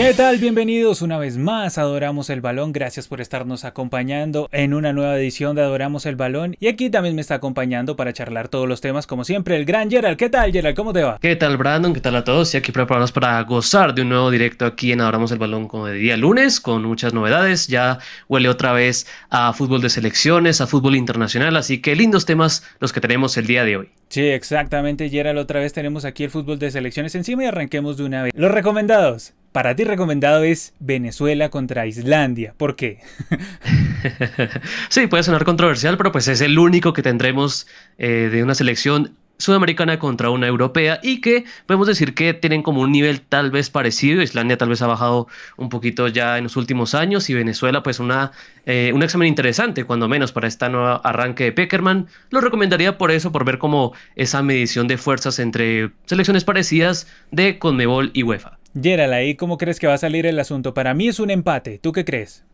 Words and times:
¿Qué 0.00 0.14
tal? 0.14 0.38
Bienvenidos 0.38 1.02
una 1.02 1.18
vez 1.18 1.36
más 1.36 1.76
a 1.76 1.82
Adoramos 1.82 2.30
el 2.30 2.40
Balón. 2.40 2.72
Gracias 2.72 3.06
por 3.06 3.20
estarnos 3.20 3.66
acompañando 3.66 4.48
en 4.50 4.72
una 4.72 4.94
nueva 4.94 5.18
edición 5.18 5.54
de 5.54 5.60
Adoramos 5.60 6.06
el 6.06 6.16
Balón. 6.16 6.56
Y 6.58 6.68
aquí 6.68 6.88
también 6.88 7.14
me 7.14 7.20
está 7.20 7.34
acompañando 7.34 7.96
para 7.96 8.14
charlar 8.14 8.48
todos 8.48 8.66
los 8.66 8.80
temas, 8.80 9.06
como 9.06 9.24
siempre, 9.24 9.56
el 9.56 9.66
gran 9.66 9.90
Gerald. 9.90 10.16
¿Qué 10.16 10.30
tal, 10.30 10.52
Gerald? 10.52 10.74
¿Cómo 10.74 10.94
te 10.94 11.02
va? 11.02 11.18
¿Qué 11.20 11.36
tal, 11.36 11.58
Brandon? 11.58 11.92
¿Qué 11.92 12.00
tal 12.00 12.16
a 12.16 12.24
todos? 12.24 12.54
Y 12.54 12.56
aquí 12.56 12.72
preparados 12.72 13.12
para 13.12 13.42
gozar 13.42 13.94
de 13.94 14.00
un 14.00 14.08
nuevo 14.08 14.30
directo 14.30 14.64
aquí 14.64 14.90
en 14.90 15.02
Adoramos 15.02 15.32
el 15.32 15.38
Balón 15.38 15.68
como 15.68 15.84
de 15.84 15.98
día 15.98 16.16
lunes, 16.16 16.60
con 16.60 16.82
muchas 16.82 17.12
novedades. 17.12 17.66
Ya 17.66 17.98
huele 18.26 18.48
otra 18.48 18.72
vez 18.72 19.06
a 19.28 19.52
fútbol 19.52 19.82
de 19.82 19.90
selecciones, 19.90 20.62
a 20.62 20.66
fútbol 20.66 20.96
internacional, 20.96 21.58
así 21.58 21.82
que 21.82 21.94
lindos 21.94 22.24
temas 22.24 22.64
los 22.78 22.94
que 22.94 23.02
tenemos 23.02 23.36
el 23.36 23.46
día 23.46 23.64
de 23.64 23.76
hoy. 23.76 23.90
Sí, 24.08 24.22
exactamente, 24.22 25.10
Gerald. 25.10 25.38
Otra 25.38 25.60
vez 25.60 25.74
tenemos 25.74 26.06
aquí 26.06 26.24
el 26.24 26.30
fútbol 26.30 26.58
de 26.58 26.70
selecciones 26.70 27.14
encima 27.14 27.44
y 27.44 27.46
arranquemos 27.46 27.98
de 27.98 28.04
una 28.04 28.22
vez. 28.22 28.32
Los 28.34 28.50
recomendados. 28.50 29.34
Para 29.52 29.74
ti 29.74 29.82
recomendado 29.82 30.44
es 30.44 30.74
Venezuela 30.78 31.48
contra 31.48 31.86
Islandia. 31.86 32.54
¿Por 32.56 32.76
qué? 32.76 33.00
sí, 34.88 35.08
puede 35.08 35.24
sonar 35.24 35.44
controversial, 35.44 35.96
pero 35.96 36.12
pues 36.12 36.28
es 36.28 36.40
el 36.40 36.56
único 36.56 36.92
que 36.92 37.02
tendremos 37.02 37.66
eh, 37.98 38.28
de 38.30 38.44
una 38.44 38.54
selección 38.54 39.16
sudamericana 39.38 39.98
contra 39.98 40.30
una 40.30 40.46
europea 40.46 41.00
y 41.02 41.20
que 41.20 41.44
podemos 41.66 41.88
decir 41.88 42.14
que 42.14 42.32
tienen 42.32 42.62
como 42.62 42.82
un 42.82 42.92
nivel 42.92 43.22
tal 43.22 43.50
vez 43.50 43.70
parecido. 43.70 44.22
Islandia 44.22 44.56
tal 44.56 44.68
vez 44.68 44.82
ha 44.82 44.86
bajado 44.86 45.26
un 45.56 45.68
poquito 45.68 46.06
ya 46.06 46.38
en 46.38 46.44
los 46.44 46.56
últimos 46.56 46.94
años 46.94 47.28
y 47.28 47.34
Venezuela 47.34 47.82
pues 47.82 47.98
una, 47.98 48.30
eh, 48.66 48.92
un 48.94 49.02
examen 49.02 49.26
interesante 49.26 49.84
cuando 49.84 50.06
menos 50.08 50.30
para 50.30 50.46
esta 50.46 50.68
nueva 50.68 50.96
arranque 51.02 51.44
de 51.44 51.52
Peckerman. 51.52 52.06
Lo 52.30 52.40
recomendaría 52.40 52.98
por 52.98 53.10
eso, 53.10 53.32
por 53.32 53.44
ver 53.44 53.58
como 53.58 53.94
esa 54.14 54.42
medición 54.42 54.86
de 54.86 54.96
fuerzas 54.96 55.40
entre 55.40 55.90
selecciones 56.04 56.44
parecidas 56.44 57.08
de 57.32 57.58
Conmebol 57.58 58.10
y 58.12 58.22
UEFA. 58.22 58.59
Gerald, 58.80 59.12
ahí 59.12 59.34
cómo 59.34 59.58
crees 59.58 59.80
que 59.80 59.86
va 59.86 59.94
a 59.94 59.98
salir 59.98 60.26
el 60.26 60.38
asunto. 60.38 60.74
Para 60.74 60.94
mí 60.94 61.08
es 61.08 61.20
un 61.20 61.30
empate. 61.30 61.78
¿Tú 61.78 61.92
qué 61.92 62.04
crees? 62.04 62.44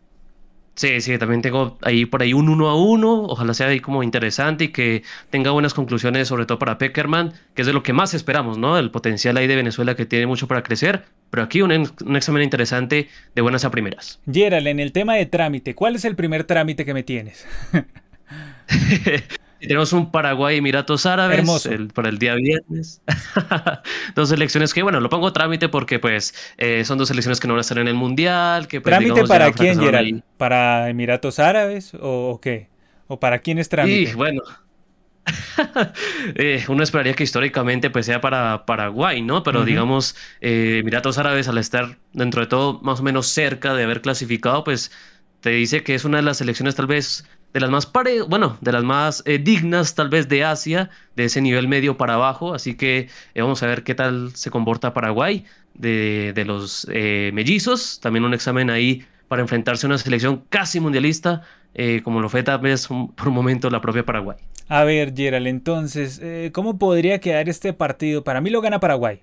Sí, 0.76 1.00
sí, 1.00 1.16
también 1.16 1.40
tengo 1.40 1.78
ahí 1.80 2.04
por 2.04 2.20
ahí 2.20 2.34
un 2.34 2.50
uno 2.50 2.68
a 2.68 2.76
uno. 2.76 3.22
Ojalá 3.22 3.54
sea 3.54 3.68
ahí 3.68 3.80
como 3.80 4.02
interesante 4.02 4.64
y 4.64 4.68
que 4.68 5.02
tenga 5.30 5.50
buenas 5.50 5.72
conclusiones, 5.72 6.28
sobre 6.28 6.44
todo 6.44 6.58
para 6.58 6.76
Peckerman, 6.76 7.32
que 7.54 7.62
es 7.62 7.66
de 7.66 7.72
lo 7.72 7.82
que 7.82 7.94
más 7.94 8.12
esperamos, 8.12 8.58
¿no? 8.58 8.78
El 8.78 8.90
potencial 8.90 9.38
ahí 9.38 9.46
de 9.46 9.56
Venezuela 9.56 9.96
que 9.96 10.04
tiene 10.04 10.26
mucho 10.26 10.46
para 10.48 10.62
crecer. 10.62 11.04
Pero 11.30 11.42
aquí 11.42 11.62
un, 11.62 11.72
un 11.72 12.16
examen 12.16 12.42
interesante 12.42 13.08
de 13.34 13.42
buenas 13.42 13.64
a 13.64 13.70
primeras. 13.70 14.20
Gerald, 14.30 14.66
en 14.66 14.80
el 14.80 14.92
tema 14.92 15.14
de 15.14 15.24
trámite, 15.24 15.74
¿cuál 15.74 15.96
es 15.96 16.04
el 16.04 16.14
primer 16.14 16.44
trámite 16.44 16.84
que 16.84 16.92
me 16.92 17.02
tienes? 17.02 17.46
Tenemos 19.60 19.92
un 19.92 20.10
Paraguay 20.10 20.58
Emiratos 20.58 21.06
Árabes 21.06 21.68
para 21.94 22.08
el 22.08 22.18
día 22.18 22.34
viernes. 22.34 23.00
dos 24.14 24.30
elecciones 24.30 24.74
que, 24.74 24.82
bueno, 24.82 25.00
lo 25.00 25.08
pongo 25.08 25.32
trámite 25.32 25.68
porque 25.68 25.98
pues 25.98 26.34
eh, 26.58 26.84
son 26.84 26.98
dos 26.98 27.10
elecciones 27.10 27.40
que 27.40 27.48
no 27.48 27.54
van 27.54 27.58
a 27.58 27.60
estar 27.62 27.78
en 27.78 27.88
el 27.88 27.94
Mundial. 27.94 28.68
Que, 28.68 28.80
pues, 28.80 28.90
¿Trámite 28.96 29.24
para 29.24 29.52
quién, 29.52 29.80
Gerald? 29.80 30.22
¿Para 30.36 30.88
Emiratos 30.90 31.38
Árabes 31.38 31.92
o, 31.98 32.38
qué? 32.42 32.68
¿O 33.06 33.18
para 33.18 33.38
quién 33.38 33.58
es 33.58 33.68
trámite? 33.68 34.10
Y 34.10 34.14
bueno, 34.14 34.42
eh, 36.34 36.64
uno 36.68 36.82
esperaría 36.82 37.14
que 37.14 37.24
históricamente 37.24 37.90
pues 37.90 38.06
sea 38.06 38.20
para 38.20 38.66
Paraguay, 38.66 39.22
¿no? 39.22 39.42
Pero 39.42 39.64
digamos, 39.64 40.16
eh, 40.40 40.78
Emiratos 40.80 41.18
Árabes 41.18 41.48
al 41.48 41.58
estar 41.58 41.98
dentro 42.12 42.42
de 42.42 42.46
todo 42.46 42.80
más 42.82 43.00
o 43.00 43.02
menos 43.02 43.26
cerca 43.26 43.74
de 43.74 43.84
haber 43.84 44.02
clasificado, 44.02 44.64
pues 44.64 44.92
te 45.40 45.50
dice 45.50 45.82
que 45.82 45.94
es 45.94 46.04
una 46.04 46.18
de 46.18 46.24
las 46.24 46.38
selecciones 46.38 46.74
tal 46.74 46.86
vez 46.86 47.24
de 47.52 47.60
las 47.60 47.70
más 47.70 47.86
pare 47.86 48.22
bueno, 48.22 48.58
de 48.60 48.72
las 48.72 48.84
más 48.84 49.22
eh, 49.26 49.38
dignas 49.38 49.94
tal 49.94 50.08
vez 50.08 50.28
de 50.28 50.44
Asia, 50.44 50.90
de 51.14 51.24
ese 51.24 51.40
nivel 51.40 51.68
medio 51.68 51.96
para 51.96 52.14
abajo, 52.14 52.54
así 52.54 52.76
que 52.76 53.08
eh, 53.34 53.42
vamos 53.42 53.62
a 53.62 53.66
ver 53.66 53.82
qué 53.82 53.94
tal 53.94 54.32
se 54.34 54.50
comporta 54.50 54.92
Paraguay 54.92 55.44
de, 55.74 56.32
de 56.34 56.44
los 56.44 56.86
eh, 56.90 57.30
mellizos, 57.32 58.00
también 58.00 58.24
un 58.24 58.34
examen 58.34 58.70
ahí 58.70 59.04
para 59.28 59.42
enfrentarse 59.42 59.86
a 59.86 59.88
una 59.88 59.98
selección 59.98 60.44
casi 60.48 60.80
mundialista, 60.80 61.42
como 62.04 62.20
lo 62.20 62.28
fue 62.30 62.42
tal 62.42 62.60
vez 62.60 62.86
por 62.86 63.28
un 63.28 63.34
momento 63.34 63.68
la 63.68 63.80
propia 63.82 64.04
Paraguay. 64.04 64.38
A 64.68 64.84
ver, 64.84 65.12
Gerald, 65.14 65.46
entonces, 65.46 66.22
¿cómo 66.52 66.78
podría 66.78 67.20
quedar 67.20 67.48
este 67.48 67.72
partido? 67.72 68.24
Para 68.24 68.40
mí 68.40 68.50
lo 68.50 68.62
gana 68.62 68.80
Paraguay. 68.80 69.20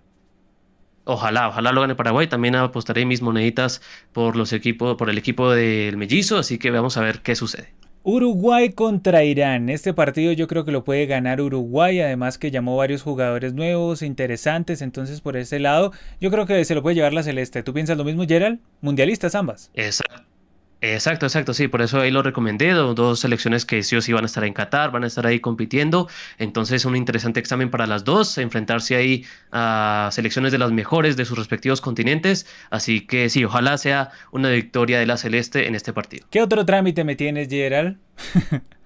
Ojalá, 1.06 1.50
ojalá 1.50 1.72
lo 1.72 1.82
gane 1.82 1.96
Paraguay. 1.96 2.28
También 2.28 2.56
apostaré 2.56 3.06
mis 3.06 3.22
moneditas 3.22 3.82
por 4.14 4.36
los 4.36 4.54
equipos, 4.54 4.96
por 4.98 5.10
el 5.10 5.18
equipo 5.18 5.52
del 5.52 5.98
mellizo, 5.98 6.38
así 6.38 6.58
que 6.58 6.72
vamos 6.72 6.98
a 6.98 7.02
ver 7.02 7.22
qué 7.22 7.36
sucede. 7.36 7.74
Uruguay 8.06 8.74
contra 8.74 9.24
Irán. 9.24 9.70
Este 9.70 9.94
partido 9.94 10.34
yo 10.34 10.48
creo 10.48 10.66
que 10.66 10.74
lo 10.74 10.84
puede 10.84 11.06
ganar 11.06 11.40
Uruguay, 11.40 12.02
además 12.02 12.38
que 12.38 12.52
llamó 12.52 12.76
varios 12.76 13.02
jugadores 13.02 13.54
nuevos, 13.54 14.02
interesantes, 14.02 14.82
entonces 14.82 15.22
por 15.22 15.38
ese 15.38 15.60
lado 15.60 15.94
yo 16.20 16.30
creo 16.30 16.46
que 16.46 16.66
se 16.66 16.76
lo 16.76 16.82
puede 16.84 16.96
llevar 16.96 17.14
la 17.14 17.24
Celeste. 17.24 17.64
¿Tú 17.64 17.74
piensas 17.74 17.98
lo 17.98 18.04
mismo, 18.04 18.26
Gerald? 18.28 18.60
Mundialistas 18.82 19.36
ambas. 19.36 19.72
Exacto. 19.74 20.33
Exacto, 20.86 21.26
exacto, 21.26 21.54
sí, 21.54 21.70
por 21.70 21.82
eso 21.82 22.02
ahí 22.02 22.12
lo 22.12 22.24
recomendé, 22.24 22.72
dos 22.72 23.22
selecciones 23.22 23.66
que 23.66 23.84
sí 23.84 23.96
o 23.96 24.02
sí 24.02 24.12
van 24.12 24.24
a 24.24 24.26
estar 24.26 24.44
en 24.44 24.52
Qatar, 24.52 24.92
van 24.92 25.06
a 25.06 25.08
estar 25.08 25.26
ahí 25.26 25.40
compitiendo, 25.40 26.10
entonces 26.38 26.84
un 26.84 26.98
interesante 26.98 27.40
examen 27.40 27.70
para 27.70 27.88
las 27.88 28.04
dos, 28.04 28.38
enfrentarse 28.38 28.98
ahí 28.98 29.24
a 29.54 30.10
selecciones 30.12 30.52
de 30.52 30.58
las 30.58 30.74
mejores 30.74 31.16
de 31.16 31.24
sus 31.24 31.38
respectivos 31.38 31.80
continentes, 31.80 32.48
así 32.70 33.00
que 33.08 33.30
sí, 33.30 33.46
ojalá 33.46 33.78
sea 33.78 34.10
una 34.34 34.50
victoria 34.50 35.00
de 35.00 35.06
la 35.06 35.16
Celeste 35.16 35.68
en 35.68 35.76
este 35.76 35.94
partido. 35.94 36.28
¿Qué 36.30 36.42
otro 36.42 36.66
trámite 36.66 37.06
me 37.06 37.16
tienes, 37.16 37.48
Gerald? 37.48 37.98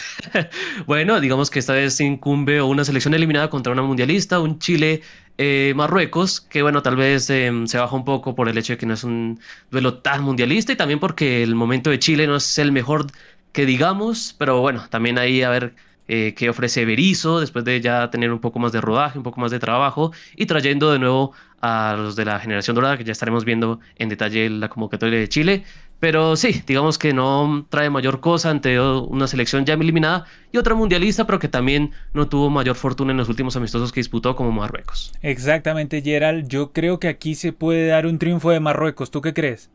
bueno, 0.86 1.20
digamos 1.20 1.50
que 1.50 1.58
esta 1.58 1.72
vez 1.72 2.00
incumbe 2.00 2.62
una 2.62 2.84
selección 2.84 3.14
eliminada 3.14 3.50
contra 3.50 3.72
una 3.72 3.82
mundialista, 3.82 4.40
un 4.40 4.58
Chile 4.58 5.02
eh, 5.38 5.72
Marruecos, 5.76 6.40
que 6.40 6.62
bueno, 6.62 6.82
tal 6.82 6.96
vez 6.96 7.28
em, 7.30 7.66
se 7.66 7.78
baja 7.78 7.94
un 7.96 8.04
poco 8.04 8.34
por 8.34 8.48
el 8.48 8.58
hecho 8.58 8.74
de 8.74 8.78
que 8.78 8.86
no 8.86 8.94
es 8.94 9.04
un 9.04 9.40
duelo 9.70 9.98
tan 9.98 10.22
mundialista 10.22 10.72
y 10.72 10.76
también 10.76 11.00
porque 11.00 11.42
el 11.42 11.54
momento 11.54 11.90
de 11.90 11.98
Chile 11.98 12.26
no 12.26 12.36
es 12.36 12.58
el 12.58 12.72
mejor 12.72 13.06
que 13.52 13.66
digamos, 13.66 14.34
pero 14.38 14.60
bueno, 14.60 14.84
también 14.90 15.18
ahí 15.18 15.42
a 15.42 15.50
ver 15.50 15.74
eh, 16.08 16.34
qué 16.36 16.50
ofrece 16.50 16.84
Berizzo 16.84 17.40
después 17.40 17.64
de 17.64 17.80
ya 17.80 18.10
tener 18.10 18.32
un 18.32 18.40
poco 18.40 18.58
más 18.58 18.72
de 18.72 18.80
rodaje, 18.80 19.18
un 19.18 19.24
poco 19.24 19.40
más 19.40 19.50
de 19.50 19.58
trabajo 19.58 20.12
y 20.36 20.46
trayendo 20.46 20.92
de 20.92 20.98
nuevo 20.98 21.32
a 21.60 21.94
los 21.96 22.16
de 22.16 22.24
la 22.24 22.40
generación 22.40 22.74
dorada, 22.74 22.98
que 22.98 23.04
ya 23.04 23.12
estaremos 23.12 23.44
viendo 23.44 23.80
en 23.96 24.08
detalle 24.08 24.50
la 24.50 24.68
convocatoria 24.68 25.18
de 25.18 25.28
Chile. 25.28 25.64
Pero 26.02 26.34
sí, 26.34 26.64
digamos 26.66 26.98
que 26.98 27.12
no 27.12 27.64
trae 27.68 27.88
mayor 27.88 28.18
cosa 28.18 28.50
ante 28.50 28.80
una 28.80 29.28
selección 29.28 29.64
ya 29.64 29.74
eliminada 29.74 30.24
y 30.50 30.58
otra 30.58 30.74
mundialista, 30.74 31.26
pero 31.26 31.38
que 31.38 31.46
también 31.46 31.92
no 32.12 32.26
tuvo 32.26 32.50
mayor 32.50 32.74
fortuna 32.74 33.12
en 33.12 33.18
los 33.18 33.28
últimos 33.28 33.54
amistosos 33.54 33.92
que 33.92 34.00
disputó 34.00 34.34
como 34.34 34.50
Marruecos. 34.50 35.12
Exactamente, 35.22 36.02
Gerald. 36.02 36.48
Yo 36.48 36.72
creo 36.72 36.98
que 36.98 37.06
aquí 37.06 37.36
se 37.36 37.52
puede 37.52 37.86
dar 37.86 38.06
un 38.06 38.18
triunfo 38.18 38.50
de 38.50 38.58
Marruecos. 38.58 39.12
¿Tú 39.12 39.20
qué 39.20 39.32
crees? 39.32 39.70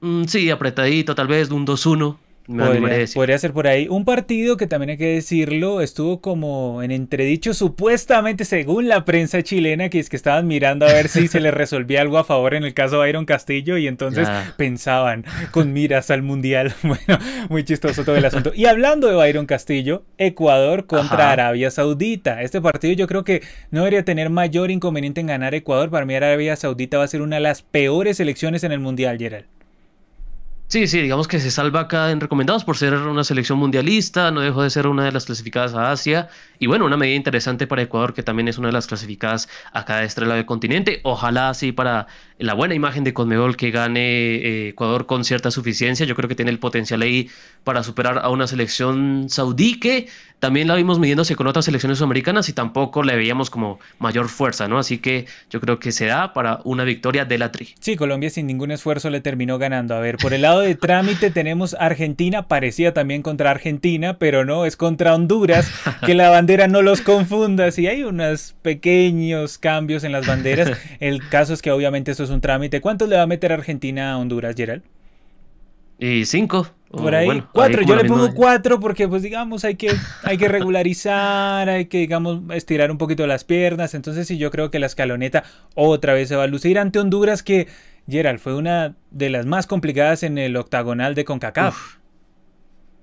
Mm, 0.00 0.24
sí, 0.24 0.50
apretadito, 0.50 1.14
tal 1.14 1.28
vez 1.28 1.48
un 1.52 1.64
2-1. 1.64 2.16
Podría, 2.46 3.38
ser 3.38 3.52
por 3.54 3.66
ahí. 3.66 3.88
Un 3.88 4.04
partido 4.04 4.58
que 4.58 4.66
también 4.66 4.90
hay 4.90 4.96
que 4.98 5.14
decirlo, 5.14 5.80
estuvo 5.80 6.20
como 6.20 6.82
en 6.82 6.90
entredicho 6.90 7.54
supuestamente 7.54 8.44
según 8.44 8.86
la 8.86 9.06
prensa 9.06 9.42
chilena, 9.42 9.88
que 9.88 9.98
es 9.98 10.10
que 10.10 10.16
estaban 10.16 10.46
mirando 10.46 10.86
a 10.86 10.92
ver 10.92 11.08
si 11.08 11.26
se 11.26 11.40
le 11.40 11.50
resolvía 11.52 12.02
algo 12.02 12.18
a 12.18 12.24
favor 12.24 12.54
en 12.54 12.64
el 12.64 12.74
caso 12.74 13.00
de 13.00 13.08
Iron 13.08 13.24
Castillo 13.24 13.78
y 13.78 13.86
entonces 13.86 14.28
pensaban 14.58 15.24
con 15.52 15.72
miras 15.72 16.10
al 16.10 16.22
Mundial. 16.22 16.74
Bueno, 16.84 17.18
muy 17.48 17.64
chistoso 17.64 18.04
todo 18.04 18.14
el 18.14 18.24
asunto. 18.24 18.52
Y 18.54 18.66
hablando 18.66 19.08
de 19.08 19.16
Byron 19.16 19.46
Castillo, 19.46 20.04
Ecuador 20.18 20.86
contra 20.86 21.32
Arabia 21.32 21.70
Saudita. 21.70 22.42
Este 22.42 22.60
partido 22.60 22.92
yo 22.92 23.08
creo 23.08 23.24
que 23.24 23.42
no 23.70 23.80
debería 23.80 24.04
tener 24.04 24.30
mayor 24.30 24.70
inconveniente 24.70 25.20
en 25.20 25.26
ganar 25.26 25.54
Ecuador. 25.54 25.90
Para 25.90 26.04
mí 26.04 26.14
Arabia 26.14 26.56
Saudita 26.56 26.98
va 26.98 27.04
a 27.04 27.08
ser 27.08 27.22
una 27.22 27.36
de 27.36 27.42
las 27.42 27.62
peores 27.62 28.20
elecciones 28.20 28.64
en 28.64 28.72
el 28.72 28.80
Mundial, 28.80 29.18
Gerald. 29.18 29.46
Sí, 30.66 30.88
sí, 30.88 31.00
digamos 31.00 31.28
que 31.28 31.38
se 31.38 31.52
salva 31.52 31.80
acá 31.80 32.10
en 32.10 32.20
recomendados 32.20 32.64
por 32.64 32.76
ser 32.76 32.94
una 32.94 33.22
selección 33.22 33.58
mundialista, 33.58 34.32
no 34.32 34.40
dejó 34.40 34.62
de 34.62 34.70
ser 34.70 34.88
una 34.88 35.04
de 35.04 35.12
las 35.12 35.26
clasificadas 35.26 35.74
a 35.74 35.92
Asia 35.92 36.28
y 36.58 36.66
bueno, 36.66 36.84
una 36.84 36.96
medida 36.96 37.14
interesante 37.14 37.68
para 37.68 37.82
Ecuador 37.82 38.12
que 38.12 38.24
también 38.24 38.48
es 38.48 38.58
una 38.58 38.68
de 38.68 38.72
las 38.72 38.88
clasificadas 38.88 39.48
a 39.72 39.84
cada 39.84 40.02
estrella 40.02 40.34
del 40.34 40.46
continente. 40.46 41.00
Ojalá 41.04 41.50
así 41.50 41.70
para 41.70 42.08
la 42.38 42.54
buena 42.54 42.74
imagen 42.74 43.04
de 43.04 43.14
Conmebol 43.14 43.56
que 43.56 43.70
gane 43.70 44.00
eh, 44.36 44.68
Ecuador 44.70 45.06
con 45.06 45.24
cierta 45.24 45.52
suficiencia. 45.52 46.06
Yo 46.06 46.16
creo 46.16 46.28
que 46.28 46.34
tiene 46.34 46.50
el 46.50 46.58
potencial 46.58 47.02
ahí 47.02 47.30
para 47.62 47.84
superar 47.84 48.18
a 48.18 48.28
una 48.30 48.48
selección 48.48 49.26
saudí 49.28 49.78
que 49.78 50.08
también 50.44 50.68
la 50.68 50.74
vimos 50.74 50.98
midiéndose 50.98 51.36
con 51.36 51.46
otras 51.46 51.64
selecciones 51.64 51.96
sudamericanas 51.96 52.50
y 52.50 52.52
tampoco 52.52 53.02
le 53.02 53.16
veíamos 53.16 53.48
como 53.48 53.78
mayor 53.98 54.28
fuerza, 54.28 54.68
¿no? 54.68 54.78
Así 54.78 54.98
que 54.98 55.24
yo 55.48 55.58
creo 55.58 55.78
que 55.78 55.90
se 55.90 56.04
da 56.04 56.34
para 56.34 56.60
una 56.64 56.84
victoria 56.84 57.24
de 57.24 57.38
la 57.38 57.50
Tri. 57.50 57.74
Sí, 57.80 57.96
Colombia 57.96 58.28
sin 58.28 58.46
ningún 58.46 58.70
esfuerzo 58.70 59.08
le 59.08 59.22
terminó 59.22 59.56
ganando. 59.56 59.94
A 59.94 60.00
ver, 60.00 60.18
por 60.18 60.34
el 60.34 60.42
lado 60.42 60.60
de 60.60 60.74
trámite 60.74 61.30
tenemos 61.30 61.74
Argentina, 61.80 62.46
parecía 62.46 62.92
también 62.92 63.22
contra 63.22 63.52
Argentina, 63.52 64.18
pero 64.18 64.44
no, 64.44 64.66
es 64.66 64.76
contra 64.76 65.14
Honduras, 65.14 65.72
que 66.04 66.12
la 66.12 66.28
bandera 66.28 66.68
no 66.68 66.82
los 66.82 67.00
confunda. 67.00 67.70
Si 67.70 67.86
hay 67.86 68.02
unos 68.02 68.54
pequeños 68.60 69.56
cambios 69.56 70.04
en 70.04 70.12
las 70.12 70.26
banderas. 70.26 70.76
El 71.00 71.26
caso 71.26 71.54
es 71.54 71.62
que 71.62 71.70
obviamente 71.70 72.10
eso 72.10 72.22
es 72.22 72.28
un 72.28 72.42
trámite. 72.42 72.82
¿Cuánto 72.82 73.06
le 73.06 73.16
va 73.16 73.22
a 73.22 73.26
meter 73.26 73.50
Argentina 73.50 74.12
a 74.12 74.18
Honduras, 74.18 74.54
Gerald? 74.54 74.82
Y 75.98 76.26
cinco. 76.26 76.68
Por 76.96 77.14
ahí, 77.14 77.42
cuatro. 77.52 77.82
Yo 77.82 77.96
le 77.96 78.04
pongo 78.04 78.32
cuatro 78.34 78.80
porque, 78.80 79.08
pues, 79.08 79.22
digamos, 79.22 79.64
hay 79.64 79.76
que, 79.76 79.94
hay 80.22 80.36
que 80.38 80.48
regularizar, 80.48 81.68
hay 81.68 81.86
que, 81.86 81.98
digamos, 81.98 82.42
estirar 82.52 82.90
un 82.90 82.98
poquito 82.98 83.26
las 83.26 83.44
piernas. 83.44 83.94
Entonces, 83.94 84.26
sí, 84.26 84.38
yo 84.38 84.50
creo 84.50 84.70
que 84.70 84.78
la 84.78 84.86
escaloneta 84.86 85.44
otra 85.74 86.14
vez 86.14 86.28
se 86.28 86.36
va 86.36 86.44
a 86.44 86.46
lucir 86.46 86.78
ante 86.78 86.98
Honduras, 86.98 87.42
que, 87.42 87.68
Gerald, 88.08 88.38
fue 88.38 88.54
una 88.54 88.96
de 89.10 89.30
las 89.30 89.46
más 89.46 89.66
complicadas 89.66 90.22
en 90.22 90.38
el 90.38 90.56
octagonal 90.56 91.14
de 91.14 91.24
CONCACAF. 91.24 91.96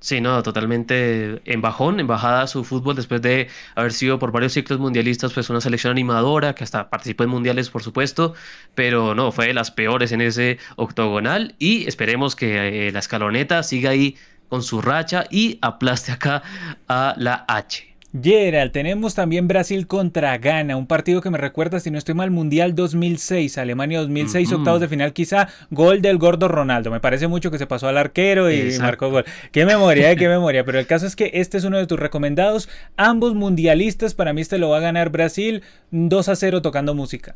Sí, 0.04 0.20
no, 0.20 0.42
totalmente 0.42 1.42
en 1.46 1.62
bajón, 1.62 2.00
en 2.00 2.08
bajada 2.08 2.48
su 2.48 2.64
fútbol 2.64 2.96
después 2.96 3.22
de 3.22 3.50
haber 3.76 3.94
sido 3.94 4.18
por 4.18 4.32
varios 4.32 4.54
ciclos 4.54 4.80
mundialistas, 4.80 5.32
pues 5.32 5.52
una 5.52 5.62
selección 5.62 5.92
animadora 5.92 6.56
que 6.56 6.64
hasta 6.64 6.90
participó 6.90 7.24
en 7.24 7.30
mundiales, 7.30 7.70
por 7.70 7.84
supuesto, 7.84 8.34
pero 8.74 9.14
no, 9.14 9.32
fue 9.32 9.48
de 9.48 9.54
las 9.54 9.70
peores 9.70 10.12
en 10.12 10.22
ese 10.22 10.58
octogonal 10.76 11.56
y 11.60 11.88
esperemos 11.88 12.36
que 12.36 12.88
eh, 12.88 12.92
la 12.92 12.98
escaloneta 13.00 13.62
siga 13.62 13.92
ahí 13.92 14.18
con 14.48 14.64
su 14.64 14.82
racha 14.82 15.26
y 15.30 15.60
aplaste 15.62 16.12
acá 16.12 16.42
a 16.88 17.14
la 17.18 17.46
H. 17.48 17.91
Gerald, 18.20 18.72
tenemos 18.72 19.16
también 19.16 19.48
Brasil 19.48 19.88
contra 19.88 20.38
Ghana, 20.38 20.76
un 20.76 20.86
partido 20.86 21.22
que 21.22 21.30
me 21.30 21.38
recuerda, 21.38 21.80
si 21.80 21.92
no 21.92 21.98
estoy 21.98 22.14
mal, 22.14 22.30
Mundial 22.30 22.76
2006, 22.76 23.58
Alemania 23.58 24.00
2006, 24.00 24.52
octavos 24.52 24.82
de 24.82 24.90
final, 24.90 25.14
quizá 25.14 25.48
gol 25.70 26.02
del 26.02 26.18
gordo 26.18 26.50
Ronaldo. 26.50 26.92
Me 26.92 27.00
parece 27.00 27.28
mucho 27.28 27.52
que 27.52 27.58
se 27.58 27.68
pasó 27.68 27.88
al 27.88 27.98
arquero 27.98 28.52
y 28.52 28.78
marcó 28.80 29.10
gol. 29.10 29.24
Qué 29.54 29.66
memoria, 29.66 30.12
eh, 30.12 30.18
qué 30.18 30.28
memoria. 30.28 30.66
Pero 30.66 30.80
el 30.80 30.88
caso 30.88 31.06
es 31.06 31.16
que 31.16 31.32
este 31.34 31.58
es 31.58 31.64
uno 31.64 31.78
de 31.78 31.88
tus 31.88 32.00
recomendados. 32.00 32.68
Ambos 32.98 33.34
mundialistas, 33.34 34.14
para 34.14 34.34
mí 34.34 34.42
este 34.42 34.58
lo 34.58 34.70
va 34.70 34.78
a 34.78 34.82
ganar 34.82 35.10
Brasil 35.10 35.64
2 35.92 36.28
a 36.28 36.36
0 36.36 36.62
tocando 36.62 36.94
música. 36.94 37.36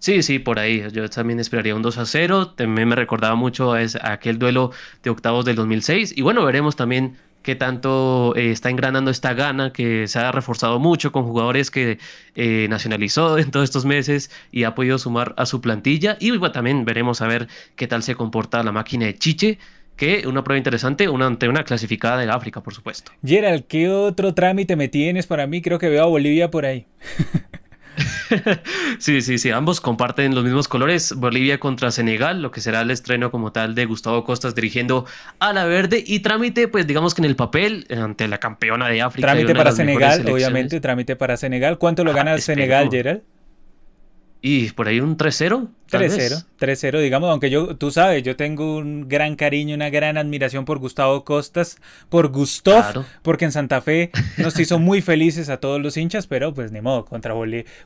Sí, 0.00 0.22
sí, 0.22 0.38
por 0.38 0.58
ahí. 0.58 0.84
Yo 0.92 1.08
también 1.10 1.40
esperaría 1.40 1.74
un 1.74 1.82
2 1.82 1.98
a 1.98 2.06
0. 2.06 2.50
También 2.50 2.88
me 2.88 2.94
recordaba 2.94 3.34
mucho 3.34 3.72
a, 3.72 3.80
aquel 4.02 4.38
duelo 4.38 4.70
de 5.02 5.10
octavos 5.10 5.44
del 5.44 5.56
2006. 5.56 6.16
Y 6.16 6.22
bueno, 6.22 6.44
veremos 6.44 6.76
también 6.76 7.16
que 7.48 7.56
tanto 7.56 8.36
eh, 8.36 8.50
está 8.50 8.68
engranando 8.68 9.10
esta 9.10 9.32
gana, 9.32 9.72
que 9.72 10.06
se 10.06 10.18
ha 10.18 10.30
reforzado 10.32 10.78
mucho 10.78 11.12
con 11.12 11.22
jugadores 11.22 11.70
que 11.70 11.98
eh, 12.34 12.66
nacionalizó 12.68 13.38
en 13.38 13.50
todos 13.50 13.64
estos 13.64 13.86
meses 13.86 14.30
y 14.52 14.64
ha 14.64 14.74
podido 14.74 14.98
sumar 14.98 15.32
a 15.38 15.46
su 15.46 15.62
plantilla. 15.62 16.18
Y 16.20 16.38
también 16.50 16.84
veremos 16.84 17.22
a 17.22 17.26
ver 17.26 17.48
qué 17.74 17.86
tal 17.86 18.02
se 18.02 18.14
comporta 18.16 18.62
la 18.62 18.70
máquina 18.70 19.06
de 19.06 19.16
Chiche 19.16 19.58
que 19.96 20.26
una 20.26 20.44
prueba 20.44 20.58
interesante 20.58 21.08
una, 21.08 21.24
ante 21.24 21.48
una 21.48 21.64
clasificada 21.64 22.18
de 22.18 22.30
África, 22.30 22.62
por 22.62 22.74
supuesto. 22.74 23.12
Gerald, 23.24 23.64
¿qué 23.66 23.88
otro 23.88 24.34
trámite 24.34 24.76
me 24.76 24.88
tienes 24.88 25.26
para 25.26 25.46
mí? 25.46 25.62
Creo 25.62 25.78
que 25.78 25.88
veo 25.88 26.02
a 26.02 26.06
Bolivia 26.06 26.50
por 26.50 26.66
ahí. 26.66 26.84
sí, 28.98 29.20
sí, 29.20 29.38
sí, 29.38 29.50
ambos 29.50 29.80
comparten 29.80 30.34
los 30.34 30.44
mismos 30.44 30.68
colores. 30.68 31.14
Bolivia 31.16 31.58
contra 31.58 31.90
Senegal, 31.90 32.42
lo 32.42 32.50
que 32.50 32.60
será 32.60 32.80
el 32.82 32.90
estreno 32.90 33.30
como 33.30 33.52
tal 33.52 33.74
de 33.74 33.86
Gustavo 33.86 34.24
Costas 34.24 34.54
dirigiendo 34.54 35.06
a 35.38 35.52
la 35.52 35.64
verde 35.64 36.02
y 36.06 36.20
trámite, 36.20 36.68
pues 36.68 36.86
digamos 36.86 37.14
que 37.14 37.22
en 37.22 37.26
el 37.26 37.36
papel 37.36 37.86
ante 37.90 38.28
la 38.28 38.38
campeona 38.38 38.88
de 38.88 39.02
África. 39.02 39.28
Trámite 39.28 39.54
para 39.54 39.72
Senegal, 39.72 40.28
obviamente, 40.28 40.80
trámite 40.80 41.16
para 41.16 41.36
Senegal. 41.36 41.78
¿Cuánto 41.78 42.04
lo 42.04 42.12
ah, 42.12 42.14
gana 42.14 42.38
Senegal, 42.38 42.88
Gerald? 42.90 43.22
Y 44.40 44.70
por 44.70 44.88
ahí 44.88 45.00
un 45.00 45.16
3-0. 45.16 45.68
3-0, 45.90 46.44
3-0, 46.60 47.00
digamos, 47.00 47.30
aunque 47.30 47.48
yo, 47.48 47.74
tú 47.76 47.90
sabes, 47.90 48.22
yo 48.22 48.36
tengo 48.36 48.76
un 48.76 49.08
gran 49.08 49.36
cariño, 49.36 49.74
una 49.74 49.88
gran 49.88 50.18
admiración 50.18 50.66
por 50.66 50.78
Gustavo 50.78 51.24
Costas, 51.24 51.78
por 52.10 52.28
Gustav, 52.28 53.06
porque 53.22 53.46
en 53.46 53.52
Santa 53.52 53.80
Fe 53.80 54.10
nos 54.36 54.58
hizo 54.60 54.78
muy 54.78 55.00
felices 55.00 55.48
a 55.48 55.56
todos 55.56 55.80
los 55.80 55.96
hinchas, 55.96 56.26
pero 56.26 56.52
pues 56.52 56.72
ni 56.72 56.82
modo, 56.82 57.06
contra 57.06 57.32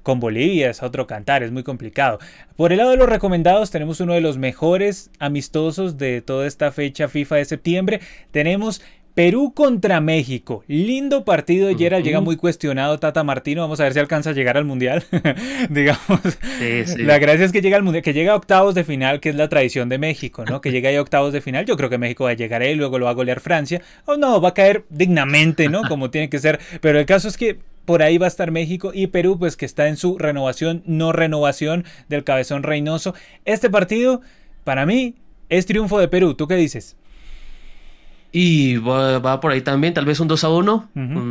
con 0.02 0.18
Bolivia 0.18 0.70
es 0.70 0.82
otro 0.82 1.06
cantar, 1.06 1.44
es 1.44 1.52
muy 1.52 1.62
complicado. 1.62 2.18
Por 2.56 2.72
el 2.72 2.78
lado 2.78 2.90
de 2.90 2.96
los 2.96 3.08
recomendados, 3.08 3.70
tenemos 3.70 4.00
uno 4.00 4.14
de 4.14 4.20
los 4.20 4.36
mejores 4.36 5.10
amistosos 5.20 5.96
de 5.96 6.22
toda 6.22 6.48
esta 6.48 6.72
fecha 6.72 7.06
FIFA 7.06 7.36
de 7.36 7.44
septiembre. 7.44 8.00
Tenemos 8.32 8.82
Perú 9.14 9.52
contra 9.54 10.00
México. 10.00 10.64
Lindo 10.66 11.24
partido. 11.24 11.70
Gerald 11.76 12.04
llega 12.04 12.20
muy 12.20 12.36
cuestionado 12.36 12.98
Tata 12.98 13.22
Martino. 13.24 13.60
Vamos 13.60 13.78
a 13.80 13.84
ver 13.84 13.92
si 13.92 13.98
alcanza 13.98 14.30
a 14.30 14.32
llegar 14.32 14.56
al 14.56 14.64
Mundial. 14.64 15.04
Digamos. 15.70 16.20
La 16.96 17.18
gracia 17.18 17.44
es 17.44 17.52
que 17.52 17.60
llega 17.60 17.76
al 17.76 17.82
Mundial, 17.82 18.02
que 18.02 18.14
llega 18.14 18.32
a 18.32 18.36
octavos 18.36 18.74
de 18.74 18.84
final, 18.84 19.20
que 19.20 19.28
es 19.28 19.36
la 19.36 19.48
tradición 19.48 19.88
de 19.88 19.98
México, 19.98 20.44
¿no? 20.44 20.60
Que 20.60 20.70
llega 20.70 20.90
a 20.90 21.00
octavos 21.00 21.32
de 21.32 21.40
final. 21.40 21.66
Yo 21.66 21.76
creo 21.76 21.90
que 21.90 21.98
México 21.98 22.24
va 22.24 22.30
a 22.30 22.34
llegar 22.34 22.62
ahí, 22.62 22.74
luego 22.74 22.98
lo 22.98 23.04
va 23.04 23.10
a 23.10 23.14
golear 23.14 23.40
Francia. 23.40 23.82
O 24.06 24.16
no, 24.16 24.40
va 24.40 24.50
a 24.50 24.54
caer 24.54 24.84
dignamente, 24.88 25.68
¿no? 25.68 25.82
Como 25.88 26.10
tiene 26.10 26.30
que 26.30 26.38
ser. 26.38 26.58
Pero 26.80 26.98
el 26.98 27.06
caso 27.06 27.28
es 27.28 27.36
que 27.36 27.58
por 27.84 28.02
ahí 28.02 28.16
va 28.16 28.26
a 28.26 28.28
estar 28.28 28.50
México 28.50 28.92
y 28.94 29.08
Perú, 29.08 29.38
pues 29.38 29.56
que 29.56 29.66
está 29.66 29.88
en 29.88 29.96
su 29.96 30.16
renovación, 30.18 30.82
no 30.86 31.12
renovación 31.12 31.84
del 32.08 32.24
cabezón 32.24 32.62
Reynoso. 32.62 33.14
Este 33.44 33.68
partido, 33.68 34.22
para 34.64 34.86
mí, 34.86 35.16
es 35.48 35.66
triunfo 35.66 35.98
de 35.98 36.08
Perú. 36.08 36.34
¿Tú 36.34 36.46
qué 36.48 36.54
dices? 36.54 36.96
Y 38.34 38.78
va, 38.78 39.40
por 39.40 39.52
ahí 39.52 39.60
también, 39.60 39.92
tal 39.92 40.06
vez 40.06 40.18
un 40.18 40.26
2 40.26 40.42
a 40.44 40.48
1, 40.48 40.88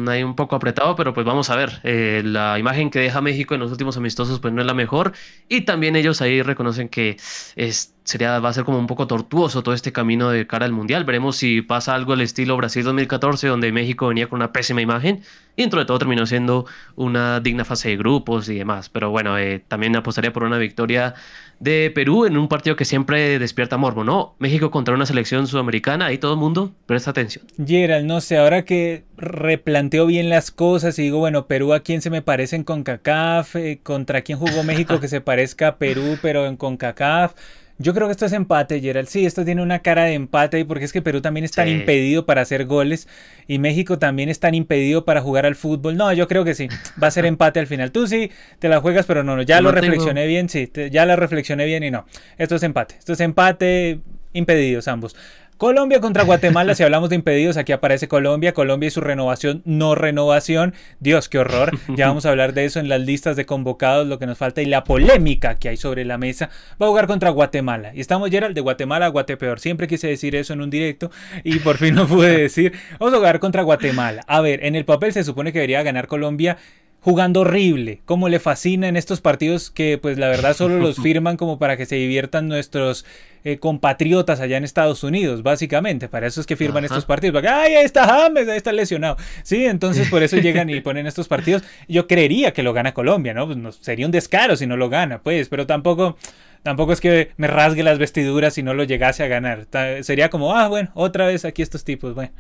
ahí 0.08 0.22
un 0.22 0.36
poco 0.36 0.56
apretado, 0.56 0.96
pero 0.96 1.16
pues 1.16 1.26
vamos 1.26 1.50
a 1.50 1.56
ver. 1.56 1.80
Eh, 1.84 2.22
la 2.24 2.60
imagen 2.60 2.92
que 2.92 3.00
deja 3.00 3.22
México 3.22 3.56
en 3.56 3.60
los 3.60 3.72
últimos 3.72 3.98
amistosos 3.98 4.40
pues 4.40 4.54
no 4.54 4.62
es 4.62 4.68
la 4.68 4.76
mejor. 4.76 5.12
Y 5.50 5.62
también 5.62 5.96
ellos 5.96 6.22
ahí 6.22 6.44
reconocen 6.44 6.90
que 6.90 7.18
es, 7.56 7.96
sería, 8.04 8.40
va 8.40 8.50
a 8.50 8.54
ser 8.54 8.66
como 8.66 8.78
un 8.78 8.86
poco 8.86 9.08
tortuoso 9.08 9.64
todo 9.64 9.74
este 9.74 9.92
camino 9.92 10.30
de 10.30 10.46
cara 10.46 10.66
al 10.66 10.74
Mundial. 10.74 11.04
Veremos 11.04 11.38
si 11.38 11.64
pasa 11.64 11.96
algo 11.96 12.14
al 12.14 12.22
estilo 12.22 12.56
Brasil 12.56 12.84
2014, 12.84 13.48
donde 13.48 13.72
México 13.72 14.08
venía 14.08 14.28
con 14.28 14.38
una 14.38 14.52
pésima 14.52 14.82
imagen 14.82 15.24
y 15.56 15.64
dentro 15.64 15.80
de 15.80 15.86
todo 15.86 16.00
terminó 16.00 16.26
siendo 16.26 16.66
una 16.96 17.40
digna 17.40 17.66
fase 17.66 17.90
de 17.90 17.98
grupos 17.98 18.48
y 18.50 18.56
demás. 18.56 18.90
Pero 18.90 19.10
bueno, 19.10 19.38
eh, 19.38 19.64
también 19.68 19.96
apostaría 19.96 20.32
por 20.32 20.44
una 20.44 20.58
victoria 20.58 21.14
de 21.60 21.92
Perú 21.94 22.26
en 22.26 22.38
un 22.38 22.48
partido 22.48 22.76
que 22.76 22.86
siempre 22.86 23.38
despierta 23.38 23.78
morbo, 23.78 24.04
¿no? 24.04 24.36
México 24.40 24.72
contra 24.72 24.96
una 24.96 25.06
selección 25.06 25.46
sudamericana, 25.46 26.08
ahí 26.08 26.18
todo 26.18 26.34
el 26.34 26.40
mundo 26.40 26.72
presta 26.88 27.12
atención. 27.12 27.46
Gerald, 27.64 28.08
no 28.08 28.20
sé, 28.20 28.38
ahora 28.38 28.66
que 28.66 29.04
replanteo 29.16 30.08
bien 30.08 30.30
las 30.30 30.50
cosas 30.50 30.98
y 30.98 31.04
digo, 31.04 31.20
bueno, 31.20 31.46
Perú 31.46 31.74
a 31.74 31.82
quién 31.82 32.02
se 32.02 32.10
me 32.10 32.24
parece 32.24 32.56
en 32.56 32.64
CONCACAF, 32.64 33.56
eh, 33.58 33.80
contra 33.84 34.22
quién 34.24 34.40
jugó 34.40 34.64
México 34.64 35.00
que 35.00 35.08
se 35.08 35.22
parezca 35.22 35.68
a 35.68 35.78
Perú, 35.78 36.18
pero 36.22 36.48
en 36.48 36.58
CONCACAF. 36.58 37.34
Yo 37.82 37.94
creo 37.94 38.08
que 38.08 38.12
esto 38.12 38.26
es 38.26 38.34
empate, 38.34 38.80
Gerald. 38.80 39.08
Sí, 39.08 39.26
esto 39.26 39.44
tiene 39.44 39.62
una 39.62 39.80
cara 39.80 40.06
de 40.06 40.14
empate 40.14 40.64
porque 40.66 40.86
es 40.86 40.94
que 40.94 41.02
Perú 41.02 41.22
también 41.22 41.44
es 41.44 41.52
tan 41.52 41.68
impedido 41.68 42.26
para 42.26 42.42
hacer 42.42 42.66
goles 42.66 43.08
y 43.48 43.60
México 43.60 43.98
también 43.98 44.30
es 44.30 44.40
tan 44.40 44.54
impedido 44.54 45.04
para 45.04 45.22
jugar 45.22 45.46
al 45.46 45.56
fútbol. 45.56 45.98
No, 45.98 46.14
yo 46.14 46.28
creo 46.28 46.44
que 46.44 46.54
sí. 46.54 46.68
Va 47.02 47.08
a 47.08 47.12
ser 47.12 47.26
empate 47.26 47.60
al 47.60 47.68
final. 47.68 47.92
Tú 47.92 48.08
sí 48.08 48.32
te 48.60 48.70
la 48.70 48.80
juegas, 48.80 49.06
pero 49.06 49.24
no, 49.24 49.36
no. 49.36 49.42
Ya 49.42 49.62
lo 49.62 49.72
reflexioné 49.72 50.28
bien, 50.28 50.50
sí. 50.50 50.72
ya 50.92 51.06
la 51.06 51.16
reflexioné 51.16 51.66
bien 51.66 51.84
y 51.84 51.92
no. 51.92 52.06
Esto 52.38 52.56
es 52.56 52.64
empate. 52.64 52.96
Esto 52.98 53.14
es 53.14 53.20
empate 53.20 54.00
impedidos 54.34 54.88
ambos. 54.88 55.16
Colombia 55.62 56.02
contra 56.02 56.24
Guatemala, 56.24 56.74
si 56.74 56.82
hablamos 56.82 57.12
de 57.12 57.16
impedidos, 57.18 57.56
aquí 57.56 57.72
aparece 57.72 58.08
Colombia, 58.08 58.52
Colombia 58.52 58.88
y 58.88 58.90
su 58.90 59.00
renovación, 59.00 59.62
no 59.64 59.94
renovación. 59.94 60.74
Dios, 61.00 61.30
qué 61.30 61.38
horror. 61.38 61.70
Ya 61.96 62.08
vamos 62.08 62.26
a 62.26 62.32
hablar 62.32 62.56
de 62.56 62.66
eso 62.66 62.80
en 62.80 62.90
las 62.90 63.00
listas 63.02 63.36
de 63.36 63.46
convocados, 63.46 64.08
lo 64.08 64.18
que 64.18 64.26
nos 64.26 64.40
falta 64.40 64.64
y 64.64 64.66
la 64.66 64.84
polémica 64.84 65.60
que 65.60 65.70
hay 65.70 65.78
sobre 65.78 66.04
la 66.04 66.18
mesa. 66.18 66.50
Va 66.82 66.88
a 66.88 66.90
jugar 66.90 67.06
contra 67.06 67.30
Guatemala. 67.30 67.92
Y 67.94 68.02
estamos, 68.02 68.32
Gerald, 68.32 68.56
de 68.56 68.62
Guatemala 68.62 69.06
a 69.06 69.10
Guatepeor. 69.10 69.60
Siempre 69.60 69.88
quise 69.88 70.08
decir 70.08 70.36
eso 70.36 70.54
en 70.54 70.62
un 70.62 70.72
directo 70.72 71.12
y 71.44 71.60
por 71.60 71.78
fin 71.78 71.94
no 71.94 72.08
pude 72.08 72.36
decir. 72.36 72.74
Vamos 73.00 73.14
a 73.14 73.18
jugar 73.18 73.40
contra 73.40 73.62
Guatemala. 73.62 74.24
A 74.26 74.42
ver, 74.42 74.66
en 74.66 74.76
el 74.76 74.86
papel 74.86 75.14
se 75.14 75.24
supone 75.24 75.54
que 75.54 75.60
debería 75.60 75.84
ganar 75.84 76.08
Colombia 76.08 76.58
jugando 77.02 77.42
horrible, 77.42 78.02
como 78.06 78.30
le 78.30 78.40
fascina 78.40 78.88
en 78.88 78.96
estos 78.96 79.22
partidos 79.22 79.72
que 79.72 79.98
pues 79.98 80.20
la 80.20 80.30
verdad 80.30 80.56
solo 80.56 80.78
los 80.78 80.98
firman 81.02 81.36
como 81.36 81.58
para 81.58 81.76
que 81.76 81.88
se 81.88 81.96
diviertan 81.96 82.48
nuestros 82.48 83.06
eh, 83.44 83.58
compatriotas 83.58 84.40
allá 84.40 84.58
en 84.58 84.64
Estados 84.64 85.04
Unidos, 85.04 85.42
básicamente, 85.42 86.08
para 86.08 86.28
eso 86.28 86.40
es 86.40 86.46
que 86.48 86.56
firman 86.56 86.86
estos 86.86 87.06
partidos, 87.06 87.34
porque 87.34 87.48
¡ay, 87.48 87.74
ahí 87.74 87.86
está 87.86 88.06
James, 88.06 88.48
ahí 88.48 88.58
está 88.58 88.72
lesionado! 88.72 89.18
Sí, 89.42 89.66
entonces 89.66 90.10
por 90.10 90.22
eso 90.22 90.38
llegan 90.38 90.70
y 90.70 90.80
ponen 90.82 91.08
estos 91.08 91.28
partidos. 91.28 91.64
Yo 91.88 92.08
creería 92.08 92.54
que 92.54 92.62
lo 92.62 92.72
gana 92.72 92.94
Colombia, 92.94 93.34
¿no? 93.34 93.48
Pues 93.48 93.58
no, 93.58 93.72
sería 93.72 94.06
un 94.06 94.12
descaro 94.12 94.56
si 94.56 94.68
no 94.68 94.78
lo 94.78 94.90
gana, 94.90 95.22
pues, 95.22 95.50
pero 95.50 95.66
tampoco... 95.68 96.18
Tampoco 96.64 96.94
es 96.94 97.02
que 97.02 97.32
me 97.38 97.48
rasgue 97.48 97.82
las 97.82 97.98
vestiduras 97.98 98.54
si 98.54 98.62
no 98.62 98.76
lo 98.76 98.84
llegase 98.84 99.24
a 99.24 99.28
ganar. 99.28 99.66
Sería 100.04 100.30
como, 100.30 100.56
ah, 100.56 100.68
bueno, 100.68 100.92
otra 100.94 101.26
vez 101.26 101.44
aquí 101.44 101.64
estos 101.64 101.84
tipos, 101.84 102.14
bueno. 102.14 102.32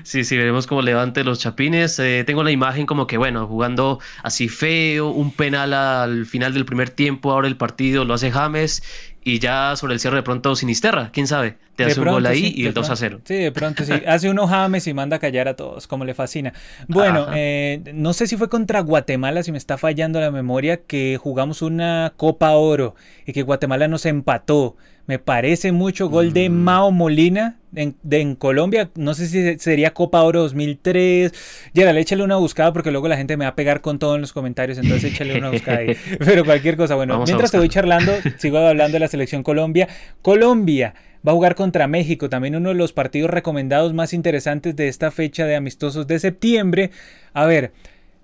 Sí, 0.03 0.23
sí, 0.23 0.37
veremos 0.37 0.67
cómo 0.67 0.81
levante 0.81 1.23
los 1.23 1.39
chapines. 1.39 1.97
Eh, 1.99 2.23
tengo 2.25 2.43
la 2.43 2.51
imagen 2.51 2.85
como 2.85 3.07
que, 3.07 3.17
bueno, 3.17 3.47
jugando 3.47 3.99
así 4.23 4.47
feo, 4.49 5.09
un 5.09 5.31
penal 5.31 5.73
al 5.73 6.25
final 6.25 6.53
del 6.53 6.65
primer 6.65 6.89
tiempo, 6.89 7.31
ahora 7.31 7.47
el 7.47 7.57
partido 7.57 8.05
lo 8.05 8.13
hace 8.13 8.31
James 8.31 8.83
y 9.27 9.39
ya 9.39 9.75
sobre 9.75 9.95
el 9.95 9.99
cierre 9.99 10.17
de 10.17 10.23
pronto 10.23 10.55
Sinisterra, 10.55 11.09
quién 11.11 11.25
sabe, 11.25 11.57
te 11.75 11.83
hace 11.83 11.99
un 11.99 12.07
gol 12.07 12.27
ahí 12.27 12.53
y 12.55 12.67
el 12.67 12.75
2 12.75 12.89
a 12.91 12.95
0. 12.95 13.21
Sí, 13.25 13.33
de 13.33 13.51
pronto 13.51 13.83
sí, 13.83 13.91
hace 14.07 14.29
uno 14.29 14.45
James 14.45 14.85
y 14.85 14.93
manda 14.93 15.17
a 15.17 15.19
callar 15.19 15.47
a 15.47 15.55
todos, 15.55 15.87
como 15.87 16.05
le 16.05 16.13
fascina. 16.13 16.53
Bueno, 16.87 17.27
eh, 17.33 17.81
no 17.95 18.13
sé 18.13 18.27
si 18.27 18.37
fue 18.37 18.49
contra 18.49 18.81
Guatemala, 18.81 19.41
si 19.41 19.51
me 19.51 19.57
está 19.57 19.79
fallando 19.79 20.19
la 20.21 20.29
memoria, 20.29 20.77
que 20.77 21.17
jugamos 21.19 21.63
una 21.63 22.13
Copa 22.15 22.51
Oro 22.51 22.93
y 23.25 23.33
que 23.33 23.41
Guatemala 23.41 23.87
nos 23.87 24.05
empató. 24.05 24.77
Me 25.07 25.19
parece 25.19 25.71
mucho 25.71 26.09
gol 26.09 26.33
de 26.33 26.49
mm. 26.49 26.53
Mao 26.53 26.91
Molina 26.91 27.57
en, 27.75 27.95
de, 28.01 28.21
en, 28.21 28.35
Colombia. 28.35 28.89
No 28.95 29.13
sé 29.13 29.27
si 29.27 29.59
sería 29.59 29.93
Copa 29.93 30.23
Oro 30.23 30.41
2003. 30.41 31.31
Gerald, 31.73 31.97
échale 31.99 32.23
una 32.23 32.37
buscada 32.37 32.73
porque 32.73 32.91
luego 32.91 33.07
la 33.07 33.17
gente 33.17 33.37
me 33.37 33.45
va 33.45 33.49
a 33.49 33.55
pegar 33.55 33.81
con 33.81 33.99
todo 33.99 34.15
en 34.15 34.21
los 34.21 34.33
comentarios. 34.33 34.77
Entonces 34.77 35.13
échale 35.13 35.37
una 35.37 35.51
buscada 35.51 35.79
ahí. 35.79 35.95
Pero 36.19 36.43
cualquier 36.43 36.75
cosa. 36.75 36.95
Bueno, 36.95 37.23
mientras 37.23 37.51
te 37.51 37.57
voy 37.57 37.69
charlando, 37.69 38.13
sigo 38.37 38.57
hablando 38.57 38.95
de 38.95 38.99
la 38.99 39.07
selección 39.07 39.43
Colombia. 39.43 39.87
Colombia 40.21 40.95
va 41.25 41.31
a 41.31 41.35
jugar 41.35 41.55
contra 41.55 41.87
México, 41.87 42.29
también 42.29 42.55
uno 42.55 42.69
de 42.69 42.75
los 42.75 42.93
partidos 42.93 43.31
recomendados 43.31 43.93
más 43.93 44.13
interesantes 44.13 44.75
de 44.75 44.87
esta 44.87 45.11
fecha 45.11 45.45
de 45.45 45.55
amistosos 45.55 46.07
de 46.07 46.19
septiembre. 46.19 46.91
A 47.33 47.45
ver, 47.45 47.71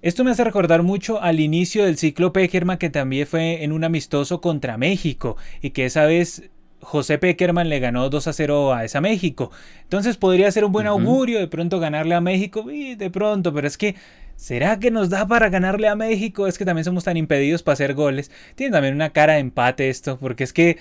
esto 0.01 0.23
me 0.23 0.31
hace 0.31 0.43
recordar 0.43 0.83
mucho 0.83 1.21
al 1.21 1.39
inicio 1.39 1.85
del 1.85 1.97
ciclo 1.97 2.33
Peckerman 2.33 2.77
que 2.77 2.89
también 2.89 3.27
fue 3.27 3.63
en 3.63 3.71
un 3.71 3.83
amistoso 3.83 4.41
contra 4.41 4.77
México 4.77 5.37
y 5.61 5.71
que 5.71 5.85
esa 5.85 6.05
vez 6.05 6.49
José 6.81 7.17
Peckerman 7.17 7.69
le 7.69 7.79
ganó 7.79 8.09
2 8.09 8.27
a 8.27 8.33
0 8.33 8.73
a 8.73 8.83
esa 8.83 9.01
México. 9.01 9.51
Entonces 9.83 10.17
podría 10.17 10.51
ser 10.51 10.65
un 10.65 10.71
buen 10.71 10.87
augurio 10.87 11.39
de 11.39 11.47
pronto 11.47 11.79
ganarle 11.79 12.15
a 12.15 12.21
México 12.21 12.69
y 12.71 12.95
de 12.95 13.09
pronto, 13.09 13.53
pero 13.53 13.67
es 13.67 13.77
que 13.77 13.95
¿Será 14.41 14.79
que 14.79 14.89
nos 14.89 15.11
da 15.11 15.27
para 15.27 15.49
ganarle 15.49 15.87
a 15.87 15.93
México? 15.93 16.47
Es 16.47 16.57
que 16.57 16.65
también 16.65 16.83
somos 16.83 17.03
tan 17.03 17.15
impedidos 17.15 17.61
para 17.61 17.73
hacer 17.73 17.93
goles. 17.93 18.31
Tiene 18.55 18.71
también 18.71 18.95
una 18.95 19.11
cara 19.11 19.33
de 19.33 19.39
empate 19.39 19.87
esto, 19.87 20.17
porque 20.17 20.43
es 20.43 20.51
que 20.51 20.79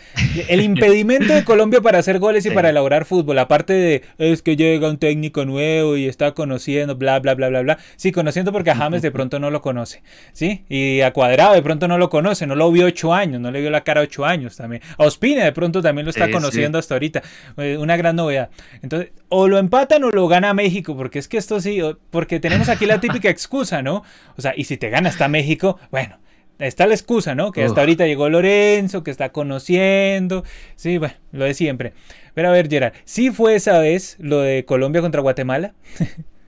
el 0.49 0.61
impedimento 0.63 1.35
de 1.35 1.45
Colombia 1.45 1.83
para 1.83 1.99
hacer 1.99 2.19
goles 2.19 2.47
y 2.47 2.51
para 2.53 2.71
elaborar 2.71 3.05
fútbol, 3.05 3.39
aparte 3.39 3.75
de 3.75 4.03
es 4.17 4.41
que 4.41 4.57
llega 4.57 4.89
un 4.89 4.97
técnico 4.97 5.45
nuevo 5.45 5.99
y 5.99 6.09
está 6.09 6.33
conociendo, 6.33 6.97
bla, 6.97 7.21
bla, 7.21 7.35
bla, 7.35 7.51
bla, 7.51 7.61
bla. 7.61 7.79
Sí, 7.97 8.13
conociendo 8.13 8.51
porque 8.51 8.71
a 8.71 8.77
James 8.77 9.03
de 9.03 9.11
pronto 9.11 9.39
no 9.39 9.51
lo 9.51 9.61
conoce, 9.61 10.03
¿sí? 10.33 10.65
Y 10.71 11.03
a 11.03 11.13
Cuadrado 11.13 11.53
de 11.53 11.61
pronto 11.61 11.87
no 11.87 11.99
lo 11.99 12.09
conoce, 12.09 12.47
no 12.47 12.55
lo 12.55 12.73
vio 12.73 12.87
ocho 12.87 13.13
años, 13.13 13.43
no 13.43 13.51
le 13.51 13.61
vio 13.61 13.69
la 13.69 13.85
cara 13.85 14.01
ocho 14.01 14.25
años 14.25 14.57
también. 14.57 14.81
A 14.97 15.05
Ospina 15.05 15.45
de 15.45 15.53
pronto 15.53 15.83
también 15.83 16.07
lo 16.07 16.11
está 16.11 16.31
conociendo 16.31 16.79
hasta 16.79 16.95
ahorita. 16.95 17.23
Eh, 17.59 17.77
una 17.79 17.99
gran 17.99 18.17
novedad. 18.17 18.49
Entonces, 18.81 19.11
o 19.31 19.49
lo 19.49 19.59
empatan 19.59 20.05
o 20.05 20.11
lo 20.11 20.29
gana 20.29 20.53
México, 20.53 20.97
porque 20.97 21.19
es 21.19 21.29
que 21.29 21.39
esto 21.39 21.61
sí, 21.61 21.81
porque 22.11 22.41
tenemos 22.41 22.69
aquí 22.69 22.85
la 22.85 23.01
típica 23.01 23.31
excusa, 23.31 23.81
¿no? 23.81 24.03
O 24.37 24.43
sea, 24.43 24.53
y 24.57 24.65
si 24.65 24.77
te 24.77 24.91
gana 24.91 25.09
hasta 25.09 25.29
México, 25.29 25.79
bueno, 25.91 26.19
está 26.59 26.87
la 26.87 26.95
excusa, 26.95 27.35
¿no? 27.35 27.53
Que 27.53 27.65
hasta 27.65 27.81
ahorita 27.81 28.07
llegó 28.07 28.29
Lorenzo, 28.29 29.03
que 29.03 29.11
está 29.11 29.31
conociendo. 29.31 30.45
Sí, 30.77 30.99
bueno, 30.99 31.15
lo 31.33 31.45
de 31.45 31.55
siempre. 31.55 31.95
Pero 32.35 32.49
a 32.49 32.53
ver, 32.53 32.69
Gerard, 32.69 32.93
¿sí 33.05 33.31
fue 33.31 33.55
esa 33.55 33.79
vez 33.79 34.17
lo 34.19 34.41
de 34.41 34.65
Colombia 34.65 35.01
contra 35.01 35.23
Guatemala? 35.23 35.75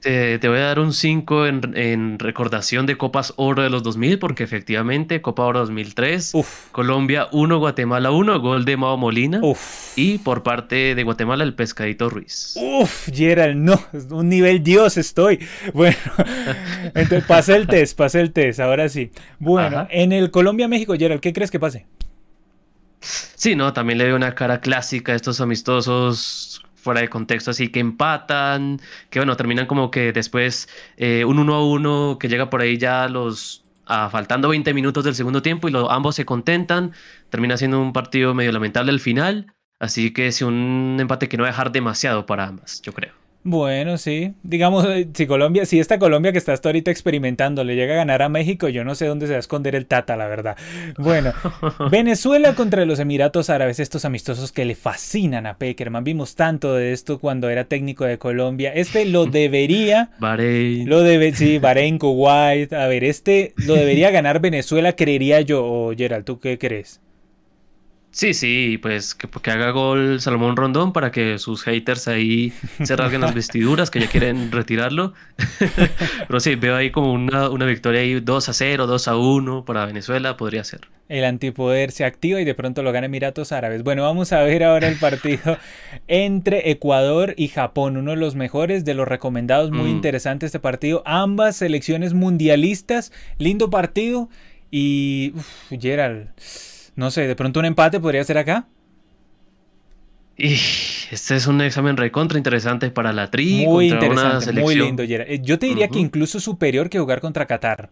Te, 0.00 0.38
voy 0.48 0.58
a 0.58 0.62
dar 0.62 0.78
un 0.78 0.92
5 0.92 1.46
en, 1.46 2.18
recordación 2.18 2.86
de 2.86 2.96
Copas 2.96 3.34
Oro 3.36 3.62
de 3.62 3.70
los 3.70 3.82
2000, 3.82 4.18
porque 4.18 4.44
efectivamente, 4.44 5.20
Copa 5.20 5.44
Oro 5.44 5.60
2003, 5.60 6.32
Colombia 6.70 7.28
1, 7.32 7.58
Guatemala 7.58 8.10
1, 8.10 8.40
gol 8.40 8.64
de 8.64 8.76
Mao 8.76 8.96
Molina. 8.96 9.40
Y 9.96 10.18
por 10.18 10.42
parte 10.42 10.94
de 10.94 11.02
Guatemala, 11.02 11.42
el 11.42 11.54
Pescadito 11.54 12.08
Ruiz. 12.08 12.54
Uf, 12.56 13.08
Gerald, 13.12 13.56
no, 13.56 13.80
un 14.10 14.28
nivel 14.28 14.62
Dios 14.62 14.96
estoy. 14.96 15.44
Bueno, 15.74 15.96
entonces 16.94 17.24
pasé 17.24 17.56
el 17.56 17.66
test, 17.66 17.96
pasé 17.96 18.20
el 18.20 18.32
test, 18.32 18.60
ahora 18.60 18.88
sí. 18.88 19.10
Bueno, 19.40 19.88
en 19.90 20.12
el 20.12 20.30
Colombia-México, 20.30 20.94
Gerald, 20.96 21.20
¿qué 21.20 21.32
crees 21.32 21.50
que 21.50 21.58
pase? 21.58 21.86
Sí, 23.00 23.54
no, 23.54 23.72
también 23.72 23.98
le 23.98 24.04
veo 24.04 24.16
una 24.16 24.34
cara 24.34 24.60
clásica 24.60 25.12
a 25.12 25.16
estos 25.16 25.40
amistosos 25.40 26.62
fuera 26.80 27.00
de 27.00 27.08
contexto, 27.08 27.50
así 27.50 27.68
que 27.70 27.80
empatan, 27.80 28.80
que 29.10 29.18
bueno, 29.18 29.36
terminan 29.36 29.66
como 29.66 29.90
que 29.90 30.12
después 30.12 30.68
eh, 30.96 31.24
un 31.24 31.38
1 31.38 31.54
a 31.54 31.64
1 31.66 32.18
que 32.18 32.28
llega 32.28 32.50
por 32.50 32.60
ahí 32.62 32.78
ya 32.78 33.08
los 33.08 33.64
faltando 34.10 34.50
20 34.50 34.74
minutos 34.74 35.04
del 35.04 35.14
segundo 35.14 35.40
tiempo 35.40 35.68
y 35.68 35.72
ambos 35.88 36.14
se 36.14 36.26
contentan, 36.26 36.92
termina 37.30 37.56
siendo 37.56 37.80
un 37.80 37.92
partido 37.92 38.34
medio 38.34 38.52
lamentable 38.52 38.92
al 38.92 39.00
final, 39.00 39.54
así 39.80 40.12
que 40.12 40.26
es 40.26 40.42
un 40.42 40.98
empate 41.00 41.28
que 41.28 41.38
no 41.38 41.44
va 41.44 41.48
a 41.48 41.52
dejar 41.52 41.72
demasiado 41.72 42.26
para 42.26 42.46
ambas, 42.46 42.82
yo 42.82 42.92
creo. 42.92 43.27
Bueno, 43.48 43.96
sí. 43.96 44.34
Digamos, 44.42 44.84
eh, 44.86 45.08
si 45.14 45.26
Colombia, 45.26 45.64
si 45.64 45.80
esta 45.80 45.98
Colombia 45.98 46.32
que 46.32 46.38
está 46.38 46.52
hasta 46.52 46.68
ahorita 46.68 46.90
experimentando 46.90 47.64
le 47.64 47.76
llega 47.76 47.94
a 47.94 47.96
ganar 47.96 48.20
a 48.20 48.28
México, 48.28 48.68
yo 48.68 48.84
no 48.84 48.94
sé 48.94 49.06
dónde 49.06 49.26
se 49.26 49.32
va 49.32 49.38
a 49.38 49.40
esconder 49.40 49.74
el 49.74 49.86
Tata, 49.86 50.16
la 50.16 50.26
verdad. 50.26 50.56
Bueno, 50.98 51.32
Venezuela 51.90 52.54
contra 52.54 52.84
los 52.84 52.98
Emiratos 52.98 53.48
Árabes, 53.48 53.80
estos 53.80 54.04
amistosos 54.04 54.52
que 54.52 54.66
le 54.66 54.74
fascinan 54.74 55.46
a 55.46 55.56
Peckerman. 55.56 56.04
Vimos 56.04 56.34
tanto 56.34 56.74
de 56.74 56.92
esto 56.92 57.18
cuando 57.18 57.48
era 57.48 57.64
técnico 57.64 58.04
de 58.04 58.18
Colombia. 58.18 58.70
Este 58.74 59.06
lo 59.06 59.24
debería. 59.26 60.10
Bahrein. 60.18 60.86
Lo 60.86 61.02
debe, 61.02 61.34
sí, 61.34 61.58
Bahrein, 61.58 61.98
Kuwait. 61.98 62.74
A 62.74 62.86
ver, 62.86 63.02
este 63.02 63.54
lo 63.56 63.74
debería 63.74 64.10
ganar 64.10 64.40
Venezuela, 64.40 64.92
creería 64.92 65.40
yo. 65.40 65.64
O 65.64 65.94
Gerald, 65.96 66.26
¿tú 66.26 66.38
qué 66.38 66.58
crees? 66.58 67.00
Sí, 68.18 68.34
sí, 68.34 68.80
pues 68.82 69.14
que, 69.14 69.28
haga 69.48 69.70
gol 69.70 70.20
Salomón 70.20 70.56
Rondón 70.56 70.92
para 70.92 71.12
que 71.12 71.38
sus 71.38 71.62
haters 71.62 72.08
ahí 72.08 72.52
se 72.82 72.96
rasguen 72.96 73.20
las 73.20 73.32
vestiduras, 73.32 73.92
que 73.92 74.00
ya 74.00 74.08
quieren 74.08 74.50
retirarlo. 74.50 75.14
Pero 76.26 76.40
sí, 76.40 76.56
veo 76.56 76.74
ahí 76.74 76.90
como 76.90 77.12
una, 77.12 77.48
una, 77.48 77.64
victoria 77.64 78.00
ahí 78.00 78.18
2 78.18 78.48
a 78.48 78.52
0, 78.52 78.88
2 78.88 79.06
a 79.06 79.16
1 79.16 79.64
para 79.64 79.86
Venezuela, 79.86 80.36
podría 80.36 80.64
ser. 80.64 80.80
El 81.08 81.24
antipoder 81.24 81.92
se 81.92 82.04
activa 82.04 82.40
y 82.40 82.44
de 82.44 82.56
pronto 82.56 82.82
lo 82.82 82.90
gana 82.90 83.06
Emiratos 83.06 83.52
Árabes. 83.52 83.84
Bueno, 83.84 84.02
vamos 84.02 84.32
a 84.32 84.42
ver 84.42 84.64
ahora 84.64 84.88
el 84.88 84.96
partido 84.96 85.56
entre 86.08 86.72
Ecuador 86.72 87.34
y 87.36 87.46
Japón, 87.46 87.96
uno 87.96 88.10
de 88.10 88.16
los 88.16 88.34
mejores, 88.34 88.84
de 88.84 88.94
los 88.94 89.06
recomendados, 89.06 89.70
muy 89.70 89.90
mm. 89.92 89.94
interesante 89.94 90.44
este 90.44 90.58
partido. 90.58 91.04
Ambas 91.06 91.54
selecciones 91.54 92.14
mundialistas, 92.14 93.12
lindo 93.38 93.70
partido 93.70 94.28
y... 94.72 95.34
Uf, 95.36 95.46
Gerald 95.80 96.30
no 96.98 97.12
sé, 97.12 97.28
de 97.28 97.36
pronto 97.36 97.60
un 97.60 97.66
empate 97.66 98.00
podría 98.00 98.24
ser 98.24 98.38
acá. 98.38 98.66
Y 100.36 100.54
este 101.12 101.36
es 101.36 101.46
un 101.46 101.60
examen 101.60 101.96
recontra 101.96 102.38
interesante 102.38 102.90
para 102.90 103.12
la 103.12 103.30
tri. 103.30 103.64
Muy 103.64 103.90
interesante, 103.90 104.52
muy 104.52 104.74
lindo. 104.74 105.04
Eh, 105.04 105.40
yo 105.40 105.60
te 105.60 105.66
diría 105.66 105.86
que 105.86 106.00
incluso 106.00 106.40
superior 106.40 106.90
que 106.90 106.98
jugar 106.98 107.20
contra 107.20 107.46
Qatar. 107.46 107.90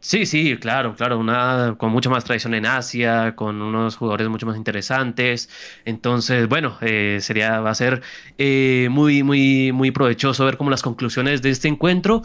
Sí, 0.00 0.26
sí, 0.26 0.56
claro, 0.56 0.96
claro, 0.96 1.18
una 1.20 1.76
con 1.78 1.92
mucha 1.92 2.10
más 2.10 2.24
tradición 2.24 2.54
en 2.54 2.66
Asia, 2.66 3.36
con 3.36 3.62
unos 3.62 3.94
jugadores 3.94 4.28
mucho 4.28 4.46
más 4.46 4.56
interesantes. 4.56 5.48
Entonces, 5.84 6.48
bueno, 6.48 6.78
eh, 6.80 7.18
sería, 7.20 7.60
va 7.60 7.70
a 7.70 7.74
ser 7.76 8.02
eh, 8.38 8.88
muy, 8.90 9.22
muy, 9.22 9.70
muy 9.70 9.92
provechoso 9.92 10.44
ver 10.44 10.56
como 10.56 10.70
las 10.70 10.82
conclusiones 10.82 11.42
de 11.42 11.50
este 11.50 11.68
encuentro. 11.68 12.22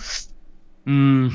Mm, 0.85 1.27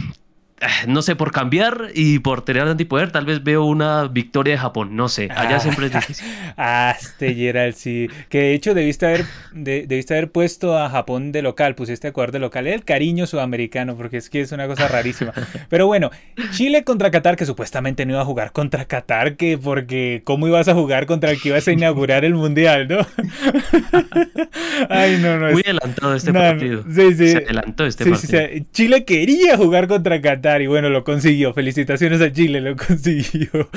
no 0.86 1.02
sé, 1.02 1.16
por 1.16 1.32
cambiar 1.32 1.88
y 1.94 2.18
por 2.18 2.42
tener 2.42 2.62
antipoder, 2.62 3.10
tal 3.10 3.24
vez 3.24 3.42
veo 3.42 3.64
una 3.64 4.08
victoria 4.08 4.54
de 4.54 4.58
Japón. 4.58 4.96
No 4.96 5.08
sé, 5.08 5.28
allá 5.34 5.56
ah. 5.56 5.60
siempre 5.60 5.86
es 5.86 5.92
difícil. 5.94 6.26
ah, 6.56 6.94
este 6.98 7.34
Gerald, 7.34 7.74
sí. 7.74 8.08
Que 8.28 8.38
de 8.38 8.54
hecho 8.54 8.74
debiste 8.74 9.06
haber, 9.06 9.24
debiste 9.52 10.14
haber 10.14 10.30
puesto 10.30 10.78
a 10.78 10.90
Japón 10.90 11.32
de 11.32 11.42
local, 11.42 11.74
pusiste 11.74 12.08
a 12.08 12.10
Ecuador 12.10 12.32
de 12.32 12.38
local. 12.38 12.66
El 12.66 12.84
cariño 12.84 13.26
sudamericano, 13.26 13.96
porque 13.96 14.18
es 14.18 14.30
que 14.30 14.40
es 14.40 14.52
una 14.52 14.66
cosa 14.66 14.88
rarísima. 14.88 15.32
Pero 15.68 15.86
bueno, 15.86 16.10
Chile 16.52 16.84
contra 16.84 17.10
Qatar, 17.10 17.36
que 17.36 17.46
supuestamente 17.46 18.04
no 18.06 18.12
iba 18.12 18.22
a 18.22 18.26
jugar 18.26 18.52
contra 18.52 18.84
Qatar, 18.84 19.36
que 19.36 19.58
porque 19.58 20.22
¿cómo 20.24 20.46
ibas 20.46 20.68
a 20.68 20.74
jugar 20.74 21.06
contra 21.06 21.30
el 21.30 21.40
que 21.40 21.50
ibas 21.50 21.66
a 21.68 21.72
inaugurar 21.72 22.24
el 22.24 22.34
mundial, 22.34 22.88
no? 22.88 22.98
Ay, 24.88 25.18
no, 25.20 25.38
no. 25.38 25.52
Muy 25.52 25.62
adelantado 25.62 26.14
este 26.14 26.32
partido. 26.32 26.84
sí, 26.90 27.14
sí. 27.14 27.28
Se 27.30 27.38
adelantó 27.38 27.86
este 27.86 28.06
partido. 28.06 28.40
Chile 28.72 29.04
quería 29.04 29.56
jugar 29.56 29.88
contra 29.88 30.20
Qatar 30.20 30.49
y 30.58 30.66
bueno, 30.66 30.88
lo 30.88 31.04
consiguió. 31.04 31.52
Felicitaciones 31.52 32.20
a 32.20 32.32
Chile, 32.32 32.60
lo 32.60 32.76
consiguió. 32.88 33.68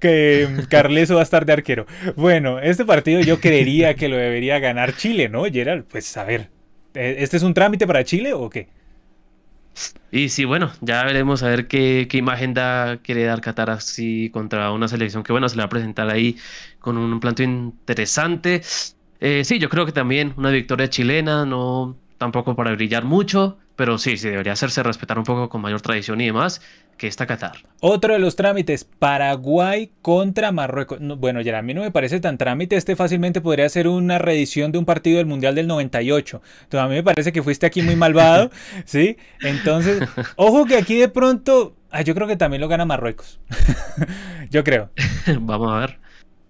que 0.00 0.48
mm, 0.50 0.62
Carleso 0.68 1.14
va 1.14 1.20
a 1.20 1.24
estar 1.24 1.46
de 1.46 1.54
arquero. 1.54 1.86
Bueno, 2.16 2.58
este 2.60 2.84
partido 2.84 3.20
yo 3.20 3.40
creería 3.40 3.94
que 3.94 4.08
lo 4.08 4.16
debería 4.16 4.58
ganar 4.58 4.94
Chile, 4.94 5.28
¿no, 5.28 5.44
Gerald? 5.44 5.84
Pues 5.90 6.16
a 6.16 6.24
ver, 6.24 6.50
¿e-, 6.94 7.16
¿este 7.20 7.36
es 7.38 7.42
un 7.42 7.54
trámite 7.54 7.86
para 7.86 8.04
Chile 8.04 8.32
o 8.34 8.50
qué? 8.50 8.68
Y 10.10 10.28
sí, 10.28 10.44
bueno, 10.44 10.70
ya 10.82 11.02
veremos 11.04 11.42
a 11.42 11.48
ver 11.48 11.66
qué, 11.66 12.06
imagen 12.12 12.52
da, 12.54 12.98
quiere 12.98 13.24
dar 13.24 13.40
Qatar 13.40 13.70
así 13.70 14.30
contra 14.30 14.70
una 14.72 14.88
selección 14.88 15.22
que, 15.22 15.32
bueno, 15.32 15.48
se 15.48 15.56
le 15.56 15.62
va 15.62 15.66
a 15.66 15.70
presentar 15.70 16.10
ahí 16.10 16.36
con 16.80 16.98
un 16.98 17.18
planto 17.20 17.42
interesante. 17.42 18.62
Eh, 19.20 19.44
sí, 19.44 19.58
yo 19.58 19.68
creo 19.70 19.86
que 19.86 19.92
también 19.92 20.34
una 20.36 20.50
victoria 20.50 20.90
chilena, 20.90 21.46
no 21.46 21.96
tampoco 22.18 22.54
para 22.54 22.72
brillar 22.72 23.04
mucho, 23.04 23.58
pero 23.76 23.98
sí, 23.98 24.16
sí, 24.16 24.28
debería 24.28 24.52
hacerse 24.52 24.82
respetar 24.82 25.18
un 25.18 25.24
poco 25.24 25.48
con 25.48 25.60
mayor 25.60 25.80
tradición 25.80 26.20
y 26.20 26.26
demás 26.26 26.60
que 26.96 27.06
está 27.08 27.26
Qatar. 27.26 27.56
Otro 27.80 28.12
de 28.12 28.20
los 28.20 28.36
trámites, 28.36 28.84
Paraguay 28.84 29.90
contra 30.02 30.52
Marruecos. 30.52 30.98
bueno, 31.18 31.40
ya 31.40 31.58
a 31.58 31.62
mí 31.62 31.74
no 31.74 31.80
me 31.80 31.90
parece 31.90 32.20
tan 32.20 32.38
trámite, 32.38 32.76
este 32.76 32.96
fácilmente 32.96 33.40
podría 33.40 33.68
ser 33.68 33.88
una 33.88 34.18
reedición 34.18 34.72
de 34.72 34.78
un 34.78 34.84
partido 34.84 35.18
del 35.18 35.26
Mundial 35.26 35.54
del 35.54 35.66
98. 35.66 36.42
Entonces 36.64 36.80
a 36.80 36.88
mí 36.88 36.94
me 36.94 37.02
parece 37.02 37.32
que 37.32 37.42
fuiste 37.42 37.66
aquí 37.66 37.82
muy 37.82 37.96
malvado, 37.96 38.50
¿sí? 38.84 39.16
Entonces, 39.40 40.02
ojo 40.36 40.64
que 40.64 40.76
aquí 40.76 40.96
de 40.96 41.08
pronto, 41.08 41.74
yo 42.04 42.14
creo 42.14 42.28
que 42.28 42.36
también 42.36 42.60
lo 42.60 42.68
gana 42.68 42.84
Marruecos. 42.84 43.40
yo 44.50 44.62
creo. 44.62 44.90
Vamos 45.40 45.72
a 45.72 45.78
ver. 45.78 46.01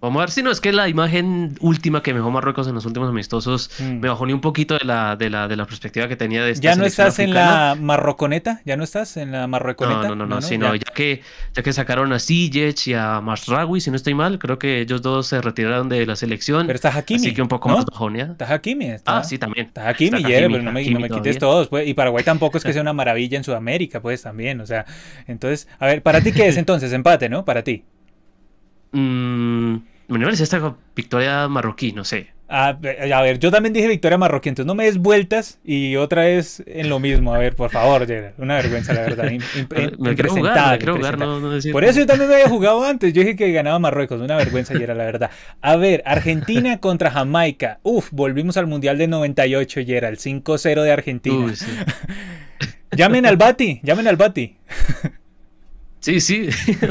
Vamos 0.03 0.19
a 0.19 0.23
ver 0.23 0.31
si 0.31 0.43
no 0.43 0.51
es 0.51 0.59
que 0.59 0.73
la 0.73 0.89
imagen 0.89 1.55
última 1.61 2.03
que 2.03 2.11
me 2.11 2.19
dejó 2.19 2.29
Marruecos 2.29 2.67
en 2.67 2.75
los 2.75 2.85
últimos 2.85 3.07
amistosos 3.07 3.71
mm. 3.79 4.01
me 4.01 4.09
bajó 4.09 4.25
ni 4.25 4.33
un 4.33 4.41
poquito 4.41 4.77
de 4.77 4.83
la, 4.83 5.15
de 5.15 5.29
la, 5.29 5.47
de 5.47 5.55
la 5.55 5.65
perspectiva 5.65 6.09
que 6.09 6.17
tenía 6.17 6.43
de 6.43 6.51
esta 6.51 6.61
¿Ya 6.61 6.75
no 6.75 6.83
estás 6.83 7.19
en 7.19 7.33
la 7.33 7.77
marroconeta? 7.79 8.59
¿Ya 8.65 8.75
no 8.75 8.83
estás 8.83 9.15
en 9.15 9.31
la 9.31 9.47
marroconeta? 9.47 10.09
No, 10.09 10.15
no, 10.17 10.25
no, 10.25 10.41
no, 10.41 10.75
ya. 10.75 10.93
que, 10.93 11.21
ya 11.53 11.63
que 11.63 11.71
sacaron 11.71 12.11
a 12.11 12.19
Sijic 12.19 12.85
y 12.87 12.95
a 12.95 13.21
Masraoui, 13.21 13.79
si 13.79 13.91
no 13.91 13.95
estoy 13.95 14.13
mal, 14.13 14.39
creo 14.39 14.59
que 14.59 14.81
ellos 14.81 15.01
dos 15.01 15.27
se 15.27 15.39
retiraron 15.39 15.87
de 15.87 16.05
la 16.05 16.17
selección. 16.17 16.67
Pero 16.67 16.75
está 16.75 16.89
Hakimi. 16.89 17.21
Así 17.21 17.33
que 17.33 17.41
un 17.41 17.47
poco 17.47 17.69
más 17.69 17.85
bajonia. 17.85 18.27
Está 18.31 18.53
Hakimi. 18.53 18.95
ah, 19.05 19.23
sí, 19.23 19.37
también. 19.37 19.67
Está 19.67 19.87
Hakimi, 19.87 20.21
pero 20.21 20.49
no 20.49 20.73
me, 20.73 20.85
no 20.85 20.99
me 20.99 21.09
quites 21.09 21.37
todos. 21.37 21.69
Pues. 21.69 21.87
Y 21.87 21.93
Paraguay 21.93 22.25
tampoco 22.25 22.57
es 22.57 22.65
que 22.65 22.73
sea 22.73 22.81
una 22.81 22.91
maravilla 22.91 23.37
en 23.37 23.45
Sudamérica, 23.45 24.01
pues 24.01 24.21
también. 24.21 24.59
O 24.59 24.65
sea, 24.65 24.85
entonces, 25.27 25.69
a 25.79 25.85
ver, 25.85 26.03
¿para 26.03 26.19
ti 26.19 26.33
qué 26.33 26.49
es 26.49 26.57
entonces? 26.57 26.91
Empate, 26.91 27.29
¿no? 27.29 27.45
Para 27.45 27.63
ti. 27.63 27.85
Mmm 28.91 29.92
me 30.07 30.19
parece 30.19 30.43
esta 30.43 30.75
victoria 30.95 31.47
marroquí, 31.47 31.91
no 31.91 32.03
sé. 32.03 32.33
A, 32.55 32.73
ver, 32.73 33.39
yo 33.39 33.49
también 33.49 33.73
dije 33.73 33.87
victoria 33.87 34.15
marroquí, 34.15 34.49
entonces 34.49 34.67
no 34.67 34.75
me 34.75 34.85
des 34.85 34.99
vueltas 34.99 35.59
y 35.63 35.95
otra 35.95 36.25
vez 36.25 36.61
en 36.67 36.87
lo 36.87 36.99
mismo. 36.99 37.33
A 37.33 37.39
ver, 37.39 37.55
por 37.55 37.71
favor, 37.71 38.05
Gerard, 38.05 38.33
una 38.37 38.57
vergüenza, 38.57 38.93
la 38.93 39.01
verdad. 39.01 39.31
me 39.97 40.13
quiero 40.13 40.29
jugar, 40.29 40.77
quiero 40.77 40.97
jugar, 40.97 41.17
no, 41.17 41.39
Por 41.71 41.83
eso 41.83 42.01
yo 42.01 42.05
también 42.05 42.29
me 42.29 42.35
había 42.35 42.49
jugado 42.49 42.85
antes. 42.85 43.11
Yo 43.11 43.21
dije 43.21 43.35
que 43.35 43.51
ganaba 43.51 43.79
Marruecos, 43.79 44.21
una 44.21 44.35
vergüenza, 44.35 44.77
Gerard, 44.77 44.97
la 44.97 45.05
verdad. 45.05 45.31
A 45.61 45.77
ver, 45.77 46.03
Argentina 46.05 46.77
contra 46.79 47.09
Jamaica. 47.09 47.79
Uf, 47.81 48.09
volvimos 48.11 48.55
al 48.57 48.67
Mundial 48.67 48.99
de 48.99 49.07
98, 49.07 49.81
Gerard, 49.83 50.17
5-0 50.17 50.83
de 50.83 50.91
Argentina. 50.91 51.53
llamen 52.91 53.25
al 53.25 53.37
Bati, 53.37 53.79
llamen 53.81 54.07
al 54.07 54.17
Bati. 54.17 54.57
sí, 56.01 56.19
sí, 56.19 56.49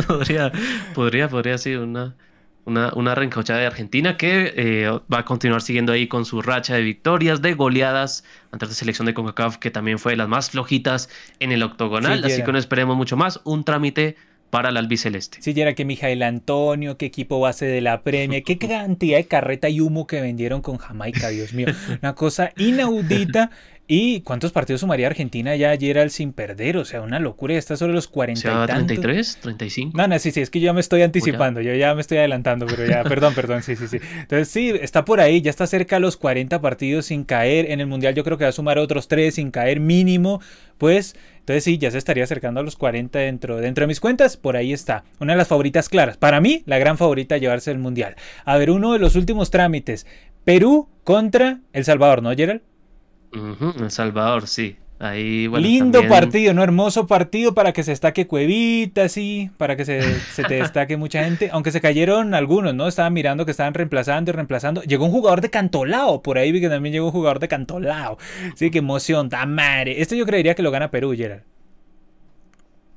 podría, 0.08 0.50
podría, 0.92 1.28
podría 1.28 1.56
ser 1.56 1.78
una 1.78 2.16
una, 2.64 2.92
una 2.94 3.14
de 3.14 3.66
Argentina 3.66 4.16
que 4.16 4.52
eh, 4.56 4.90
va 5.12 5.18
a 5.18 5.24
continuar 5.24 5.62
siguiendo 5.62 5.92
ahí 5.92 6.06
con 6.06 6.24
su 6.24 6.42
racha 6.42 6.74
de 6.74 6.82
victorias, 6.82 7.42
de 7.42 7.54
goleadas 7.54 8.24
ante 8.50 8.66
la 8.66 8.72
selección 8.72 9.06
de 9.06 9.14
CONCACAF, 9.14 9.56
que 9.58 9.70
también 9.70 9.98
fue 9.98 10.12
de 10.12 10.16
las 10.16 10.28
más 10.28 10.50
flojitas 10.50 11.08
en 11.40 11.52
el 11.52 11.62
octogonal. 11.62 12.24
así 12.24 12.42
que 12.42 12.52
no 12.52 12.58
esperemos 12.58 12.96
mucho 12.96 13.16
más. 13.16 13.40
Un 13.44 13.64
trámite 13.64 14.16
para 14.50 14.68
el 14.68 14.76
albiceleste. 14.76 15.38
Sí, 15.40 15.54
ya 15.54 15.62
era 15.62 15.74
que 15.74 15.86
Mijael 15.86 16.22
Antonio, 16.22 16.98
qué 16.98 17.06
equipo 17.06 17.40
base 17.40 17.64
de 17.64 17.80
la 17.80 18.02
premia, 18.02 18.42
qué 18.42 18.58
cantidad 18.58 19.16
de 19.16 19.24
carreta 19.24 19.70
y 19.70 19.80
humo 19.80 20.06
que 20.06 20.20
vendieron 20.20 20.60
con 20.60 20.76
Jamaica, 20.76 21.30
Dios 21.30 21.54
mío. 21.54 21.68
Una 22.02 22.14
cosa 22.14 22.52
inaudita. 22.58 23.50
¿Y 23.94 24.22
cuántos 24.22 24.52
partidos 24.52 24.80
sumaría 24.80 25.06
Argentina 25.06 25.54
ya 25.54 25.68
ayer 25.68 25.98
al 25.98 26.08
sin 26.08 26.32
perder? 26.32 26.78
O 26.78 26.84
sea, 26.86 27.02
una 27.02 27.20
locura. 27.20 27.58
Está 27.58 27.76
sobre 27.76 27.92
los 27.92 28.08
40 28.08 28.40
y 28.40 28.42
tantos. 28.66 28.86
33, 28.86 29.38
35. 29.42 29.98
No, 29.98 30.08
no, 30.08 30.18
sí, 30.18 30.30
sí, 30.30 30.40
es 30.40 30.48
que 30.48 30.60
yo 30.60 30.64
ya 30.64 30.72
me 30.72 30.80
estoy 30.80 31.02
anticipando. 31.02 31.60
Yo 31.60 31.74
ya 31.74 31.94
me 31.94 32.00
estoy 32.00 32.16
adelantando, 32.16 32.64
pero 32.64 32.86
ya, 32.86 33.04
perdón, 33.04 33.34
perdón, 33.34 33.62
sí, 33.62 33.76
sí, 33.76 33.86
sí. 33.88 33.98
Entonces, 34.20 34.48
sí, 34.48 34.70
está 34.80 35.04
por 35.04 35.20
ahí, 35.20 35.42
ya 35.42 35.50
está 35.50 35.66
cerca 35.66 35.96
a 35.96 36.00
los 36.00 36.16
40 36.16 36.62
partidos 36.62 37.04
sin 37.04 37.24
caer. 37.24 37.70
En 37.70 37.80
el 37.80 37.86
Mundial 37.86 38.14
yo 38.14 38.24
creo 38.24 38.38
que 38.38 38.44
va 38.44 38.48
a 38.48 38.52
sumar 38.52 38.78
otros 38.78 39.08
3 39.08 39.34
sin 39.34 39.50
caer 39.50 39.78
mínimo. 39.78 40.40
Pues, 40.78 41.14
entonces 41.40 41.62
sí, 41.62 41.76
ya 41.76 41.90
se 41.90 41.98
estaría 41.98 42.24
acercando 42.24 42.60
a 42.60 42.62
los 42.62 42.76
40 42.76 43.18
dentro, 43.18 43.58
dentro 43.58 43.82
de 43.82 43.88
mis 43.88 44.00
cuentas. 44.00 44.38
Por 44.38 44.56
ahí 44.56 44.72
está. 44.72 45.04
Una 45.20 45.34
de 45.34 45.36
las 45.36 45.48
favoritas 45.48 45.90
claras. 45.90 46.16
Para 46.16 46.40
mí, 46.40 46.62
la 46.64 46.78
gran 46.78 46.96
favorita 46.96 47.34
a 47.34 47.38
llevarse 47.38 47.70
el 47.70 47.78
Mundial. 47.78 48.16
A 48.46 48.56
ver, 48.56 48.70
uno 48.70 48.94
de 48.94 49.00
los 49.00 49.16
últimos 49.16 49.50
trámites. 49.50 50.06
Perú 50.44 50.88
contra 51.04 51.60
El 51.74 51.84
Salvador, 51.84 52.22
¿no, 52.22 52.34
Gerald? 52.34 52.62
El 53.32 53.90
Salvador, 53.90 54.46
sí. 54.46 54.76
Ahí, 55.02 55.48
Lindo 55.48 56.06
partido, 56.06 56.54
¿no? 56.54 56.62
Hermoso 56.62 57.08
partido 57.08 57.54
para 57.54 57.72
que 57.72 57.82
se 57.82 57.90
destaque 57.90 58.28
Cuevita, 58.28 59.08
sí, 59.08 59.50
para 59.56 59.74
que 59.74 59.84
se, 59.84 60.00
te 60.46 60.54
destaque 60.54 60.96
mucha 60.96 61.24
gente. 61.24 61.50
Aunque 61.52 61.72
se 61.72 61.80
cayeron 61.80 62.34
algunos, 62.34 62.72
¿no? 62.72 62.86
Estaban 62.86 63.12
mirando 63.12 63.44
que 63.44 63.50
estaban 63.50 63.74
reemplazando 63.74 64.30
y 64.30 64.34
reemplazando. 64.34 64.80
Llegó 64.82 65.06
un 65.06 65.10
jugador 65.10 65.40
de 65.40 65.50
Cantolao, 65.50 66.22
por 66.22 66.38
ahí 66.38 66.52
vi 66.52 66.60
que 66.60 66.68
también 66.68 66.92
llegó 66.92 67.06
un 67.06 67.12
jugador 67.12 67.40
de 67.40 67.48
Cantolao. 67.48 68.16
Sí, 68.54 68.70
qué 68.70 68.78
emoción, 68.78 69.28
madre. 69.48 70.00
Este 70.00 70.16
yo 70.16 70.24
creería 70.24 70.54
que 70.54 70.62
lo 70.62 70.70
gana 70.70 70.92
Perú, 70.92 71.12
Gerard. 71.16 71.42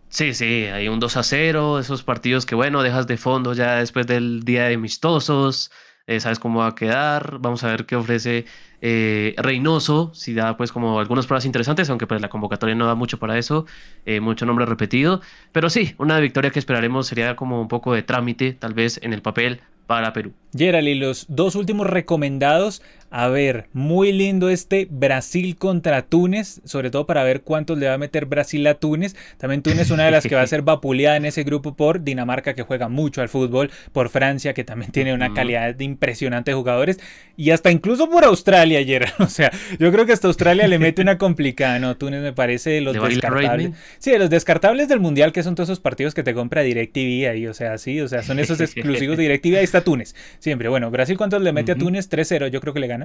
Sí, 0.09 0.35
sí, 0.35 0.65
hay 0.65 0.87
un 0.87 0.99
2 0.99 1.17
a 1.17 1.23
0, 1.23 1.79
esos 1.79 2.03
partidos 2.03 2.45
que, 2.45 2.53
bueno, 2.53 2.83
dejas 2.83 3.07
de 3.07 3.17
fondo 3.17 3.53
ya 3.53 3.77
después 3.77 4.05
del 4.05 4.43
día 4.43 4.65
de 4.65 4.75
amistosos. 4.75 5.71
Eh, 6.07 6.19
sabes 6.19 6.37
cómo 6.37 6.59
va 6.59 6.67
a 6.67 6.75
quedar, 6.75 7.39
vamos 7.39 7.63
a 7.63 7.67
ver 7.67 7.87
qué 7.87 7.95
ofrece 7.95 8.45
eh, 8.79 9.33
Reynoso, 9.37 10.11
si 10.13 10.35
da 10.35 10.55
pues 10.55 10.71
como 10.71 10.99
algunas 10.99 11.25
pruebas 11.25 11.45
interesantes, 11.45 11.89
aunque 11.89 12.05
pues 12.05 12.21
la 12.21 12.29
convocatoria 12.29 12.75
no 12.75 12.85
da 12.85 12.93
mucho 12.93 13.17
para 13.17 13.39
eso, 13.39 13.65
eh, 14.05 14.19
mucho 14.19 14.45
nombre 14.45 14.67
repetido, 14.67 15.21
pero 15.51 15.67
sí, 15.67 15.95
una 15.97 16.19
victoria 16.19 16.51
que 16.51 16.59
esperaremos 16.59 17.07
sería 17.07 17.35
como 17.35 17.59
un 17.59 17.67
poco 17.67 17.91
de 17.95 18.03
trámite, 18.03 18.53
tal 18.53 18.75
vez 18.75 18.99
en 19.01 19.13
el 19.13 19.23
papel 19.23 19.61
para 19.87 20.13
Perú. 20.13 20.31
Gerald, 20.55 20.87
y 20.87 20.93
los 20.93 21.25
dos 21.27 21.55
últimos 21.55 21.87
recomendados 21.87 22.83
a 23.17 23.29
ver, 23.29 23.69
muy 23.71 24.11
lindo 24.11 24.49
este 24.49 24.89
Brasil 24.91 25.55
contra 25.55 26.01
Túnez, 26.01 26.59
sobre 26.65 26.91
todo 26.91 27.05
para 27.05 27.23
ver 27.23 27.43
cuántos 27.43 27.77
le 27.77 27.87
va 27.87 27.93
a 27.93 27.97
meter 27.97 28.25
Brasil 28.25 28.67
a 28.67 28.73
Túnez. 28.73 29.15
También 29.37 29.61
Túnez 29.61 29.89
una 29.89 30.03
de 30.03 30.11
las 30.11 30.25
que 30.27 30.35
va 30.35 30.41
a 30.41 30.47
ser 30.47 30.61
vapuleada 30.63 31.15
en 31.15 31.23
ese 31.23 31.43
grupo 31.43 31.77
por 31.77 32.03
Dinamarca 32.03 32.55
que 32.55 32.63
juega 32.63 32.89
mucho 32.89 33.21
al 33.21 33.29
fútbol, 33.29 33.71
por 33.93 34.09
Francia 34.09 34.53
que 34.53 34.65
también 34.65 34.91
tiene 34.91 35.13
una 35.13 35.33
calidad 35.33 35.79
impresionante 35.79 36.51
de 36.51 36.55
jugadores 36.55 36.99
y 37.37 37.51
hasta 37.51 37.71
incluso 37.71 38.09
por 38.09 38.25
Australia 38.25 38.79
ayer. 38.79 39.05
O 39.19 39.29
sea, 39.29 39.49
yo 39.79 39.91
creo 39.93 40.05
que 40.05 40.11
hasta 40.11 40.27
Australia 40.27 40.67
le 40.67 40.77
mete 40.77 41.01
una 41.01 41.17
complicada, 41.25 41.79
¿no? 41.79 41.95
Túnez 41.95 42.21
me 42.21 42.33
parece 42.33 42.81
los 42.81 43.01
descartables. 43.01 43.71
Sí, 43.97 44.11
los 44.17 44.29
descartables 44.29 44.89
del 44.89 44.99
Mundial 44.99 45.31
que 45.31 45.41
son 45.41 45.55
todos 45.55 45.69
esos 45.69 45.79
partidos 45.79 46.13
que 46.13 46.23
te 46.23 46.33
compra 46.33 46.63
DirecTV 46.63 47.29
ahí, 47.29 47.47
o 47.47 47.53
sea, 47.53 47.77
sí, 47.77 48.01
o 48.01 48.09
sea, 48.09 48.23
son 48.23 48.39
esos 48.39 48.59
exclusivos 48.59 49.15
de 49.15 49.23
DirecTV, 49.23 49.55
ahí 49.59 49.63
está 49.63 49.81
Túnez. 49.85 50.15
Siempre, 50.39 50.67
bueno, 50.67 50.91
Brasil 50.91 51.15
cuántos 51.17 51.41
le 51.41 51.53
mete 51.53 51.71
a 51.71 51.75
Túnez 51.75 52.09
3-0, 52.09 52.49
yo 52.49 52.59
creo 52.59 52.73
que 52.73 52.81
le 52.81 52.87
gana. 52.87 53.04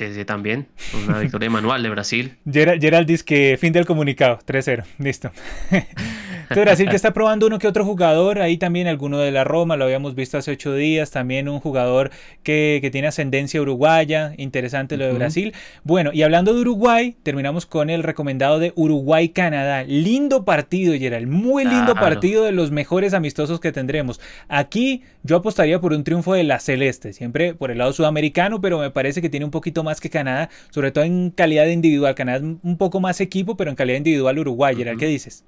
Sí, 0.00 0.14
sí, 0.14 0.24
también. 0.24 0.66
Una 1.06 1.18
victoria 1.18 1.50
manual 1.50 1.82
de 1.82 1.90
Brasil. 1.90 2.38
Gerald, 2.50 3.06
dice 3.06 3.22
que 3.22 3.58
fin 3.60 3.70
del 3.74 3.84
comunicado, 3.84 4.38
3-0. 4.46 4.84
Listo. 4.98 5.30
Entonces 5.70 6.64
Brasil 6.64 6.88
que 6.88 6.96
está 6.96 7.12
probando 7.12 7.46
uno 7.46 7.58
que 7.58 7.68
otro 7.68 7.84
jugador, 7.84 8.40
ahí 8.40 8.56
también 8.56 8.88
alguno 8.88 9.18
de 9.18 9.30
la 9.30 9.44
Roma, 9.44 9.76
lo 9.76 9.84
habíamos 9.84 10.14
visto 10.16 10.38
hace 10.38 10.50
ocho 10.50 10.74
días, 10.74 11.10
también 11.10 11.48
un 11.50 11.60
jugador 11.60 12.10
que, 12.42 12.88
tiene 12.90 13.08
ascendencia 13.08 13.60
uruguaya, 13.60 14.32
interesante 14.36 14.96
lo 14.96 15.04
de 15.04 15.12
Brasil. 15.12 15.54
Bueno, 15.84 16.10
y 16.12 16.22
hablando 16.22 16.54
de 16.54 16.62
Uruguay, 16.62 17.14
terminamos 17.22 17.66
con 17.66 17.88
el 17.90 18.02
recomendado 18.02 18.58
de 18.58 18.72
Uruguay-Canadá. 18.74 19.84
Lindo 19.84 20.44
partido, 20.44 20.94
Gerald, 20.94 21.28
muy 21.28 21.64
lindo 21.64 21.94
partido 21.94 22.42
de 22.44 22.52
los 22.52 22.70
mejores 22.70 23.12
amistosos 23.12 23.60
que 23.60 23.70
tendremos. 23.70 24.18
Aquí 24.48 25.02
yo 25.22 25.36
apostaría 25.36 25.80
por 25.80 25.92
un 25.92 26.02
triunfo 26.04 26.32
de 26.34 26.42
la 26.42 26.58
Celeste, 26.58 27.12
siempre 27.12 27.54
por 27.54 27.70
el 27.70 27.78
lado 27.78 27.92
sudamericano, 27.92 28.60
pero 28.60 28.78
me 28.78 28.90
parece 28.90 29.22
que 29.22 29.28
tiene 29.28 29.44
un 29.44 29.52
poquito 29.52 29.84
más 29.84 29.89
que 29.98 30.10
Canadá, 30.10 30.50
sobre 30.68 30.92
todo 30.92 31.04
en 31.04 31.30
calidad 31.30 31.66
individual. 31.66 32.14
Canadá 32.14 32.38
es 32.38 32.42
un 32.62 32.76
poco 32.76 33.00
más 33.00 33.18
equipo, 33.22 33.56
pero 33.56 33.70
en 33.70 33.76
calidad 33.76 33.96
individual 33.96 34.38
Uruguay, 34.38 34.76
Gerald, 34.76 35.00
¿qué 35.00 35.06
dices? 35.06 35.42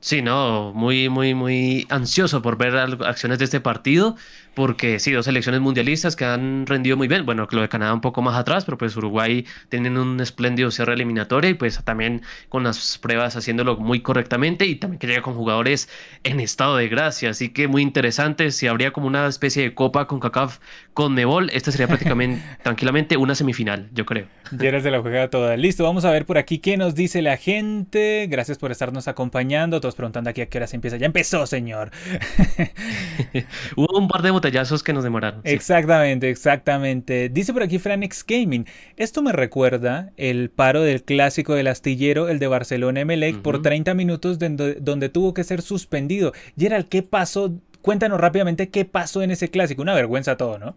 Sí, 0.00 0.22
no, 0.22 0.72
muy, 0.74 1.10
muy, 1.10 1.34
muy 1.34 1.86
ansioso 1.90 2.40
por 2.40 2.56
ver 2.56 2.74
acciones 2.76 3.38
de 3.38 3.44
este 3.44 3.60
partido 3.60 4.16
porque 4.54 4.98
sí, 4.98 5.12
dos 5.12 5.24
selecciones 5.24 5.60
mundialistas 5.60 6.16
que 6.16 6.24
han 6.24 6.66
rendido 6.66 6.96
muy 6.96 7.08
bien. 7.08 7.24
Bueno, 7.24 7.46
lo 7.50 7.60
de 7.62 7.68
Canadá 7.68 7.94
un 7.94 8.00
poco 8.00 8.22
más 8.22 8.36
atrás, 8.36 8.64
pero 8.64 8.78
pues 8.78 8.96
Uruguay 8.96 9.46
tienen 9.68 9.96
un 9.96 10.20
espléndido 10.20 10.70
cierre 10.70 10.94
eliminatorio 10.94 11.50
y 11.50 11.54
pues 11.54 11.82
también 11.84 12.22
con 12.48 12.64
las 12.64 12.98
pruebas 12.98 13.36
haciéndolo 13.36 13.76
muy 13.76 14.00
correctamente 14.00 14.66
y 14.66 14.76
también 14.76 14.98
que 14.98 15.06
llega 15.06 15.22
con 15.22 15.34
jugadores 15.34 15.88
en 16.24 16.40
estado 16.40 16.76
de 16.76 16.88
gracia. 16.88 17.30
Así 17.30 17.50
que 17.50 17.68
muy 17.68 17.82
interesante. 17.82 18.50
Si 18.50 18.66
habría 18.66 18.92
como 18.92 19.06
una 19.06 19.26
especie 19.26 19.62
de 19.62 19.74
copa 19.74 20.06
con 20.06 20.20
CACAF 20.20 20.58
con 20.94 21.14
Nebol, 21.14 21.50
esta 21.50 21.70
sería 21.70 21.86
prácticamente 21.86 22.42
tranquilamente 22.62 23.16
una 23.16 23.34
semifinal, 23.34 23.88
yo 23.92 24.04
creo. 24.04 24.26
Ya 24.50 24.68
eres 24.68 24.82
de 24.82 24.90
la 24.90 25.00
jugada 25.00 25.30
toda. 25.30 25.56
Listo, 25.56 25.84
vamos 25.84 26.04
a 26.04 26.10
ver 26.10 26.26
por 26.26 26.36
aquí 26.38 26.58
qué 26.58 26.76
nos 26.76 26.94
dice 26.94 27.22
la 27.22 27.36
gente. 27.36 28.26
Gracias 28.28 28.58
por 28.58 28.72
estarnos 28.72 29.06
acompañando. 29.06 29.80
Todos 29.90 29.96
preguntando 29.96 30.30
aquí 30.30 30.40
a 30.40 30.46
qué 30.46 30.58
hora 30.58 30.68
se 30.68 30.76
empieza. 30.76 30.98
Ya 30.98 31.06
empezó, 31.06 31.46
señor. 31.46 31.90
Hubo 33.76 33.98
un 33.98 34.06
par 34.06 34.22
de 34.22 34.30
botellazos 34.30 34.84
que 34.84 34.92
nos 34.92 35.02
demoraron. 35.02 35.40
Exactamente, 35.42 36.30
exactamente. 36.30 37.28
Dice 37.28 37.52
por 37.52 37.62
aquí 37.62 37.80
Franex 37.80 38.24
Gaming. 38.24 38.66
Esto 38.96 39.20
me 39.22 39.32
recuerda 39.32 40.12
el 40.16 40.50
paro 40.50 40.82
del 40.82 41.02
clásico 41.02 41.54
del 41.54 41.66
astillero, 41.66 42.28
el 42.28 42.38
de 42.38 42.46
Barcelona 42.46 43.00
Emelec, 43.00 43.38
por 43.38 43.62
30 43.62 43.94
minutos 43.94 44.38
donde, 44.38 45.08
tuvo 45.08 45.34
que 45.34 45.42
ser 45.42 45.62
suspendido. 45.62 46.32
Gerald, 46.56 46.88
¿qué 46.88 47.02
pasó? 47.02 47.52
Cuéntanos 47.82 48.20
rápidamente 48.20 48.68
qué 48.68 48.84
pasó 48.84 49.22
en 49.22 49.32
ese 49.32 49.48
clásico. 49.48 49.82
Una 49.82 49.94
vergüenza 49.94 50.36
todo, 50.36 50.58
¿no? 50.58 50.76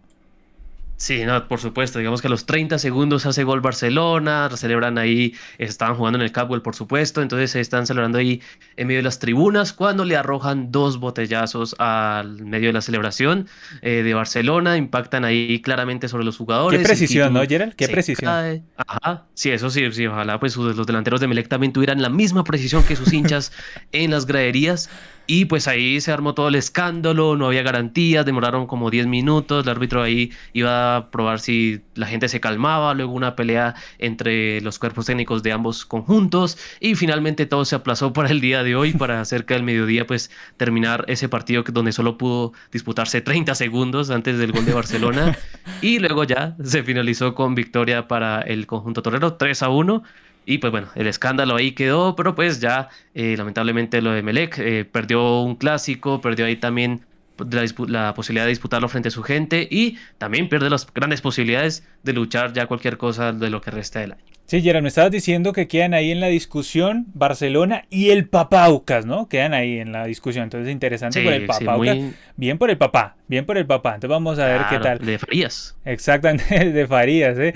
Sí, 0.96 1.24
no, 1.24 1.48
por 1.48 1.60
supuesto. 1.60 1.98
Digamos 1.98 2.20
que 2.22 2.28
a 2.28 2.30
los 2.30 2.46
30 2.46 2.78
segundos 2.78 3.26
hace 3.26 3.42
gol 3.42 3.60
Barcelona, 3.60 4.48
celebran 4.56 4.96
ahí, 4.96 5.34
estaban 5.58 5.96
jugando 5.96 6.18
en 6.18 6.22
el 6.22 6.32
Capwell, 6.32 6.62
por 6.62 6.76
supuesto, 6.76 7.20
entonces 7.20 7.50
se 7.50 7.60
están 7.60 7.86
celebrando 7.86 8.18
ahí 8.18 8.40
en 8.76 8.86
medio 8.86 9.00
de 9.00 9.04
las 9.04 9.18
tribunas 9.18 9.72
cuando 9.72 10.04
le 10.04 10.16
arrojan 10.16 10.70
dos 10.70 11.00
botellazos 11.00 11.74
al 11.78 12.44
medio 12.44 12.68
de 12.68 12.74
la 12.74 12.80
celebración 12.80 13.48
eh, 13.82 14.02
de 14.02 14.14
Barcelona, 14.14 14.76
impactan 14.76 15.24
ahí 15.24 15.60
claramente 15.62 16.08
sobre 16.08 16.24
los 16.24 16.36
jugadores. 16.36 16.80
Qué 16.80 16.86
precisión, 16.86 17.32
¿no, 17.32 17.42
Gerald? 17.42 17.74
Qué 17.74 17.88
precisión. 17.88 18.62
Ajá, 18.76 19.26
sí, 19.34 19.50
eso 19.50 19.70
sí, 19.70 19.90
sí, 19.92 20.06
ojalá 20.06 20.38
pues 20.38 20.56
los 20.56 20.86
delanteros 20.86 21.20
de 21.20 21.26
Melec 21.26 21.48
también 21.48 21.72
tuvieran 21.72 22.00
la 22.02 22.08
misma 22.08 22.44
precisión 22.44 22.84
que 22.84 22.94
sus 22.94 23.12
hinchas 23.12 23.52
en 23.92 24.12
las 24.12 24.26
graderías. 24.26 24.90
Y 25.26 25.46
pues 25.46 25.68
ahí 25.68 26.00
se 26.00 26.12
armó 26.12 26.34
todo 26.34 26.48
el 26.48 26.54
escándalo, 26.54 27.36
no 27.36 27.46
había 27.46 27.62
garantías, 27.62 28.26
demoraron 28.26 28.66
como 28.66 28.90
10 28.90 29.06
minutos, 29.06 29.64
el 29.64 29.70
árbitro 29.70 30.02
ahí 30.02 30.32
iba 30.52 30.96
a 30.96 31.10
probar 31.10 31.40
si 31.40 31.80
la 31.94 32.06
gente 32.06 32.28
se 32.28 32.40
calmaba, 32.40 32.92
luego 32.92 33.12
una 33.12 33.34
pelea 33.34 33.74
entre 33.98 34.60
los 34.60 34.78
cuerpos 34.78 35.06
técnicos 35.06 35.42
de 35.42 35.52
ambos 35.52 35.86
conjuntos 35.86 36.58
y 36.78 36.94
finalmente 36.94 37.46
todo 37.46 37.64
se 37.64 37.74
aplazó 37.74 38.12
para 38.12 38.28
el 38.28 38.40
día 38.40 38.62
de 38.62 38.76
hoy, 38.76 38.92
para 38.98 39.24
cerca 39.24 39.54
del 39.54 39.62
mediodía 39.62 40.06
pues 40.06 40.30
terminar 40.58 41.04
ese 41.08 41.28
partido 41.28 41.64
donde 41.72 41.92
solo 41.92 42.18
pudo 42.18 42.52
disputarse 42.70 43.20
30 43.22 43.54
segundos 43.54 44.10
antes 44.10 44.38
del 44.38 44.52
gol 44.52 44.66
de 44.66 44.74
Barcelona. 44.74 45.38
Y 45.80 45.98
luego 45.98 46.24
ya 46.24 46.56
se 46.62 46.82
finalizó 46.82 47.34
con 47.34 47.54
victoria 47.54 48.06
para 48.08 48.40
el 48.40 48.66
conjunto 48.66 49.02
torero 49.02 49.34
3 49.34 49.62
a 49.62 49.68
1 49.68 50.02
y 50.46 50.58
pues 50.58 50.70
bueno, 50.70 50.88
el 50.94 51.06
escándalo 51.06 51.56
ahí 51.56 51.72
quedó, 51.72 52.16
pero 52.16 52.34
pues 52.34 52.60
ya 52.60 52.88
eh, 53.14 53.34
lamentablemente 53.36 54.02
lo 54.02 54.12
de 54.12 54.22
Melec 54.22 54.58
eh, 54.58 54.84
perdió 54.84 55.40
un 55.40 55.56
clásico, 55.56 56.20
perdió 56.20 56.46
ahí 56.46 56.56
también 56.56 57.06
la, 57.50 57.64
la, 57.88 58.14
posibilidad 58.14 58.44
de 58.44 58.50
disputarlo 58.50 58.88
frente 58.88 59.08
a 59.08 59.10
su 59.10 59.22
gente 59.22 59.66
y 59.70 59.98
también 60.18 60.48
pierde 60.48 60.70
las 60.70 60.92
grandes 60.92 61.20
posibilidades 61.20 61.86
de 62.02 62.12
luchar 62.12 62.52
ya 62.52 62.66
cualquier 62.66 62.96
cosa 62.98 63.32
de 63.32 63.50
lo 63.50 63.60
que 63.60 63.70
resta 63.70 64.00
del 64.00 64.12
año. 64.12 64.24
Sí, 64.46 64.60
Gerard, 64.60 64.82
me 64.82 64.88
estabas 64.88 65.10
diciendo 65.10 65.54
que 65.54 65.68
quedan 65.68 65.94
ahí 65.94 66.10
en 66.10 66.20
la 66.20 66.26
discusión 66.26 67.06
Barcelona 67.14 67.86
y 67.88 68.10
el 68.10 68.28
Papaucas, 68.28 69.06
¿no? 69.06 69.26
Quedan 69.26 69.54
ahí 69.54 69.78
en 69.78 69.90
la 69.90 70.04
discusión. 70.04 70.44
Entonces, 70.44 70.70
interesante 70.70 71.24
por 71.24 71.32
el 71.32 71.46
Papaucas. 71.46 71.96
Bien 72.36 72.58
por 72.58 72.68
el 72.68 72.76
papá, 72.76 73.16
bien 73.28 73.46
por 73.46 73.56
el 73.56 73.64
papá. 73.64 73.94
Entonces, 73.94 74.10
vamos 74.10 74.40
a 74.40 74.46
ver 74.46 74.62
qué 74.68 74.80
tal. 74.80 74.98
De 74.98 75.18
Farías. 75.18 75.76
Exactamente, 75.84 76.70
de 76.72 76.86
Farías, 76.86 77.38
¿eh? 77.38 77.54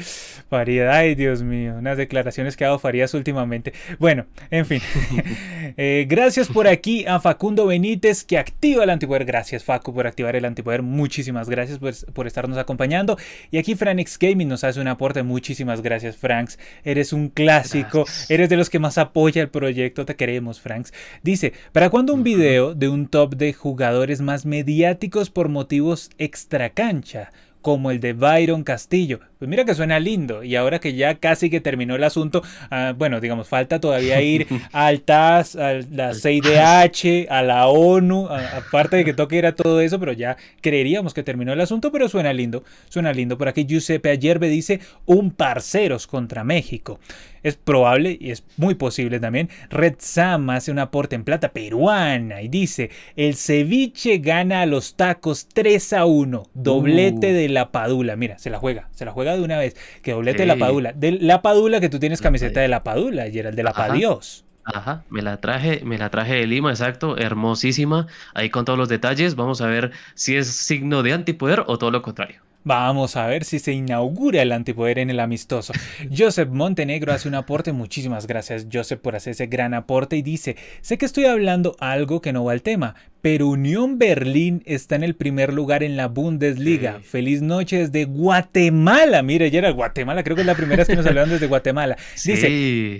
Farías, 0.48 0.94
ay, 0.94 1.16
Dios 1.16 1.42
mío, 1.42 1.74
unas 1.76 1.98
declaraciones 1.98 2.56
que 2.56 2.64
ha 2.64 2.68
dado 2.68 2.78
Farías 2.78 3.12
últimamente. 3.12 3.72
Bueno, 3.98 4.26
en 4.50 4.66
fin. 4.66 4.80
eh, 5.76 6.06
gracias 6.08 6.48
por 6.48 6.68
aquí 6.68 7.04
a 7.06 7.18
Facundo 7.18 7.66
Benítez 7.66 8.22
que 8.22 8.38
activa 8.38 8.84
el 8.84 8.90
antipoder. 8.90 9.24
Gracias, 9.24 9.64
Facu, 9.64 9.92
por 9.92 10.06
activar 10.06 10.36
el 10.36 10.44
antipoder. 10.44 10.82
Muchísimas 10.82 11.50
gracias 11.50 11.78
por, 11.78 11.92
por 12.12 12.28
estarnos 12.28 12.56
acompañando. 12.56 13.18
Y 13.50 13.58
aquí 13.58 13.74
Franix 13.74 14.16
Gaming 14.16 14.48
nos 14.48 14.62
hace 14.62 14.80
un 14.80 14.88
aporte. 14.88 15.24
Muchísimas 15.24 15.82
gracias, 15.82 16.16
Franks. 16.16 16.56
Eres 16.84 17.12
un 17.12 17.28
clásico. 17.28 18.04
Eres 18.28 18.48
de 18.48 18.56
los 18.56 18.70
que 18.70 18.78
más 18.78 18.98
apoya 18.98 19.42
el 19.42 19.48
proyecto. 19.48 20.04
Te 20.04 20.16
queremos, 20.16 20.60
Franks. 20.60 20.92
Dice, 21.22 21.52
¿para 21.72 21.90
cuándo 21.90 22.14
un 22.14 22.22
video 22.22 22.74
de 22.74 22.88
un 22.88 23.08
top 23.08 23.36
de 23.36 23.52
jugadores 23.52 24.20
más 24.20 24.46
mediáticos 24.46 25.30
por 25.30 25.48
motivos 25.48 26.10
extra 26.18 26.70
cancha? 26.70 27.30
como 27.62 27.90
el 27.90 28.00
de 28.00 28.12
Byron 28.12 28.64
Castillo. 28.64 29.20
Pues 29.38 29.48
mira 29.48 29.64
que 29.64 29.74
suena 29.74 30.00
lindo 30.00 30.42
y 30.42 30.56
ahora 30.56 30.80
que 30.80 30.94
ya 30.94 31.14
casi 31.14 31.48
que 31.48 31.60
terminó 31.60 31.94
el 31.94 32.02
asunto, 32.02 32.42
ah, 32.70 32.92
bueno, 32.96 33.20
digamos, 33.20 33.48
falta 33.48 33.80
todavía 33.80 34.20
ir 34.20 34.46
al 34.72 35.02
TAS, 35.02 35.54
a 35.54 35.74
la 35.90 36.14
CIDH, 36.14 37.28
a 37.30 37.42
la 37.42 37.68
ONU, 37.68 38.28
aparte 38.28 38.96
de 38.96 39.04
que 39.04 39.14
toque 39.14 39.36
ir 39.36 39.46
a 39.46 39.54
todo 39.54 39.80
eso, 39.80 40.00
pero 40.00 40.12
ya 40.12 40.36
creeríamos 40.60 41.14
que 41.14 41.22
terminó 41.22 41.52
el 41.52 41.60
asunto, 41.60 41.92
pero 41.92 42.08
suena 42.08 42.32
lindo, 42.32 42.64
suena 42.88 43.12
lindo. 43.12 43.38
Por 43.38 43.48
aquí 43.48 43.64
Giuseppe 43.64 44.10
Ayerbe 44.10 44.48
dice 44.48 44.80
un 45.06 45.30
parceros 45.30 46.06
contra 46.06 46.42
México. 46.42 46.98
Es 47.42 47.56
probable 47.56 48.18
y 48.20 48.30
es 48.30 48.44
muy 48.56 48.74
posible 48.74 49.20
también. 49.20 49.48
Red 49.70 49.94
Sam 49.98 50.50
hace 50.50 50.70
un 50.70 50.78
aporte 50.78 51.14
en 51.14 51.24
plata 51.24 51.52
peruana 51.52 52.42
y 52.42 52.48
dice, 52.48 52.90
el 53.16 53.36
ceviche 53.36 54.18
gana 54.18 54.62
a 54.62 54.66
los 54.66 54.96
tacos 54.96 55.46
3 55.52 55.92
a 55.92 56.04
1, 56.04 56.42
doblete 56.54 57.30
uh. 57.30 57.34
de 57.34 57.48
la 57.48 57.70
Padula. 57.70 58.16
Mira, 58.16 58.38
se 58.38 58.50
la 58.50 58.58
juega, 58.58 58.88
se 58.92 59.04
la 59.04 59.12
juega 59.12 59.27
de 59.36 59.42
una 59.42 59.58
vez. 59.58 59.76
Que 60.02 60.12
doblete 60.12 60.42
de 60.42 60.46
la 60.46 60.56
Padula. 60.56 60.92
De 60.92 61.12
la 61.12 61.42
Padula 61.42 61.80
que 61.80 61.88
tú 61.88 61.98
tienes 61.98 62.20
camiseta 62.20 62.60
de 62.60 62.68
la 62.68 62.82
Padula, 62.82 63.26
el 63.26 63.54
de 63.54 63.62
la 63.62 63.72
Padios. 63.72 64.44
Ajá, 64.64 65.02
me 65.08 65.22
la 65.22 65.38
traje, 65.38 65.80
me 65.84 65.96
la 65.96 66.10
traje 66.10 66.34
de 66.34 66.46
Lima, 66.46 66.70
exacto, 66.70 67.16
hermosísima, 67.16 68.06
ahí 68.34 68.50
con 68.50 68.66
todos 68.66 68.78
los 68.78 68.90
detalles, 68.90 69.34
vamos 69.34 69.62
a 69.62 69.66
ver 69.66 69.92
si 70.14 70.36
es 70.36 70.46
signo 70.46 71.02
de 71.02 71.14
antipoder 71.14 71.64
o 71.66 71.78
todo 71.78 71.90
lo 71.90 72.02
contrario. 72.02 72.42
Vamos 72.64 73.16
a 73.16 73.26
ver 73.26 73.44
si 73.44 73.60
se 73.60 73.72
inaugura 73.72 74.42
el 74.42 74.52
antipoder 74.52 74.98
en 74.98 75.08
el 75.08 75.20
amistoso. 75.20 75.72
Joseph 76.14 76.50
Montenegro 76.50 77.14
hace 77.14 77.26
un 77.26 77.34
aporte. 77.34 77.72
Muchísimas 77.72 78.26
gracias, 78.26 78.66
Joseph, 78.70 79.00
por 79.00 79.16
hacer 79.16 79.30
ese 79.30 79.46
gran 79.46 79.72
aporte. 79.72 80.16
Y 80.16 80.22
dice: 80.22 80.56
Sé 80.82 80.98
que 80.98 81.06
estoy 81.06 81.24
hablando 81.24 81.76
algo 81.80 82.20
que 82.20 82.34
no 82.34 82.44
va 82.44 82.52
al 82.52 82.60
tema, 82.60 82.94
pero 83.20 83.48
Unión 83.48 83.98
Berlín 83.98 84.62
está 84.64 84.94
en 84.94 85.02
el 85.02 85.14
primer 85.14 85.52
lugar 85.52 85.82
en 85.82 85.96
la 85.96 86.06
Bundesliga. 86.08 87.00
Feliz 87.02 87.42
noche 87.42 87.78
desde 87.78 88.04
Guatemala. 88.04 89.22
Mire, 89.22 89.48
era 89.56 89.70
Guatemala, 89.70 90.22
creo 90.22 90.36
que 90.36 90.42
es 90.42 90.46
la 90.46 90.54
primera 90.54 90.78
vez 90.78 90.88
que 90.88 90.96
nos 90.96 91.06
hablaron 91.06 91.30
desde 91.30 91.46
Guatemala. 91.46 91.96
Dice, 92.24 92.48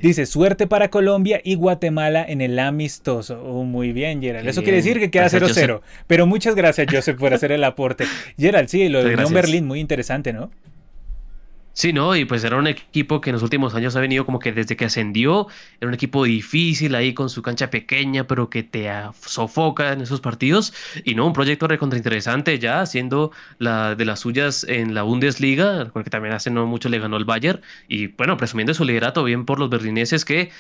dice, 0.03 0.27
suerte 0.27 0.67
para 0.67 0.89
Colombia 0.89 1.41
y 1.45 1.55
Guatemala 1.55 2.25
en 2.29 2.41
el 2.41 2.59
amistoso. 2.59 3.43
Oh, 3.45 3.65
muy 3.65 3.93
bien, 3.93 4.21
Gerald. 4.21 4.49
Eso 4.49 4.63
quiere 4.63 4.79
decir 4.79 4.99
que 4.99 5.11
queda 5.11 5.29
0-0. 5.29 5.81
Pero 6.07 6.27
muchas 6.27 6.55
gracias, 6.55 6.89
Joseph, 6.91 7.19
por 7.19 7.33
hacer 7.33 7.53
el 7.53 7.63
aporte. 7.63 8.05
Gerald, 8.39 8.69
sí, 8.69 8.89
lo 8.89 9.05
de 9.05 9.15
Unión 9.15 9.33
Berlín, 9.33 9.67
muy 9.67 9.81
interesante, 9.81 10.33
¿no? 10.33 10.51
Sí, 11.79 11.93
no, 11.93 12.17
y 12.17 12.25
pues 12.25 12.43
era 12.43 12.57
un 12.57 12.67
equipo 12.67 13.21
que 13.21 13.31
en 13.31 13.35
los 13.35 13.43
últimos 13.45 13.73
años 13.77 13.95
ha 13.95 14.01
venido 14.01 14.27
como 14.27 14.41
que 14.41 14.51
desde 14.51 14.77
que 14.77 14.87
ascendió, 14.87 15.47
era 15.81 15.87
un 15.87 15.95
equipo 15.95 16.25
difícil 16.25 16.93
ahí 16.97 17.15
con 17.15 17.31
su 17.31 17.41
cancha 17.41 17.71
pequeña, 17.71 18.27
pero 18.27 18.51
que 18.51 18.65
te 18.65 18.91
sofoca 19.25 19.93
en 19.93 20.01
esos 20.01 20.21
partidos. 20.21 20.75
Y 21.05 21.15
no, 21.15 21.25
un 21.25 21.33
proyecto 21.33 21.69
interesante 21.95 22.59
ya, 22.59 22.81
haciendo 22.81 23.31
la 23.59 23.95
de 23.95 24.05
las 24.07 24.19
suyas 24.19 24.65
en 24.65 24.93
la 24.93 25.05
Bundesliga, 25.05 25.89
porque 25.93 26.11
también 26.11 26.35
hace 26.35 26.51
no 26.51 26.67
mucho 26.67 26.89
le 26.89 26.99
ganó 26.99 27.17
el 27.17 27.25
Bayern. 27.25 27.61
Y 27.87 28.09
bueno, 28.09 28.37
presumiendo 28.37 28.75
su 28.75 28.85
liderato 28.85 29.23
bien 29.23 29.45
por 29.45 29.61
los 29.61 29.71
berlineses, 29.71 30.25
que 30.25 30.51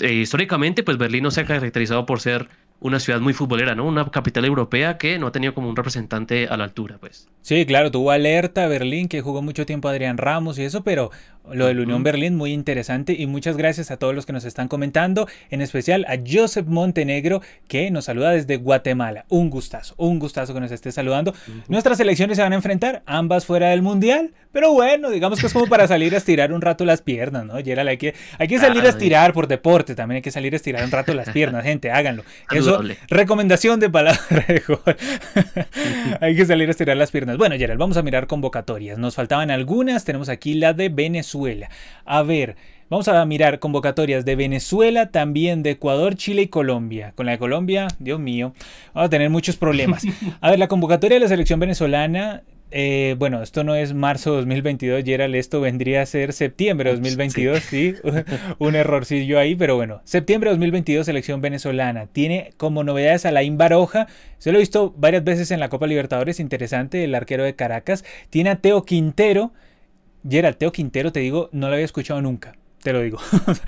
eh, 0.00 0.14
históricamente, 0.14 0.82
pues 0.82 0.98
Berlín 0.98 1.22
no 1.22 1.30
se 1.30 1.42
ha 1.42 1.46
caracterizado 1.46 2.06
por 2.06 2.18
ser 2.18 2.48
una 2.80 3.00
ciudad 3.00 3.20
muy 3.20 3.32
futbolera, 3.32 3.74
¿no? 3.74 3.86
Una 3.86 4.10
capital 4.10 4.44
europea 4.44 4.98
que 4.98 5.18
no 5.18 5.26
ha 5.26 5.32
tenido 5.32 5.54
como 5.54 5.68
un 5.68 5.76
representante 5.76 6.46
a 6.48 6.56
la 6.56 6.64
altura, 6.64 6.98
pues. 7.00 7.28
Sí, 7.42 7.64
claro, 7.64 7.90
tuvo 7.90 8.10
alerta 8.10 8.66
Berlín, 8.66 9.08
que 9.08 9.20
jugó 9.20 9.40
mucho 9.40 9.66
tiempo 9.66 9.88
Adrián 9.88 10.18
Ramos 10.18 10.58
y 10.58 10.64
eso, 10.64 10.82
pero 10.82 11.10
lo 11.52 11.66
del 11.66 11.80
Unión 11.80 12.02
Berlín 12.02 12.34
muy 12.34 12.52
interesante 12.52 13.14
y 13.16 13.26
muchas 13.26 13.56
gracias 13.56 13.90
a 13.90 13.98
todos 13.98 14.14
los 14.14 14.26
que 14.26 14.32
nos 14.32 14.44
están 14.44 14.68
comentando, 14.68 15.28
en 15.50 15.60
especial 15.60 16.04
a 16.08 16.16
Joseph 16.26 16.66
Montenegro, 16.66 17.40
que 17.68 17.90
nos 17.90 18.06
saluda 18.06 18.32
desde 18.32 18.56
Guatemala. 18.56 19.26
Un 19.28 19.48
gustazo, 19.48 19.94
un 19.96 20.18
gustazo 20.18 20.54
que 20.54 20.60
nos 20.60 20.72
esté 20.72 20.90
saludando. 20.90 21.34
Nuestras 21.68 22.00
elecciones 22.00 22.36
se 22.36 22.42
van 22.42 22.52
a 22.52 22.56
enfrentar, 22.56 23.02
ambas 23.06 23.46
fuera 23.46 23.68
del 23.68 23.82
Mundial, 23.82 24.32
pero 24.50 24.72
bueno, 24.72 25.10
digamos 25.10 25.38
que 25.38 25.46
es 25.46 25.52
como 25.52 25.66
para 25.66 25.86
salir 25.88 26.14
a 26.14 26.18
estirar 26.18 26.52
un 26.52 26.62
rato 26.62 26.84
las 26.84 27.02
piernas, 27.02 27.44
¿no? 27.44 27.56
Gerald, 27.62 27.90
hay 27.90 27.98
que, 27.98 28.14
hay 28.38 28.48
que 28.48 28.58
salir 28.58 28.84
a 28.84 28.88
estirar 28.88 29.32
por 29.32 29.46
deporte, 29.46 29.94
también 29.94 30.16
hay 30.16 30.22
que 30.22 30.30
salir 30.32 30.52
a 30.54 30.56
estirar 30.56 30.82
un 30.84 30.90
rato 30.90 31.14
las 31.14 31.30
piernas, 31.30 31.62
gente, 31.62 31.90
háganlo. 31.90 32.24
Eso, 32.70 32.82
recomendación 33.08 33.80
de 33.80 33.90
palabra 33.90 34.20
de 34.48 34.62
hay 36.20 36.36
que 36.36 36.46
salir 36.46 36.68
a 36.68 36.70
estirar 36.70 36.96
las 36.96 37.10
piernas. 37.10 37.36
Bueno, 37.36 37.56
Gerald, 37.56 37.78
vamos 37.78 37.96
a 37.96 38.02
mirar 38.02 38.26
convocatorias. 38.26 38.98
Nos 38.98 39.14
faltaban 39.14 39.50
algunas, 39.50 40.04
tenemos 40.04 40.28
aquí 40.28 40.54
la 40.54 40.72
de 40.72 40.88
Venezuela. 40.88 41.68
A 42.04 42.22
ver, 42.22 42.56
Vamos 42.88 43.08
a 43.08 43.24
mirar 43.24 43.58
convocatorias 43.58 44.24
de 44.24 44.36
Venezuela, 44.36 45.10
también 45.10 45.64
de 45.64 45.70
Ecuador, 45.70 46.14
Chile 46.14 46.42
y 46.42 46.46
Colombia. 46.46 47.12
Con 47.16 47.26
la 47.26 47.32
de 47.32 47.38
Colombia, 47.38 47.88
Dios 47.98 48.20
mío, 48.20 48.52
vamos 48.94 49.08
a 49.08 49.10
tener 49.10 49.28
muchos 49.28 49.56
problemas. 49.56 50.04
A 50.40 50.50
ver, 50.50 50.60
la 50.60 50.68
convocatoria 50.68 51.16
de 51.16 51.20
la 51.20 51.28
selección 51.28 51.58
venezolana 51.58 52.44
eh, 52.72 53.14
bueno, 53.18 53.42
esto 53.42 53.62
no 53.62 53.74
es 53.76 53.94
marzo 53.94 54.32
2022, 54.34 55.04
Gerald, 55.04 55.34
esto 55.36 55.60
vendría 55.60 56.02
a 56.02 56.06
ser 56.06 56.32
septiembre 56.32 56.90
2022, 56.90 57.62
sí, 57.62 57.94
un 58.58 58.74
errorcillo 58.74 59.38
ahí, 59.38 59.54
pero 59.54 59.76
bueno, 59.76 60.00
septiembre 60.04 60.50
2022, 60.50 61.06
selección 61.06 61.40
venezolana. 61.40 62.06
Tiene 62.06 62.52
como 62.56 62.82
novedades 62.82 63.24
a 63.24 63.30
Laín 63.30 63.56
Baroja, 63.56 64.08
se 64.38 64.50
lo 64.50 64.58
he 64.58 64.60
visto 64.60 64.92
varias 64.96 65.22
veces 65.22 65.50
en 65.52 65.60
la 65.60 65.68
Copa 65.68 65.86
Libertadores, 65.86 66.40
interesante, 66.40 67.04
el 67.04 67.14
arquero 67.14 67.44
de 67.44 67.54
Caracas. 67.54 68.04
Tiene 68.30 68.50
a 68.50 68.56
Teo 68.56 68.84
Quintero, 68.84 69.52
Gerald, 70.28 70.56
Teo 70.56 70.72
Quintero, 70.72 71.12
te 71.12 71.20
digo, 71.20 71.48
no 71.52 71.68
lo 71.68 71.74
había 71.74 71.84
escuchado 71.84 72.20
nunca, 72.20 72.54
te 72.82 72.92
lo 72.92 73.00
digo. 73.00 73.18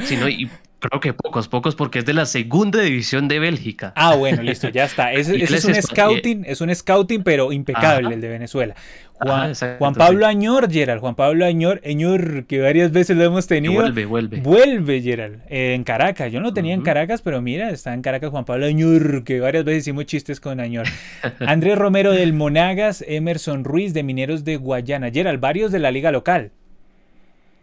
Sí, 0.05 0.17
no, 0.17 0.29
y 0.29 0.51
Creo 0.81 1.01
que 1.01 1.13
pocos, 1.13 1.49
pocos, 1.49 1.75
porque 1.75 1.99
es 1.99 2.05
de 2.05 2.15
la 2.15 2.25
segunda 2.25 2.81
división 2.81 3.27
de 3.27 3.41
Bélgica. 3.41 3.93
Ah, 3.97 4.15
bueno, 4.15 4.43
listo, 4.43 4.69
ya 4.69 4.85
está. 4.85 5.13
Ese, 5.19 5.43
es, 5.43 5.65
un 5.65 5.75
scouting, 5.75 6.45
es 6.47 6.61
un 6.61 6.73
scouting, 6.73 7.25
pero 7.25 7.53
impecable 7.53 8.15
el 8.15 8.21
de 8.21 8.29
Venezuela. 8.29 8.75
Juan, 9.21 9.53
Juan, 9.79 9.95
Pablo 9.95 10.27
Añor, 10.27 10.71
Gerald, 10.71 11.01
Juan 11.01 11.17
Pablo 11.17 11.45
Añor, 11.45 11.81
Añor, 11.85 12.47
que 12.47 12.61
varias 12.61 12.93
veces 12.93 13.17
lo 13.17 13.25
hemos 13.25 13.49
tenido. 13.49 13.75
vuelve, 13.75 14.07
vuelve. 14.07 14.41
Vuelve, 14.41 15.03
Gerald, 15.03 15.41
en 15.49 15.83
Caracas. 15.83 16.31
Yo 16.31 16.41
no 16.41 16.55
tenía 16.55 16.75
en 16.75 16.83
Caracas, 16.83 17.23
pero 17.23 17.43
mira, 17.43 17.71
está 17.71 17.93
en 17.95 18.03
Caracas 18.03 18.31
Juan 18.31 18.45
Pablo 18.45 18.67
Añor, 18.67 19.25
que 19.25 19.41
varias 19.41 19.65
veces 19.65 19.83
hicimos 19.83 20.07
chistes 20.07 20.39
con 20.39 20.61
Añor. 20.61 20.87
Andrés 21.41 21.77
Romero 21.77 22.13
del 22.13 22.33
Monagas, 22.33 23.05
Emerson 23.09 23.65
Ruiz 23.65 23.93
de 23.93 24.05
Mineros 24.05 24.45
de 24.45 24.57
Guayana. 24.57 25.11
Gerald, 25.11 25.41
varios 25.41 25.73
de 25.73 25.81
la 25.81 25.91
liga 25.91 26.13
local. 26.13 26.53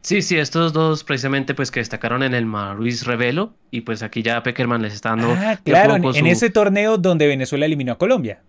Sí, 0.05 0.21
sí, 0.21 0.37
estos 0.37 0.71
dos 0.71 1.03
precisamente 1.03 1.55
pues 1.55 1.71
que 1.71 1.79
destacaron 1.79 2.21
en 2.21 2.35
el 2.35 2.45
Ruiz 2.75 3.07
Revelo 3.07 3.55
y 3.71 3.81
pues 3.81 4.03
aquí 4.03 4.21
ya 4.21 4.43
Peckerman 4.43 4.83
les 4.83 4.93
está 4.93 5.09
dando... 5.09 5.31
Ah, 5.31 5.57
claro, 5.63 5.95
en, 5.95 6.27
ese 6.27 6.51
torneo 6.51 6.99
donde 6.99 7.25
Venezuela 7.25 7.65
eliminó 7.65 7.93
a 7.93 7.97
Colombia. 7.97 8.43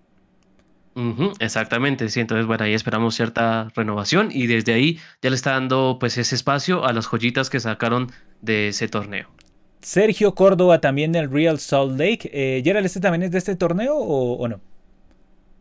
exactamente, 1.41 2.11
sí, 2.11 2.21
entonces 2.21 2.45
bueno, 2.45 2.65
ahí 2.65 2.75
esperamos 2.75 3.15
cierta 3.15 3.69
renovación 3.75 4.29
y 4.31 4.49
desde 4.49 4.75
ahí 4.75 5.01
ya 5.23 5.31
le 5.31 5.37
está 5.37 5.53
dando 5.53 5.97
pues 5.99 6.19
ese 6.19 6.35
espacio 6.35 6.85
a 6.85 6.93
las 6.93 7.07
joyitas 7.07 7.49
que 7.49 7.59
sacaron 7.59 8.13
de 8.43 8.69
ese 8.69 8.87
torneo. 8.89 9.27
Sergio 9.81 10.35
Córdoba 10.35 10.83
también 10.83 11.11
del 11.13 11.31
Real 11.31 11.59
Salt 11.59 11.99
Lake. 11.99 12.29
Eh, 12.35 12.61
Gerald, 12.63 12.85
¿este 12.85 13.01
también 13.01 13.23
es 13.23 13.31
de 13.31 13.39
este 13.39 13.57
torneo 13.57 13.97
o, 13.97 14.47
no? 14.47 14.61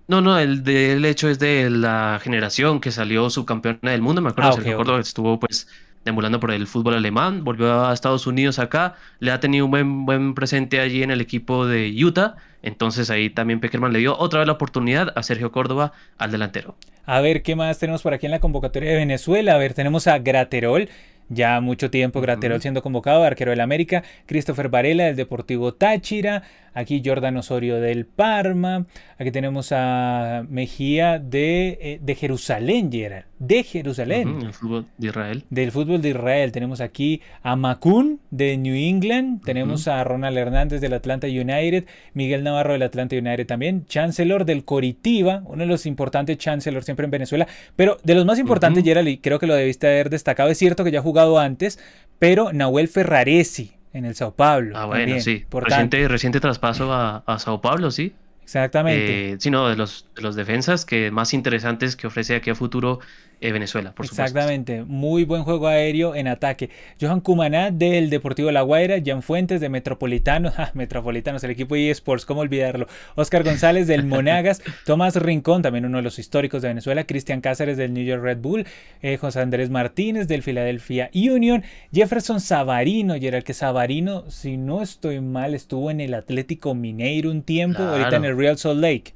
No, 0.10 0.20
no, 0.20 0.38
el 0.38 0.62
del 0.62 1.06
hecho 1.06 1.30
es 1.30 1.40
de 1.40 1.70
la 1.70 2.20
generación 2.22 2.82
que 2.82 2.92
salió 2.92 3.30
subcampeona 3.30 3.92
del 3.92 4.02
mundo. 4.02 4.22
Me 4.22 4.30
acuerdo, 4.32 4.50
ah, 4.50 4.54
Sergio 4.54 4.76
Córdoba 4.76 5.00
estuvo 5.00 5.40
pues 5.40 5.68
deambulando 6.06 6.40
por 6.40 6.52
el 6.52 6.68
fútbol 6.68 6.94
alemán, 6.94 7.44
volvió 7.44 7.86
a 7.86 7.94
Estados 7.94 8.28
Unidos 8.28 8.60
acá, 8.60 8.94
le 9.20 9.32
ha 9.32 9.40
tenido 9.40 9.66
un 9.66 9.72
buen, 9.72 10.06
buen 10.06 10.36
presente 10.36 10.80
allí 10.80 11.04
en 11.04 11.12
el 11.12 11.20
equipo 11.20 11.66
de 11.66 11.92
Utah, 12.02 12.36
entonces 12.62 13.10
ahí 13.10 13.30
también 13.30 13.60
Peckerman 13.60 13.92
le 13.92 14.00
dio 14.00 14.18
otra 14.18 14.40
vez 14.40 14.48
la 14.48 14.54
oportunidad 14.54 15.12
a 15.16 15.24
Sergio 15.24 15.52
Córdoba 15.52 15.92
al 16.18 16.32
delantero. 16.32 16.76
A 17.06 17.22
ver, 17.22 17.42
¿qué 17.42 17.56
más 17.56 17.80
tenemos 17.80 18.04
por 18.04 18.14
aquí 18.14 18.28
en 18.28 18.32
la 18.32 18.40
convocatoria 18.40 18.92
de 18.92 18.98
Venezuela? 18.98 19.56
A 19.56 19.58
ver, 19.58 19.74
tenemos 19.74 20.08
a 20.08 20.18
Graterol, 20.20 20.90
ya 21.30 21.60
mucho 21.60 21.90
tiempo 21.90 22.22
Graterol 22.22 22.62
siendo 22.62 22.84
convocado, 22.84 23.24
arquero 23.24 23.52
del 23.52 23.62
América, 23.62 24.04
Christopher 24.28 24.70
Varela 24.70 25.06
del 25.06 25.16
Deportivo 25.16 25.74
Táchira, 25.74 26.44
aquí 26.76 27.02
Jordan 27.04 27.38
Osorio 27.38 27.80
del 27.80 28.06
Parma, 28.06 28.86
aquí 29.18 29.32
tenemos 29.32 29.72
a 29.72 30.46
Mejía 30.48 31.18
de, 31.18 31.80
eh, 31.82 32.00
de 32.02 32.16
Jerusalén, 32.16 32.92
Gerard, 32.92 33.26
de 33.40 33.64
Jerusalén. 33.64 34.42
el 34.44 34.54
fútbol 34.54 34.86
de 34.98 35.08
Israel. 35.08 35.44
Del 35.50 35.72
fútbol 35.72 36.02
de 36.02 36.10
Israel. 36.10 36.52
Tenemos 36.52 36.82
aquí 36.82 37.22
a 37.42 37.56
Macun 37.56 38.20
de 38.30 38.58
New 38.58 38.76
England, 38.76 39.42
tenemos 39.44 39.88
a 39.88 40.04
Ronald 40.04 40.38
Hernández 40.38 40.82
del 40.82 40.94
Atlanta 40.94 41.28
United, 41.28 41.86
Miguel 42.14 42.44
Navarro 42.44 42.74
del 42.74 42.84
Atlanta 42.84 43.16
United 43.16 43.48
también, 43.48 43.86
Chancellor 43.88 44.46
del 44.46 44.66
Coritiba, 44.66 45.42
uno 45.46 45.64
de 45.64 45.68
los 45.68 45.86
importantes 45.86 46.38
Chancellor 46.38 46.84
siempre 46.84 47.06
en 47.06 47.12
Venezuela, 47.12 47.48
pero 47.76 47.98
de 48.04 48.16
los 48.16 48.26
más 48.26 48.38
importantes, 48.38 48.84
Gerald, 48.84 49.08
y 49.08 49.18
creo 49.18 49.40
que 49.40 49.48
lo 49.48 49.56
debiste 49.56 49.88
haber 49.88 50.10
destacado, 50.10 50.50
es 50.50 50.58
cierto 50.58 50.84
que 50.84 50.92
ya 50.92 51.00
ha 51.00 51.04
jugado 51.04 51.40
antes, 51.40 51.80
pero 52.20 52.52
Nahuel 52.54 52.90
Ferraresi 52.90 53.75
en 53.96 54.06
el 54.06 54.14
Sao 54.14 54.36
Paulo. 54.36 54.78
Ah, 54.78 54.86
bueno, 54.86 55.20
sí. 55.22 55.46
Reciente, 55.50 56.08
reciente 56.08 56.40
traspaso 56.42 56.92
a, 56.92 57.24
a 57.26 57.40
Sao 57.40 57.62
Paulo, 57.62 57.92
sí. 57.92 58.14
Exactamente. 58.44 59.32
Eh, 59.32 59.38
sino 59.40 59.68
de 59.70 59.76
los, 59.76 60.08
de 60.16 60.22
los 60.22 60.36
defensas 60.36 60.86
que 60.86 61.12
más 61.12 61.34
interesantes 61.34 61.96
que 61.96 62.06
ofrece 62.06 62.36
aquí 62.36 62.50
a 62.50 62.56
futuro 62.56 63.00
eh, 63.42 63.52
Venezuela, 63.52 63.94
por 63.94 64.06
Exactamente, 64.06 64.84
muy 64.84 65.26
buen 65.26 65.44
juego 65.44 65.68
aéreo 65.68 66.16
en 66.16 66.28
ataque. 66.28 66.70
Johan 67.00 67.20
Cumaná 67.20 67.72
del 67.72 68.10
Deportivo 68.10 68.52
La 68.52 68.62
Guaira, 68.62 68.98
Jan 69.04 69.22
Fuentes 69.22 69.62
de 69.62 69.70
Metropolitano, 69.70 70.54
Metropolitanos, 70.74 71.44
el 71.44 71.52
equipo 71.52 71.76
eSports, 71.76 72.26
¿cómo 72.26 72.42
olvidarlo? 72.42 72.88
Oscar 73.16 73.44
González 73.44 73.88
del 73.88 74.06
Monagas, 74.06 74.62
Tomás 74.86 75.16
Rincón, 75.16 75.62
también 75.62 75.86
uno 75.86 75.98
de 75.98 76.04
los 76.04 76.20
históricos 76.20 76.62
de 76.62 76.70
Venezuela, 76.70 77.06
Cristian 77.06 77.42
Cáceres 77.42 77.78
del 77.78 77.94
New 77.94 78.06
York 78.06 78.24
Red 78.24 78.38
Bull, 78.38 78.66
eh, 79.02 79.18
José 79.18 79.42
Andrés 79.42 79.70
Martínez 79.70 80.28
del 80.28 80.42
Philadelphia 80.42 81.10
Union, 81.14 81.64
Jefferson 81.94 82.40
Savarino, 82.40 83.16
y 83.16 83.28
era 83.28 83.38
el 83.38 83.44
que 83.44 83.54
Savarino, 83.54 84.30
si 84.30 84.58
no 84.58 84.82
estoy 84.82 85.20
mal, 85.22 85.54
estuvo 85.54 85.92
en 85.92 86.00
el 86.00 86.14
Atlético 86.14 86.74
Mineiro 86.74 87.32
un 87.32 87.42
tiempo, 87.42 87.84
ahorita 87.84 88.16
en 88.16 88.26
el 88.26 88.38
Real 88.38 88.58
Salt 88.58 88.80
Lake. 88.80 89.14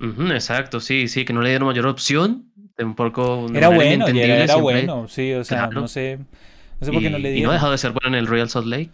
exacto, 0.00 0.80
sí, 0.80 1.08
sí, 1.08 1.24
que 1.24 1.32
no 1.32 1.42
le 1.42 1.50
dieron 1.50 1.68
mayor 1.68 1.86
opción, 1.86 2.47
un 2.84 2.94
poco... 2.94 3.46
Era 3.54 3.68
bueno, 3.68 4.06
era, 4.08 4.56
bueno, 4.56 5.08
sí, 5.08 5.32
o 5.32 5.44
sea, 5.44 5.68
no 5.68 5.88
sé... 5.88 6.18
No 6.80 6.86
sé 6.86 6.92
por 6.92 7.02
qué 7.02 7.10
no 7.10 7.18
le 7.18 7.30
dieron. 7.30 7.38
Y 7.38 7.42
no 7.42 7.50
ha 7.50 7.54
dejado 7.54 7.72
de 7.72 7.78
ser 7.78 7.90
bueno 7.90 8.08
en 8.08 8.14
el 8.14 8.28
Real 8.28 8.48
Salt 8.48 8.66
Lake. 8.66 8.90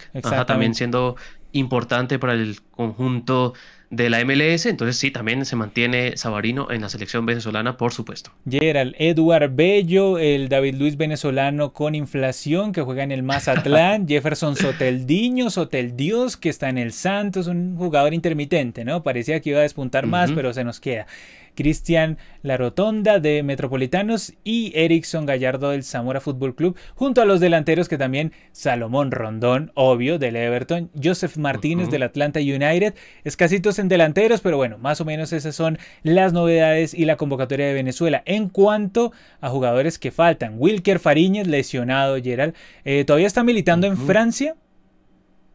también 0.47 0.75
siendo 0.75 1.17
importante 1.53 2.19
para 2.19 2.33
el 2.33 2.61
conjunto 2.71 3.55
de 3.91 4.11
la 4.11 4.25
MLS, 4.25 4.67
entonces 4.67 4.97
sí, 4.97 5.11
también 5.11 5.45
se 5.45 5.55
mantiene 5.55 6.17
Sabarino 6.17 6.71
en 6.71 6.81
la 6.81 6.89
selección 6.89 7.27
venezolana, 7.27 7.77
por 7.77 7.93
supuesto. 7.93 8.33
Gerald, 8.49 8.95
Eduard 8.99 9.51
Bello, 9.55 10.19
el 10.19 10.49
David 10.49 10.75
Luis 10.75 10.97
venezolano 10.97 11.73
con 11.73 11.95
inflación 11.95 12.73
que 12.73 12.83
juega 12.83 13.05
en 13.05 13.13
el 13.13 13.23
Mazatlán, 13.23 14.09
Jefferson 14.09 14.57
Soteldiño, 14.57 15.51
Soteldios 15.51 16.37
que 16.37 16.49
está 16.49 16.69
en 16.69 16.79
el 16.79 16.93
Santos, 16.93 17.47
un 17.47 17.77
jugador 17.77 18.15
intermitente, 18.15 18.85
¿no? 18.85 19.03
Parecía 19.03 19.41
que 19.41 19.51
iba 19.51 19.61
a 19.61 19.63
despuntar 19.63 20.07
más, 20.07 20.33
pero 20.33 20.53
se 20.53 20.65
nos 20.65 20.81
queda. 20.81 21.07
Cristian 21.55 22.19
La 22.43 22.57
Rotonda 22.57 23.19
de 23.19 23.43
Metropolitanos 23.43 24.35
y 24.45 24.73
Erickson 24.75 25.27
Gallardo 25.27 25.71
del 25.71 25.85
Zamora 25.85 26.21
Fútbol 26.21 26.55
Club, 26.55 26.77
junto 26.95 27.23
a 27.23 27.25
los 27.25 27.41
delanteros 27.41 27.89
que 27.89 27.99
también 27.99 28.33
Salomón 28.53 29.11
Rondón, 29.11 29.73
obvio, 29.75 30.19
del 30.19 30.37
Everton, 30.37 30.91
Joseph 31.03 31.37
Martínez 31.37 31.91
del 31.91 32.03
Atlanta 32.03 32.41
United, 32.41 32.95
escasitos 33.25 33.79
en 33.79 33.89
delanteros, 33.89 34.41
pero 34.41 34.57
bueno, 34.57 34.79
más 34.79 35.01
o 35.01 35.05
menos 35.05 35.33
esas 35.33 35.55
son 35.55 35.79
las 36.03 36.33
novedades 36.33 36.95
y 36.95 37.05
la 37.05 37.17
convocatoria 37.17 37.67
de 37.67 37.75
Venezuela. 37.75 38.23
En 38.27 38.49
cuanto 38.49 39.13
a 39.41 39.49
jugadores 39.49 39.99
que 39.99 40.11
faltan, 40.11 40.55
Wilker 40.59 40.99
Fariñez, 40.99 41.47
lesionado, 41.47 42.17
Gerald, 42.23 42.55
eh, 42.85 43.05
todavía 43.05 43.27
está 43.27 43.45
militando 43.45 43.87
en 43.87 43.97
Francia, 43.97 44.57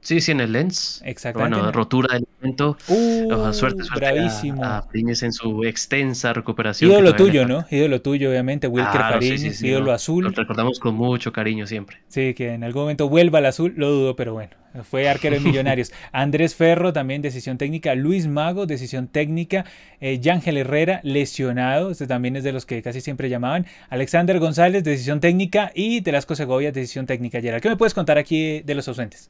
Sí, 0.01 0.21
sí, 0.21 0.31
en 0.31 0.39
el 0.39 0.53
Lens. 0.53 1.01
Exactamente. 1.05 1.57
Bueno, 1.57 1.71
rotura 1.71 2.13
del 2.13 2.25
evento. 2.41 2.77
Uh, 2.87 3.53
suerte, 3.53 3.83
suerte 3.83 3.95
bravísimo. 3.95 4.63
A, 4.63 4.87
en 4.93 5.33
su 5.33 5.63
extensa 5.65 6.31
recuperación. 6.33 6.89
Ídolo 6.89 7.15
tuyo, 7.15 7.45
¿no? 7.45 7.65
Ídolo 7.69 8.01
tuyo, 8.01 8.29
obviamente. 8.29 8.67
Wilker 8.67 8.91
claro, 8.93 9.19
ídolo 9.21 9.91
azul. 9.91 10.23
Lo 10.23 10.29
recordamos 10.31 10.79
con 10.79 10.95
mucho 10.95 11.33
cariño 11.33 11.67
siempre. 11.67 11.97
Sí, 12.07 12.33
que 12.33 12.53
en 12.53 12.63
algún 12.63 12.83
momento 12.83 13.09
vuelva 13.09 13.39
al 13.39 13.47
azul, 13.47 13.73
lo 13.75 13.91
dudo, 13.91 14.15
pero 14.15 14.33
bueno. 14.33 14.51
Fue 14.83 15.09
arquero 15.09 15.35
de 15.35 15.41
Millonarios. 15.45 15.91
Andrés 16.11 16.55
Ferro, 16.55 16.93
también 16.93 17.21
decisión 17.21 17.57
técnica. 17.57 17.93
Luis 17.95 18.27
Mago, 18.27 18.65
decisión 18.65 19.07
técnica. 19.07 19.65
Eh, 19.99 20.19
Yángel 20.19 20.57
Herrera, 20.57 21.01
lesionado. 21.03 21.91
Este 21.91 22.07
también 22.07 22.35
es 22.35 22.43
de 22.43 22.53
los 22.53 22.65
que 22.65 22.81
casi 22.81 23.01
siempre 23.01 23.29
llamaban. 23.29 23.65
Alexander 23.89 24.39
González, 24.39 24.83
decisión 24.83 25.19
técnica. 25.19 25.71
Y 25.75 26.01
Telasco 26.01 26.35
Segovia, 26.35 26.71
decisión 26.71 27.05
técnica. 27.05 27.41
Gerard, 27.41 27.61
¿qué 27.61 27.69
me 27.69 27.77
puedes 27.77 27.93
contar 27.93 28.17
aquí 28.17 28.61
de 28.61 28.75
los 28.75 28.87
ausentes? 28.87 29.29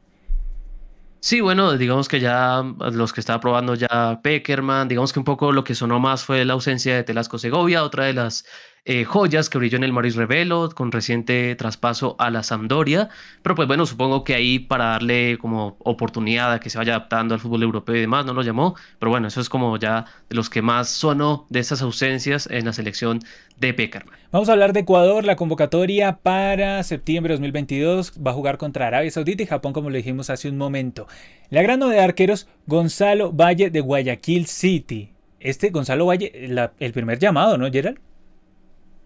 Sí, 1.21 1.41
bueno, 1.41 1.77
digamos 1.77 2.08
que 2.08 2.21
ya 2.21 2.63
los 2.93 3.12
que 3.12 3.19
estaba 3.19 3.41
probando 3.41 3.75
ya 3.75 4.21
Peckerman, 4.23 4.88
digamos 4.88 5.12
que 5.12 5.19
un 5.19 5.25
poco 5.25 5.51
lo 5.51 5.65
que 5.65 5.75
sonó 5.75 5.99
más 5.99 6.23
fue 6.23 6.45
la 6.45 6.53
ausencia 6.53 6.95
de 6.95 7.03
Telasco 7.03 7.38
Segovia, 7.38 7.84
otra 7.84 8.05
de 8.05 8.13
las 8.13 8.45
eh, 8.86 9.04
joyas 9.04 9.50
que 9.50 9.58
brilló 9.58 9.78
en 9.78 9.84
el 9.84 9.94
Maris 9.94 10.15
Revelo 10.15 10.70
con 10.74 10.92
reciente 10.92 11.56
traspaso 11.56 12.15
a 12.20 12.30
la 12.30 12.44
Sampdoria. 12.44 13.10
Pero 13.42 13.56
pues 13.56 13.68
bueno, 13.68 13.86
supongo 13.86 14.24
que 14.24 14.36
ahí 14.36 14.60
para 14.60 14.86
darle 14.86 15.38
como 15.39 15.78
oportunidad 15.80 16.54
a 16.54 16.60
que 16.60 16.70
se 16.70 16.78
vaya 16.78 16.96
adaptando 16.96 17.34
al 17.34 17.39
fútbol 17.39 17.63
europeo 17.63 17.96
y 17.96 18.02
demás, 18.02 18.26
no 18.26 18.34
lo 18.34 18.42
llamó. 18.42 18.76
Pero 19.00 19.10
bueno, 19.10 19.28
eso 19.28 19.42
es 19.42 19.50
como 19.50 19.78
ya 19.78 20.06
de 20.30 20.36
los 20.36 20.50
que 20.50 20.62
más 20.62 20.89
sonó 20.89 21.46
de 21.50 21.60
esas 21.60 21.82
ausencias 21.82 22.48
en 22.52 22.65
la 22.65 22.74
selección 22.74 23.20
de 23.58 23.74
Peckerman. 23.74 24.18
Vamos 24.32 24.50
a 24.50 24.54
hablar 24.54 24.74
de 24.74 24.82
Ecuador, 24.82 25.26
la 25.26 25.36
convocatoria 25.36 26.18
para 26.18 26.84
septiembre 26.84 27.34
de 27.34 27.38
2022 27.38 28.13
va 28.26 28.32
a 28.32 28.34
jugar 28.34 28.58
contra 28.58 28.88
Arabia 28.88 29.10
Saudita 29.12 29.44
y 29.44 29.48
Japón, 29.48 29.74
como 29.74 29.89
le 29.89 29.98
dijimos 29.98 30.30
hace 30.30 30.50
un 30.50 30.58
momento. 30.58 31.08
La 31.50 31.62
gran 31.62 31.80
de 31.80 32.00
arqueros, 32.00 32.48
Gonzalo 32.68 33.32
Valle 33.32 33.70
de 33.70 33.82
Guayaquil 33.82 34.46
City. 34.46 35.13
Este 35.39 35.70
Gonzalo 35.70 36.06
Valle, 36.06 36.32
el 36.80 36.94
primer 36.94 37.18
llamado, 37.18 37.58
¿no, 37.58 37.72
Gerald? 37.72 38.00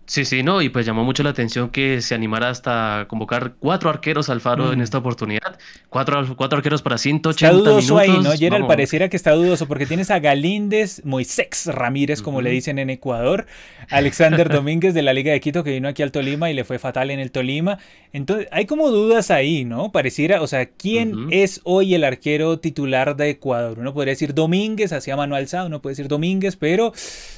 Sí, 0.05 0.25
sí, 0.25 0.43
no, 0.43 0.61
y 0.61 0.67
pues 0.67 0.85
llamó 0.85 1.05
mucho 1.05 1.23
la 1.23 1.29
atención 1.29 1.69
que 1.69 2.01
se 2.01 2.13
animara 2.13 2.49
hasta 2.49 3.05
convocar 3.07 3.53
cuatro 3.57 3.89
arqueros 3.89 4.29
al 4.29 4.41
Faro 4.41 4.73
en 4.73 4.79
mm. 4.79 4.81
esta 4.81 4.97
oportunidad. 4.97 5.57
Cuatro, 5.89 6.35
cuatro 6.35 6.57
arqueros 6.57 6.81
para 6.81 6.97
180 6.97 7.57
está 7.57 7.69
dudoso 7.69 7.97
ahí, 7.97 8.11
¿no? 8.21 8.33
Gerald 8.33 8.67
pareciera 8.67 9.07
que 9.07 9.15
está 9.15 9.31
dudoso 9.31 9.65
porque 9.65 9.85
tienes 9.85 10.11
a 10.11 10.19
Galíndez, 10.19 11.05
Moisés 11.05 11.67
Ramírez, 11.67 12.21
como 12.21 12.41
le 12.41 12.49
dicen 12.49 12.79
en 12.79 12.89
Ecuador, 12.89 13.45
Alexander 13.89 14.49
Domínguez 14.51 14.93
de 14.93 15.03
la 15.03 15.13
Liga 15.13 15.31
de 15.31 15.39
Quito 15.39 15.63
que 15.63 15.71
vino 15.71 15.87
aquí 15.87 16.03
al 16.03 16.11
Tolima 16.11 16.51
y 16.51 16.53
le 16.53 16.65
fue 16.65 16.79
fatal 16.79 17.09
en 17.09 17.19
el 17.19 17.31
Tolima. 17.31 17.79
Entonces, 18.11 18.47
hay 18.51 18.65
como 18.65 18.89
dudas 18.89 19.31
ahí, 19.31 19.63
¿no? 19.63 19.91
Pareciera, 19.91 20.41
o 20.41 20.47
sea, 20.47 20.65
¿quién 20.65 21.27
es 21.31 21.61
hoy 21.63 21.95
el 21.95 22.03
arquero 22.03 22.59
titular 22.59 23.15
de 23.15 23.29
Ecuador? 23.29 23.79
Uno 23.79 23.93
podría 23.93 24.11
decir 24.11 24.33
Domínguez, 24.33 24.91
hacía 24.91 25.15
mano 25.15 25.35
alzada, 25.35 25.65
uno 25.65 25.81
puede 25.81 25.93
decir 25.93 26.09
Domínguez, 26.09 26.57
pero 26.57 26.93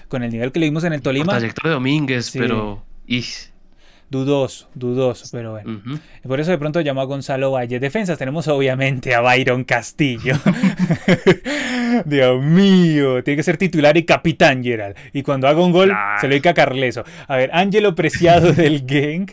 con 0.08 0.24
el 0.24 0.32
nivel 0.32 0.52
que 0.52 0.60
le 0.60 0.66
vimos 0.66 0.84
en 0.84 0.94
el 0.94 1.02
Tolima. 1.02 1.34
Trayectoria 1.34 1.70
de 1.70 1.74
Domínguez, 1.76 2.32
pero 2.34 2.55
Dudoso, 4.10 4.70
dudoso, 4.76 5.26
pero 5.32 5.52
bueno. 5.52 5.82
Por 6.24 6.40
eso 6.40 6.52
de 6.52 6.58
pronto 6.60 6.80
llamó 6.80 7.02
a 7.02 7.06
Gonzalo 7.06 7.52
Valle. 7.52 7.80
Defensas 7.80 8.20
tenemos 8.20 8.48
obviamente 8.48 9.16
a 9.16 9.22
Byron 9.22 9.64
Castillo. 9.64 10.36
Dios 12.06 12.44
mío, 12.44 13.24
tiene 13.24 13.38
que 13.38 13.44
ser 13.44 13.58
titular 13.58 13.98
y 13.98 14.04
capitán, 14.04 14.64
Gerald. 14.64 14.96
Y 15.12 15.24
cuando 15.24 15.48
haga 15.48 15.60
un 15.62 15.72
gol, 15.72 15.92
se 16.22 16.28
lo 16.28 16.32
dedica 16.32 16.52
a 16.52 16.54
Carleso. 16.54 17.04
A 17.28 17.36
ver, 17.36 17.50
Ángelo 17.52 17.96
Preciado 17.96 18.54
del 18.54 18.86
Genk, 18.88 19.32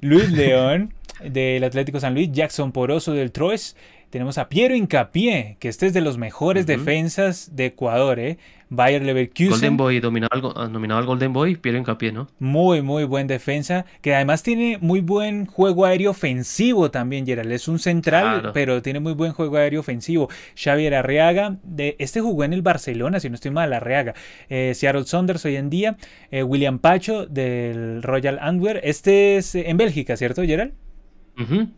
Luis 0.00 0.30
León 0.30 0.92
del 1.24 1.64
Atlético 1.64 1.98
San 1.98 2.14
Luis, 2.14 2.30
Jackson 2.30 2.72
Poroso 2.72 3.12
del 3.12 3.32
Troyes, 3.32 3.76
tenemos 4.10 4.38
a 4.38 4.48
Piero 4.48 4.74
Incapié, 4.74 5.56
que 5.60 5.68
este 5.68 5.86
es 5.86 5.92
de 5.92 6.00
los 6.00 6.18
mejores 6.18 6.66
defensas 6.66 7.54
de 7.54 7.66
Ecuador, 7.66 8.18
¿eh? 8.18 8.38
Bayer 8.70 9.02
Leverkusen. 9.02 9.50
Golden 9.50 9.76
Boy, 9.76 9.96
al, 10.30 10.72
nominado 10.72 11.00
al 11.00 11.06
Golden 11.06 11.32
Boy, 11.32 11.56
Piero 11.56 11.76
Incapié, 11.76 12.12
¿no? 12.12 12.28
Muy, 12.38 12.82
muy 12.82 13.02
buen 13.02 13.26
defensa, 13.26 13.84
que 14.00 14.14
además 14.14 14.44
tiene 14.44 14.78
muy 14.80 15.00
buen 15.00 15.46
juego 15.46 15.84
aéreo 15.84 16.12
ofensivo 16.12 16.90
también, 16.90 17.26
Gerald. 17.26 17.50
Es 17.50 17.66
un 17.66 17.80
central, 17.80 18.52
pero 18.54 18.80
tiene 18.80 19.00
muy 19.00 19.12
buen 19.12 19.32
juego 19.32 19.56
aéreo 19.56 19.80
ofensivo. 19.80 20.28
Xavier 20.56 20.94
Arriaga, 20.94 21.56
de, 21.64 21.96
este 21.98 22.20
jugó 22.20 22.44
en 22.44 22.52
el 22.52 22.62
Barcelona, 22.62 23.18
si 23.18 23.28
no 23.28 23.34
estoy 23.34 23.50
mal, 23.50 23.72
Arriaga. 23.72 24.14
Eh, 24.48 24.72
Seattle 24.74 25.04
Saunders 25.04 25.44
hoy 25.44 25.56
en 25.56 25.68
día. 25.68 25.96
Eh, 26.30 26.44
William 26.44 26.78
Pacho 26.78 27.26
del 27.26 28.02
Royal 28.04 28.38
Antwerp. 28.40 28.80
Este 28.84 29.36
es 29.36 29.56
en 29.56 29.76
Bélgica, 29.76 30.16
¿cierto, 30.16 30.42
Gerald? 30.42 30.72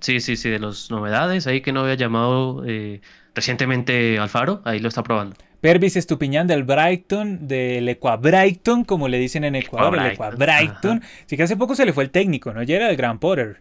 Sí, 0.01 0.21
sí, 0.21 0.37
sí, 0.37 0.51
de 0.51 0.59
las 0.59 0.91
novedades, 0.91 1.47
ahí 1.47 1.61
que 1.61 1.73
no 1.73 1.81
había 1.81 1.95
llamado 1.95 2.65
eh, 2.67 3.01
recientemente 3.35 4.19
Alfaro, 4.19 4.63
ahí 4.65 4.79
lo 4.79 4.89
está 4.89 5.03
probando. 5.03 5.37
Pervis 5.61 5.97
Estupiñán 5.97 6.49
del 6.49 6.65
Brighton, 6.65 7.47
del 7.47 7.89
Equabrighton, 7.89 8.85
como 8.85 9.07
le 9.09 9.19
dicen 9.19 9.45
en 9.45 9.55
Ecuador, 9.55 9.97
el 9.97 10.13
Equabrighton. 10.13 11.03
Sí 11.27 11.37
que 11.37 11.45
hace 11.45 11.57
poco 11.57 11.77
se 11.77 11.87
le 11.87 11.93
fue 11.93 12.03
el 12.05 12.11
técnico, 12.11 12.53
¿no? 12.53 12.63
Ya 12.63 12.77
era 12.77 12.91
el 12.91 12.97
Gran 12.97 13.19
Potter. 13.21 13.61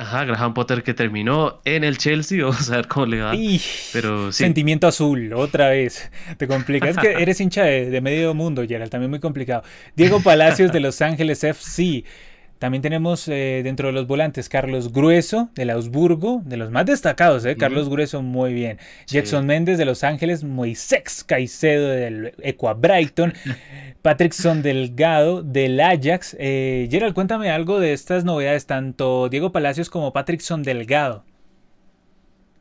Ajá, 0.00 0.24
Graham 0.24 0.54
Potter 0.54 0.82
que 0.82 0.94
terminó 0.94 1.60
en 1.66 1.84
el 1.84 1.98
Chelsea, 1.98 2.42
vamos 2.42 2.70
a 2.70 2.76
ver 2.76 2.88
cómo 2.88 3.04
le 3.04 3.20
va. 3.20 3.34
Pero 3.92 4.32
Sentimiento 4.32 4.86
azul, 4.86 5.34
otra 5.34 5.68
vez. 5.68 6.10
Te 6.38 6.48
complica. 6.48 6.88
Es 6.88 6.96
que 6.96 7.12
eres 7.22 7.38
hincha 7.38 7.64
de, 7.64 8.00
medio 8.00 8.32
mundo, 8.32 8.64
Gerald, 8.66 8.90
también 8.90 9.10
muy 9.10 9.20
complicado. 9.20 9.62
Diego 9.94 10.22
Palacios 10.22 10.72
de 10.72 10.80
Los 10.80 11.02
Ángeles 11.02 11.44
FC. 11.44 12.04
También 12.60 12.82
tenemos 12.82 13.26
eh, 13.26 13.62
dentro 13.64 13.86
de 13.86 13.94
los 13.94 14.06
volantes 14.06 14.50
Carlos 14.50 14.92
Grueso 14.92 15.48
del 15.54 15.70
Augsburgo, 15.70 16.42
de 16.44 16.58
los 16.58 16.70
más 16.70 16.84
destacados, 16.84 17.42
¿eh? 17.46 17.56
Carlos 17.56 17.88
Grueso 17.88 18.20
muy 18.20 18.52
bien. 18.52 18.78
Jackson 19.06 19.46
Méndez 19.46 19.78
de 19.78 19.86
Los 19.86 20.04
Ángeles, 20.04 20.44
Moisés 20.44 21.24
Caicedo 21.24 21.88
del 21.88 22.34
Equa 22.42 22.74
Brighton. 22.74 23.32
Patrickson 24.02 24.60
Delgado 24.60 25.42
del 25.42 25.80
Ajax. 25.80 26.36
Eh, 26.38 26.86
Gerald, 26.90 27.14
cuéntame 27.14 27.50
algo 27.50 27.80
de 27.80 27.94
estas 27.94 28.24
novedades, 28.24 28.66
tanto 28.66 29.30
Diego 29.30 29.52
Palacios 29.52 29.88
como 29.88 30.12
Patrickson 30.12 30.62
Delgado. 30.62 31.24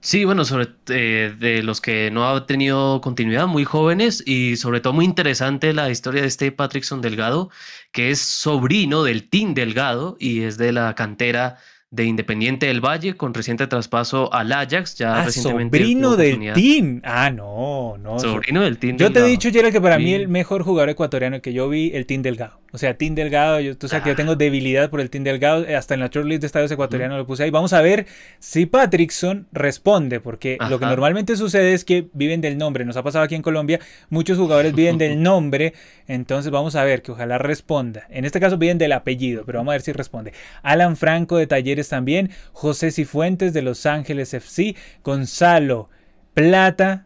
Sí, 0.01 0.23
bueno, 0.23 0.45
sobre 0.45 0.69
eh, 0.89 1.35
de 1.37 1.61
los 1.61 1.81
que 1.81 2.09
no 2.09 2.27
ha 2.29 2.45
tenido 2.45 3.01
continuidad, 3.01 3.47
muy 3.47 3.65
jóvenes 3.65 4.23
y 4.25 4.55
sobre 4.55 4.79
todo 4.79 4.93
muy 4.93 5.03
interesante 5.03 5.73
la 5.73 5.89
historia 5.89 6.21
de 6.21 6.27
este 6.29 6.53
Patrickson 6.53 7.01
Delgado, 7.01 7.49
que 7.91 8.09
es 8.09 8.19
sobrino 8.19 9.03
del 9.03 9.29
Team 9.29 9.53
Delgado 9.53 10.15
y 10.17 10.43
es 10.43 10.57
de 10.57 10.71
la 10.71 10.95
cantera 10.95 11.57
de 11.91 12.03
Independiente 12.03 12.67
del 12.67 12.81
Valle 12.81 13.15
con 13.15 13.33
reciente 13.33 13.65
traspaso 13.65 14.31
al 14.31 14.51
Ajax. 14.51 14.95
Ya 14.95 15.21
ah, 15.21 15.25
recientemente 15.25 15.77
sobrino 15.79 16.15
del 16.15 16.53
team. 16.53 17.01
Ah, 17.03 17.31
no, 17.31 17.97
no. 17.97 18.19
Sobrino 18.19 18.61
del 18.61 18.77
team. 18.77 18.97
Yo 18.97 19.11
te 19.11 19.19
he 19.19 19.23
dicho, 19.23 19.49
Gerald, 19.51 19.73
que 19.73 19.81
para 19.81 19.97
mí 19.97 20.13
el 20.13 20.27
mejor 20.27 20.63
jugador 20.63 20.89
ecuatoriano 20.89 21.41
que 21.41 21.53
yo 21.53 21.67
vi, 21.69 21.91
el 21.93 22.05
team 22.05 22.21
Delgado. 22.21 22.59
O 22.71 22.77
sea, 22.77 22.95
Team 22.95 23.15
Delgado, 23.15 23.59
yo, 23.59 23.75
tú 23.75 23.87
sabes 23.87 24.03
que 24.03 24.09
yo 24.09 24.15
tengo 24.15 24.33
ah. 24.33 24.35
debilidad 24.35 24.89
por 24.89 25.01
el 25.01 25.09
Team 25.09 25.23
Delgado, 25.23 25.65
eh, 25.65 25.75
hasta 25.75 25.95
en 25.95 26.01
la 26.01 26.07
shortlist 26.07 26.41
de 26.41 26.47
estadios 26.47 26.69
ecuatorianos 26.71 27.17
lo 27.17 27.25
puse 27.25 27.43
ahí. 27.43 27.49
Vamos 27.49 27.73
a 27.73 27.81
ver 27.81 28.05
si 28.39 28.67
Patrickson 28.67 29.47
responde, 29.51 30.19
porque 30.19 30.57
lo 30.69 30.79
que 30.79 30.85
normalmente 30.85 31.35
sucede 31.35 31.73
es 31.73 31.83
que 31.83 32.07
viven 32.13 32.41
del 32.41 32.57
nombre. 32.57 32.85
Nos 32.85 32.95
ha 32.97 33.03
pasado 33.03 33.25
aquí 33.25 33.35
en 33.35 33.41
Colombia, 33.41 33.79
muchos 34.09 34.37
jugadores 34.37 34.75
viven 34.75 34.97
del 34.97 35.21
nombre, 35.23 35.73
entonces 36.07 36.51
vamos 36.51 36.75
a 36.75 36.83
ver 36.83 37.01
que 37.01 37.11
ojalá 37.11 37.39
responda. 37.39 38.05
En 38.09 38.25
este 38.25 38.39
caso 38.39 38.57
viven 38.57 38.77
del 38.77 38.91
apellido, 38.91 39.45
pero 39.45 39.59
vamos 39.59 39.71
a 39.71 39.75
ver 39.75 39.81
si 39.81 39.91
responde. 39.91 40.33
Alan 40.61 40.95
Franco 40.95 41.37
de 41.37 41.47
Talleres 41.47 41.78
también, 41.87 42.31
José 42.51 42.91
Cifuentes 42.91 43.53
de 43.53 43.61
Los 43.61 43.85
Ángeles 43.85 44.33
FC, 44.33 44.75
Gonzalo 45.03 45.89
Plata 46.33 47.05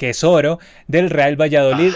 que 0.00 0.08
es 0.08 0.24
oro, 0.24 0.58
del 0.88 1.10
Real 1.10 1.38
Valladolid, 1.38 1.92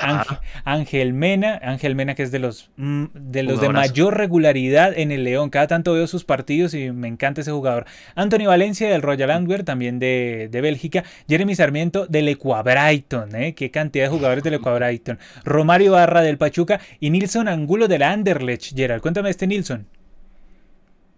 Ángel, 0.65 1.15
Mena, 1.15 1.59
Ángel 1.63 1.95
Mena 1.95 2.15
que 2.15 2.23
es 2.23 2.31
de 2.31 2.39
los, 2.39 2.71
mm, 2.77 3.05
de, 3.15 3.43
los 3.45 3.63
de 3.63 3.71
mayor 3.71 4.19
regularidad 4.19 4.93
en 4.95 5.11
el 5.11 5.25
León, 5.25 5.49
cada 5.49 5.69
tanto 5.69 5.95
veo 5.95 6.07
sus 6.07 6.23
partidos 6.23 6.75
y 6.75 6.93
me 6.93 7.09
encanta 7.09 7.41
ese 7.41 7.51
jugador. 7.51 7.87
Anthony 8.15 8.45
Valencia 8.47 8.91
del 8.91 9.01
Royal 9.01 9.31
Antwerp, 9.31 9.65
también 9.65 9.99
de, 9.99 10.51
Bélgica, 10.53 11.03
Jeremy 11.31 11.55
Sarmiento 11.55 12.07
del 12.07 12.29
Equabrighton, 12.29 13.35
¿eh? 13.37 13.55
qué 13.55 13.71
cantidad 13.71 14.05
de 14.05 14.11
jugadores 14.11 14.45
del 14.45 14.53
Equabrighton, 14.53 15.19
Romario 15.43 15.93
Barra 15.93 16.21
del 16.21 16.37
Pachuca 16.37 16.81
y 17.01 17.09
Nilson 17.09 17.49
Angulo 17.49 17.89
del 17.89 18.03
Anderlecht, 18.03 18.77
Gerald, 18.77 19.01
cuéntame 19.01 19.31
este 19.31 19.47
Nilson. 19.47 19.87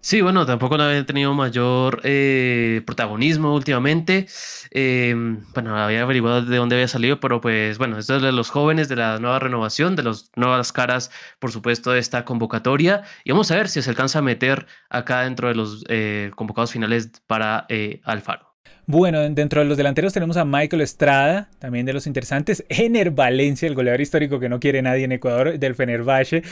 Sí, 0.01 0.21
bueno, 0.21 0.47
tampoco 0.47 0.77
había 0.77 1.05
tenido 1.05 1.35
mayor 1.35 2.01
eh, 2.05 2.83
protagonismo 2.87 3.53
últimamente. 3.55 4.29
Em, 4.71 5.45
bueno, 5.53 5.77
había 5.77 6.03
averiguado 6.03 6.43
de 6.43 6.57
dónde 6.57 6.77
había 6.77 6.87
salido, 6.87 7.19
pero 7.19 7.41
pues 7.41 7.77
bueno, 7.79 7.99
esto 7.99 8.17
es 8.17 8.23
de 8.23 8.31
los 8.31 8.51
jóvenes, 8.51 8.89
de 8.89 8.95
la 8.97 9.19
nueva 9.19 9.41
renovación, 9.41 9.97
de 9.97 10.05
las 10.05 10.31
nuevas 10.37 10.73
caras, 10.73 11.11
por 11.41 11.51
supuesto, 11.51 11.91
de 11.91 11.99
esta 11.99 12.25
convocatoria. 12.25 13.03
Y 13.25 13.33
vamos 13.33 13.51
a 13.51 13.57
ver 13.57 13.69
si 13.69 13.83
se 13.83 13.91
alcanza 13.91 14.21
a 14.21 14.23
meter 14.23 14.67
acá 14.91 15.23
dentro 15.23 15.49
de 15.49 15.57
los 15.57 15.85
eh, 15.89 16.31
convocados 16.37 16.71
finales 16.71 17.11
para 17.27 17.67
eh, 17.69 18.01
Alfaro. 18.05 18.46
Bueno, 18.89 19.21
dentro 19.31 19.61
de 19.61 19.67
los 19.67 19.77
delanteros 19.77 20.13
tenemos 20.13 20.37
a 20.37 20.45
Michael 20.45 20.81
Estrada, 20.81 21.49
también 21.59 21.87
de 21.87 21.93
los 21.93 22.07
interesantes. 22.07 22.65
Ener 22.69 23.11
Valencia, 23.11 23.67
el 23.67 23.75
goleador 23.75 24.01
histórico 24.01 24.39
que 24.39 24.49
no 24.49 24.61
quiere 24.61 24.81
nadie 24.81 25.05
en 25.05 25.11
Ecuador, 25.11 25.59
del 25.59 25.75
Fenerbahce. 25.75 26.45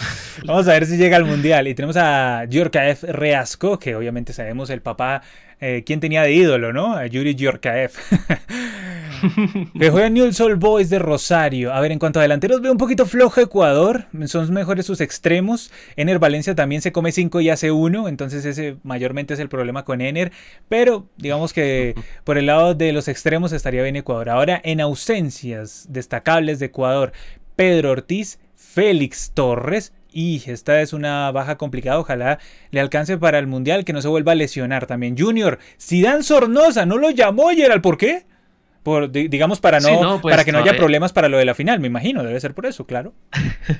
Vamos 0.45 0.67
a 0.67 0.73
ver 0.73 0.85
si 0.87 0.97
llega 0.97 1.17
al 1.17 1.27
Mundial. 1.27 1.69
Y 1.69 1.77
tenemos 1.77 1.97
a 1.97 2.45
Yorkaev 2.47 2.99
Reasco, 3.03 3.79
que 3.79 3.95
obviamente 3.95 4.33
sabemos 4.33 4.71
el 4.71 4.83
papá, 4.83 5.23
eh, 5.61 5.83
quién 5.85 6.01
tenía 6.01 6.23
de 6.23 6.33
ídolo, 6.33 6.73
¿no? 6.73 6.95
A 6.95 7.07
Yuri 7.07 7.35
Yorkaev. 7.35 7.93
que 9.79 9.91
juega 9.91 10.09
Old 10.09 10.59
Boys 10.59 10.91
de 10.91 10.99
Rosario. 10.99 11.73
A 11.73 11.81
ver, 11.81 11.93
en 11.93 11.99
cuanto 11.99 12.19
a 12.19 12.23
delanteros, 12.23 12.61
veo 12.61 12.73
un 12.73 12.79
poquito 12.79 13.07
flojo 13.07 13.41
Ecuador. 13.41 14.07
Son 14.27 14.53
mejores 14.53 14.87
sus 14.87 15.01
extremos. 15.01 15.71
Ener 15.97 16.19
Valencia 16.19 16.55
también 16.55 16.83
se 16.83 16.93
come 16.93 17.13
5 17.13 17.41
y 17.41 17.51
hace 17.51 17.71
1. 17.71 18.09
Entonces, 18.09 18.45
ese 18.45 18.77
mayormente 18.83 19.35
es 19.35 19.41
el 19.41 19.49
problema 19.49 19.85
con 19.85 20.01
Ener. 20.01 20.33
Pero 20.69 21.09
digamos 21.17 21.53
que 21.53 21.95
por 22.25 22.39
el 22.39 22.47
lado 22.47 22.75
de 22.75 22.93
los 22.93 23.09
extremos 23.09 23.53
estaría 23.53 23.83
bien 23.83 23.97
Ecuador. 23.97 24.31
Ahora, 24.31 24.61
en 24.65 24.81
ausencias 24.81 25.87
destacables 25.89 26.59
de 26.59 26.67
Ecuador, 26.67 27.13
Pedro 27.57 27.93
Ortiz, 27.93 28.39
Félix 28.57 29.33
Torres 29.35 29.93
y 30.15 30.43
esta 30.47 30.81
es 30.81 30.93
una 30.93 31.31
baja 31.33 31.57
complicada. 31.57 31.99
Ojalá 31.99 32.39
le 32.71 32.81
alcance 32.81 33.19
para 33.19 33.39
el 33.39 33.47
Mundial, 33.47 33.85
que 33.85 33.93
no 33.93 34.01
se 34.01 34.09
vuelva 34.09 34.33
a 34.33 34.35
lesionar 34.37 34.87
también. 34.87 35.19
Junior, 35.19 35.59
Dan 35.91 36.23
Sornosa, 36.23 36.87
no 36.87 36.97
lo 36.99 37.11
llamó 37.11 37.49
Gerald, 37.51 37.83
¿por 37.83 37.99
qué? 37.99 38.25
Por, 38.85 39.11
digamos, 39.11 39.61
para, 39.61 39.81
no, 39.81 40.21
pues, 40.21 40.33
para 40.33 40.45
que 40.45 40.53
no, 40.53 40.59
haya 40.59 40.77
problemas 40.77 41.13
para 41.13 41.29
lo 41.29 41.39
de 41.39 41.47
la 41.47 41.55
final, 41.55 41.81
me 41.81 41.87
imagino, 41.87 42.23
debe 42.23 42.39
ser 42.39 42.55
por 42.55 42.67
eso, 42.67 42.87
claro. 42.87 43.13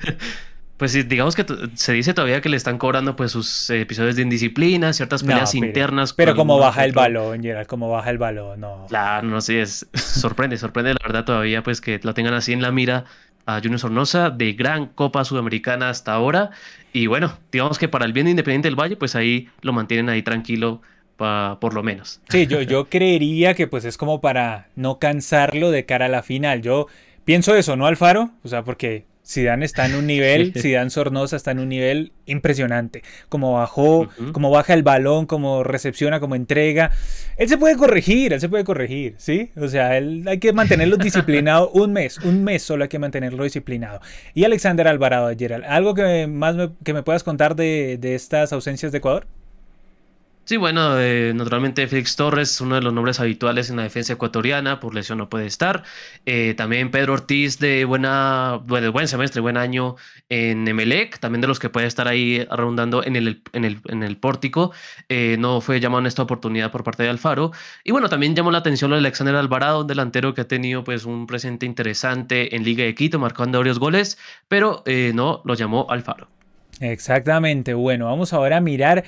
Pues 0.77 1.07
digamos 1.07 1.37
que 1.37 1.45
se 1.75 1.93
dice 1.93 2.13
todavía 2.13 2.41
que 2.41 2.49
le 2.49 2.57
están 2.57 2.77
cobrando 2.77 3.15
pues 3.15 3.31
sus 3.31 3.69
episodios 3.69 4.17
de 4.17 4.23
indisciplina, 4.23 4.91
ciertas 4.91 5.23
peleas 5.23 5.55
internas. 5.55 6.11
Pero 6.11 6.35
como 6.35 6.59
baja 6.59 6.83
el 6.83 6.91
balón, 6.91 7.41
Gerald, 7.41 7.65
como 7.65 7.89
baja 7.89 8.09
el 8.09 8.17
balón, 8.17 8.59
no. 8.59 8.85
Claro, 8.89 9.25
no 9.25 9.39
sé, 9.39 9.65
sorprende, 9.65 10.57
sorprende 10.57 10.91
la 10.91 10.99
verdad 11.01 11.23
todavía 11.23 11.63
pues 11.63 11.79
que 11.79 12.01
lo 12.03 12.13
tengan 12.13 12.33
así 12.33 12.51
en 12.51 12.61
la 12.61 12.73
mira 12.73 13.05
a 13.45 13.59
Junior 13.59 13.79
Sornosa 13.79 14.29
de 14.29 14.53
gran 14.53 14.87
Copa 14.87 15.23
Sudamericana 15.23 15.89
hasta 15.89 16.13
ahora. 16.13 16.51
Y 16.93 17.07
bueno, 17.07 17.37
digamos 17.51 17.77
que 17.77 17.87
para 17.87 18.05
el 18.05 18.13
bien 18.13 18.25
de 18.25 18.31
Independiente 18.31 18.67
del 18.67 18.79
Valle, 18.79 18.95
pues 18.95 19.15
ahí 19.15 19.49
lo 19.61 19.73
mantienen 19.73 20.09
ahí 20.09 20.23
tranquilo 20.23 20.81
por 21.17 21.73
lo 21.73 21.81
menos. 21.81 22.19
Sí, 22.29 22.45
yo, 22.45 22.61
yo 22.61 22.89
creería 22.89 23.53
que 23.53 23.67
pues 23.67 23.85
es 23.85 23.97
como 23.97 24.19
para 24.19 24.67
no 24.75 24.99
cansarlo 24.99 25.71
de 25.71 25.85
cara 25.85 26.05
a 26.05 26.09
la 26.09 26.23
final. 26.23 26.61
Yo 26.61 26.87
pienso 27.23 27.55
eso, 27.55 27.75
¿no, 27.75 27.85
Alfaro? 27.85 28.31
O 28.43 28.47
sea, 28.47 28.63
porque 28.63 29.05
Zidane 29.25 29.65
está 29.65 29.85
en 29.85 29.95
un 29.95 30.07
nivel, 30.07 30.53
Zidane 30.57 30.89
Sornosa 30.89 31.35
está 31.35 31.51
en 31.51 31.59
un 31.59 31.69
nivel 31.69 32.13
impresionante. 32.25 33.03
Como 33.29 33.53
bajó, 33.53 34.09
como 34.31 34.51
baja 34.51 34.73
el 34.73 34.83
balón, 34.83 35.25
como 35.25 35.63
recepciona, 35.63 36.19
como 36.19 36.35
entrega. 36.35 36.91
Él 37.37 37.49
se 37.49 37.57
puede 37.57 37.75
corregir, 37.75 38.33
él 38.33 38.39
se 38.39 38.49
puede 38.49 38.63
corregir, 38.63 39.15
¿sí? 39.17 39.51
O 39.57 39.67
sea, 39.67 39.97
él 39.97 40.23
hay 40.27 40.39
que 40.39 40.53
mantenerlo 40.53 40.97
disciplinado 40.97 41.69
un 41.71 41.93
mes, 41.93 42.19
un 42.19 42.43
mes 42.43 42.63
solo 42.63 42.83
hay 42.83 42.89
que 42.89 42.99
mantenerlo 42.99 43.43
disciplinado. 43.43 43.99
Y 44.33 44.43
Alexander 44.43 44.87
Alvarado, 44.87 45.31
Gerald, 45.37 45.65
¿algo 45.65 45.93
que 45.93 46.27
más 46.27 46.55
me, 46.55 46.71
que 46.83 46.93
me 46.93 47.03
puedas 47.03 47.23
contar 47.23 47.55
de, 47.55 47.97
de 47.99 48.15
estas 48.15 48.53
ausencias 48.53 48.91
de 48.91 48.99
Ecuador? 48.99 49.27
Sí, 50.45 50.57
bueno, 50.57 50.99
eh, 50.99 51.33
naturalmente 51.33 51.87
Félix 51.87 52.15
Torres, 52.15 52.61
uno 52.61 52.75
de 52.75 52.81
los 52.81 52.93
nombres 52.93 53.19
habituales 53.19 53.71
en 53.71 53.77
la 53.77 53.81
defensa 53.81 54.13
ecuatoriana, 54.13 54.79
por 54.79 54.93
lesión 54.93 55.17
no 55.17 55.27
puede 55.27 55.47
estar. 55.47 55.81
Eh, 56.27 56.53
también 56.55 56.91
Pedro 56.91 57.13
Ortiz 57.13 57.57
de 57.57 57.83
buena, 57.83 58.61
buen 58.63 59.07
semestre, 59.07 59.41
buen 59.41 59.57
año 59.57 59.95
en 60.29 60.67
Emelec, 60.67 61.17
también 61.17 61.41
de 61.41 61.47
los 61.47 61.57
que 61.57 61.69
puede 61.69 61.87
estar 61.87 62.07
ahí 62.07 62.45
rondando 62.51 63.03
en 63.03 63.15
el, 63.15 63.41
en 63.53 63.65
el, 63.65 63.79
en 63.87 64.03
el 64.03 64.17
pórtico. 64.17 64.71
Eh, 65.09 65.35
no 65.39 65.61
fue 65.61 65.79
llamado 65.79 66.01
en 66.01 66.05
esta 66.05 66.21
oportunidad 66.21 66.71
por 66.71 66.83
parte 66.83 67.01
de 67.01 67.09
Alfaro. 67.09 67.51
Y 67.83 67.89
bueno, 67.89 68.07
también 68.07 68.35
llamó 68.35 68.51
la 68.51 68.59
atención 68.59 68.91
lo 68.91 68.97
de 68.97 68.99
Alexander 68.99 69.35
Alvarado, 69.35 69.81
un 69.81 69.87
delantero 69.87 70.35
que 70.35 70.41
ha 70.41 70.47
tenido 70.47 70.83
pues 70.83 71.05
un 71.05 71.25
presente 71.25 71.65
interesante 71.65 72.55
en 72.55 72.63
Liga 72.63 72.83
de 72.83 72.93
Quito, 72.93 73.17
marcando 73.17 73.57
varios 73.57 73.79
goles, 73.79 74.19
pero 74.47 74.83
no 75.15 75.41
lo 75.43 75.55
llamó 75.55 75.87
Alfaro. 75.89 76.27
Exactamente, 76.81 77.73
bueno, 77.73 78.05
vamos 78.05 78.33
ahora 78.33 78.57
a 78.57 78.61
mirar 78.61 79.05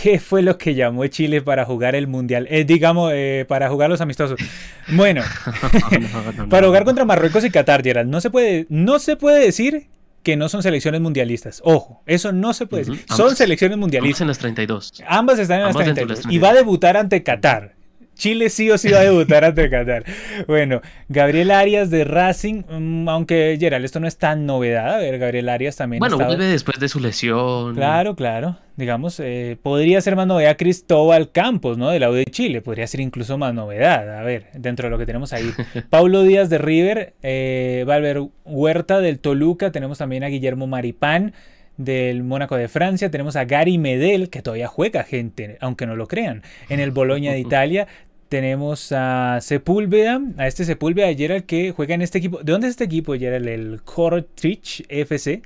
¿Qué 0.00 0.18
fue 0.18 0.40
lo 0.40 0.56
que 0.56 0.74
llamó 0.74 1.06
Chile 1.08 1.42
para 1.42 1.66
jugar 1.66 1.94
el 1.94 2.06
Mundial? 2.06 2.46
Eh, 2.50 2.64
digamos, 2.64 3.12
eh, 3.14 3.44
para 3.46 3.68
jugar 3.68 3.90
los 3.90 4.00
amistosos. 4.00 4.40
Bueno, 4.88 5.22
para 6.50 6.66
jugar 6.66 6.84
contra 6.84 7.04
Marruecos 7.04 7.44
y 7.44 7.50
Qatar, 7.50 7.82
Gerald, 7.82 8.08
no 8.08 8.20
se 8.20 8.30
puede, 8.30 8.66
no 8.70 8.98
se 8.98 9.16
puede 9.16 9.44
decir 9.44 9.88
que 10.22 10.36
no 10.36 10.48
son 10.48 10.62
selecciones 10.62 11.00
mundialistas. 11.02 11.60
Ojo, 11.62 12.02
eso 12.06 12.32
no 12.32 12.54
se 12.54 12.66
puede 12.66 12.84
decir. 12.84 13.04
son 13.14 13.36
selecciones 13.36 13.76
mundialistas. 13.76 14.20
Ambas 14.20 14.20
en 14.22 14.28
las 14.28 14.38
32. 14.38 14.92
Ambas 15.06 15.38
están 15.38 15.58
en 15.60 15.66
las 15.66 15.76
32. 15.76 16.20
Y 16.30 16.38
va 16.38 16.50
a 16.50 16.54
debutar 16.54 16.96
ante 16.96 17.22
Qatar. 17.22 17.74
Chile 18.14 18.50
sí 18.50 18.70
o 18.70 18.78
sí 18.78 18.90
va 18.90 19.00
a 19.00 19.04
debutar 19.04 19.44
ante 19.44 19.68
Qatar. 19.68 20.04
Bueno, 20.46 20.80
Gabriel 21.08 21.50
Arias 21.50 21.90
de 21.90 22.04
Racing, 22.04 22.62
mm, 22.68 23.08
aunque 23.08 23.56
Gerald, 23.58 23.84
esto 23.84 24.00
no 24.00 24.06
es 24.06 24.16
tan 24.16 24.46
novedad. 24.46 24.94
A 24.94 24.98
ver, 24.98 25.18
Gabriel 25.18 25.48
Arias 25.48 25.76
también. 25.76 26.00
Bueno, 26.00 26.16
vuelve 26.16 26.46
después 26.46 26.78
de 26.78 26.88
su 26.88 27.00
lesión. 27.00 27.74
Claro, 27.74 28.14
claro. 28.14 28.58
Digamos, 28.76 29.20
eh, 29.20 29.58
podría 29.62 30.00
ser 30.00 30.16
más 30.16 30.26
novedad 30.26 30.56
Cristóbal 30.56 31.30
Campos, 31.30 31.76
¿no? 31.78 31.90
De 31.90 31.98
la 31.98 32.10
U 32.10 32.14
de 32.14 32.24
Chile. 32.24 32.62
Podría 32.62 32.86
ser 32.86 33.00
incluso 33.00 33.36
más 33.38 33.52
novedad. 33.54 34.18
A 34.18 34.22
ver, 34.22 34.46
dentro 34.54 34.86
de 34.86 34.90
lo 34.90 34.98
que 34.98 35.06
tenemos 35.06 35.32
ahí. 35.32 35.50
Paulo 35.90 36.22
Díaz 36.22 36.48
de 36.48 36.58
River, 36.58 37.14
eh, 37.22 37.84
Valver 37.86 38.22
Huerta 38.44 39.00
del 39.00 39.18
Toluca. 39.18 39.72
Tenemos 39.72 39.98
también 39.98 40.24
a 40.24 40.28
Guillermo 40.28 40.66
Maripán 40.66 41.34
del 41.84 42.22
Mónaco 42.22 42.56
de 42.56 42.68
Francia, 42.68 43.10
tenemos 43.10 43.36
a 43.36 43.44
Gary 43.44 43.78
Medel, 43.78 44.30
que 44.30 44.42
todavía 44.42 44.68
juega 44.68 45.04
gente, 45.04 45.58
aunque 45.60 45.86
no 45.86 45.96
lo 45.96 46.06
crean, 46.08 46.42
en 46.68 46.80
el 46.80 46.90
Boloña 46.90 47.32
de 47.32 47.40
Italia. 47.48 47.86
Tenemos 48.28 48.92
a 48.92 49.40
Sepúlveda, 49.42 50.20
a 50.38 50.46
este 50.46 50.64
Sepúlveda, 50.64 51.12
Gerald, 51.14 51.44
que 51.44 51.72
juega 51.72 51.94
en 51.94 52.02
este 52.02 52.18
equipo. 52.18 52.42
¿De 52.42 52.52
dónde 52.52 52.66
es 52.66 52.72
este 52.72 52.84
equipo, 52.84 53.14
Gerald? 53.14 53.46
El 53.46 53.82
Kortrijk 53.82 54.86
FC. 54.88 55.42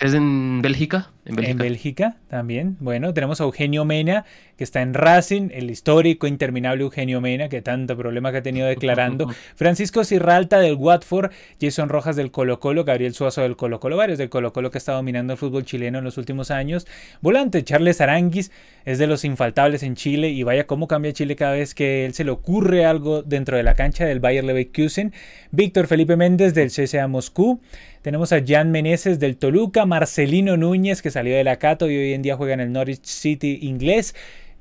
¿Es 0.00 0.12
en 0.12 0.60
Bélgica? 0.60 1.10
En 1.26 1.58
Bélgica. 1.58 2.16
también. 2.28 2.76
Bueno, 2.78 3.12
tenemos 3.12 3.40
a 3.40 3.44
Eugenio 3.44 3.84
Mena, 3.84 4.24
que 4.56 4.64
está 4.64 4.80
en 4.80 4.94
Racing, 4.94 5.50
el 5.52 5.70
histórico, 5.70 6.26
interminable 6.26 6.82
Eugenio 6.82 7.20
Mena, 7.20 7.48
que 7.48 7.62
tanto 7.62 7.96
problema 7.96 8.30
que 8.30 8.38
ha 8.38 8.42
tenido 8.42 8.66
declarando. 8.68 9.28
Francisco 9.56 10.04
Cirralta 10.04 10.60
del 10.60 10.76
Watford, 10.76 11.32
Jason 11.60 11.88
Rojas 11.88 12.14
del 12.14 12.30
Colo 12.30 12.60
Colo, 12.60 12.84
Gabriel 12.84 13.12
Suazo 13.12 13.42
del 13.42 13.56
Colo 13.56 13.80
Colo, 13.80 13.96
varios 13.96 14.18
del 14.18 14.28
Colo 14.28 14.52
Colo 14.52 14.70
que 14.70 14.78
está 14.78 14.92
dominando 14.92 15.32
el 15.32 15.38
fútbol 15.38 15.64
chileno 15.64 15.98
en 15.98 16.04
los 16.04 16.16
últimos 16.16 16.50
años. 16.50 16.86
Volante, 17.20 17.64
Charles 17.64 18.00
Aranguis, 18.00 18.52
es 18.84 18.98
de 18.98 19.08
los 19.08 19.24
infaltables 19.24 19.82
en 19.82 19.96
Chile 19.96 20.28
y 20.28 20.44
vaya 20.44 20.66
cómo 20.66 20.86
cambia 20.86 21.12
Chile 21.12 21.34
cada 21.34 21.52
vez 21.52 21.74
que 21.74 22.06
él 22.06 22.14
se 22.14 22.22
le 22.22 22.30
ocurre 22.30 22.84
algo 22.84 23.22
dentro 23.22 23.56
de 23.56 23.64
la 23.64 23.74
cancha 23.74 24.04
del 24.04 24.20
Bayer 24.20 24.44
Leverkusen. 24.44 25.12
Víctor 25.50 25.88
Felipe 25.88 26.16
Méndez 26.16 26.54
del 26.54 26.68
CSA 26.68 27.08
Moscú. 27.08 27.60
Tenemos 28.06 28.32
a 28.32 28.40
Jan 28.46 28.70
Meneses 28.70 29.18
del 29.18 29.36
Toluca, 29.36 29.84
Marcelino 29.84 30.56
Núñez, 30.56 31.02
que 31.02 31.10
salió 31.16 31.34
de 31.34 31.44
la 31.44 31.56
Cato 31.56 31.90
y 31.90 31.96
hoy 31.96 32.12
en 32.12 32.20
día 32.20 32.36
juega 32.36 32.52
en 32.52 32.60
el 32.60 32.72
Norwich 32.72 33.06
City 33.06 33.58
inglés. 33.62 34.14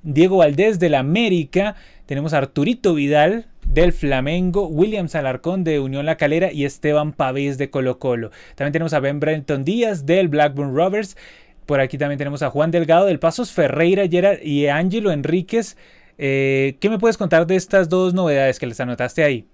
Diego 0.03 0.37
Valdés 0.37 0.79
del 0.79 0.95
América. 0.95 1.75
Tenemos 2.05 2.33
a 2.33 2.37
Arturito 2.37 2.93
Vidal 2.93 3.47
del 3.67 3.91
Flamengo, 3.91 4.67
William 4.67 5.09
Alarcón 5.11 5.65
de 5.65 5.81
Unión 5.81 6.05
La 6.05 6.15
Calera 6.15 6.53
y 6.53 6.63
Esteban 6.63 7.11
Pavés 7.11 7.57
de 7.57 7.69
Colo 7.69 7.99
Colo. 7.99 8.31
También 8.55 8.71
tenemos 8.71 8.93
a 8.93 9.01
Ben 9.01 9.19
Brenton 9.19 9.65
Díaz 9.65 10.05
del 10.05 10.29
Blackburn 10.29 10.73
Rovers. 10.73 11.17
Por 11.65 11.81
aquí 11.81 11.97
también 11.97 12.19
tenemos 12.19 12.41
a 12.41 12.49
Juan 12.49 12.71
Delgado 12.71 13.07
del 13.07 13.19
Pasos 13.19 13.51
Ferreira 13.51 14.05
y 14.05 14.67
Ángelo 14.67 15.11
Enríquez. 15.11 15.75
Eh, 16.17 16.77
¿Qué 16.79 16.89
me 16.89 16.99
puedes 16.99 17.17
contar 17.17 17.47
de 17.47 17.57
estas 17.57 17.89
dos 17.89 18.13
novedades 18.13 18.59
que 18.59 18.67
les 18.67 18.79
anotaste 18.79 19.25
ahí? 19.25 19.45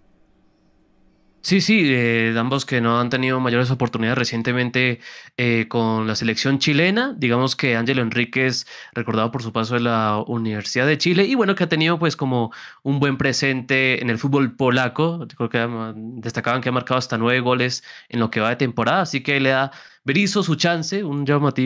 Sí, 1.43 1.59
sí, 1.59 1.81
eh, 1.85 2.35
ambos 2.37 2.65
que 2.67 2.81
no 2.81 2.99
han 2.99 3.09
tenido 3.09 3.39
mayores 3.39 3.71
oportunidades 3.71 4.17
recientemente 4.17 4.99
eh, 5.37 5.65
con 5.67 6.05
la 6.05 6.15
selección 6.15 6.59
chilena. 6.59 7.15
Digamos 7.17 7.55
que 7.55 7.75
Ángelo 7.75 8.03
Enríquez, 8.03 8.67
recordado 8.93 9.31
por 9.31 9.41
su 9.41 9.51
paso 9.51 9.75
en 9.75 9.85
la 9.85 10.23
Universidad 10.27 10.85
de 10.85 10.99
Chile, 10.99 11.25
y 11.25 11.33
bueno, 11.33 11.55
que 11.55 11.63
ha 11.63 11.69
tenido 11.69 11.97
pues 11.97 12.15
como 12.15 12.51
un 12.83 12.99
buen 12.99 13.17
presente 13.17 14.01
en 14.03 14.11
el 14.11 14.19
fútbol 14.19 14.55
polaco. 14.55 15.27
Creo 15.35 15.49
que 15.49 15.93
destacaban 16.21 16.61
que 16.61 16.69
ha 16.69 16.71
marcado 16.71 16.99
hasta 16.99 17.17
nueve 17.17 17.39
goles 17.39 17.83
en 18.09 18.19
lo 18.19 18.29
que 18.29 18.39
va 18.39 18.49
de 18.49 18.57
temporada, 18.57 19.01
así 19.01 19.21
que 19.23 19.39
le 19.39 19.49
da 19.49 19.71
Berizzo 20.03 20.41
su 20.41 20.55
chance, 20.55 21.03
un, 21.03 21.25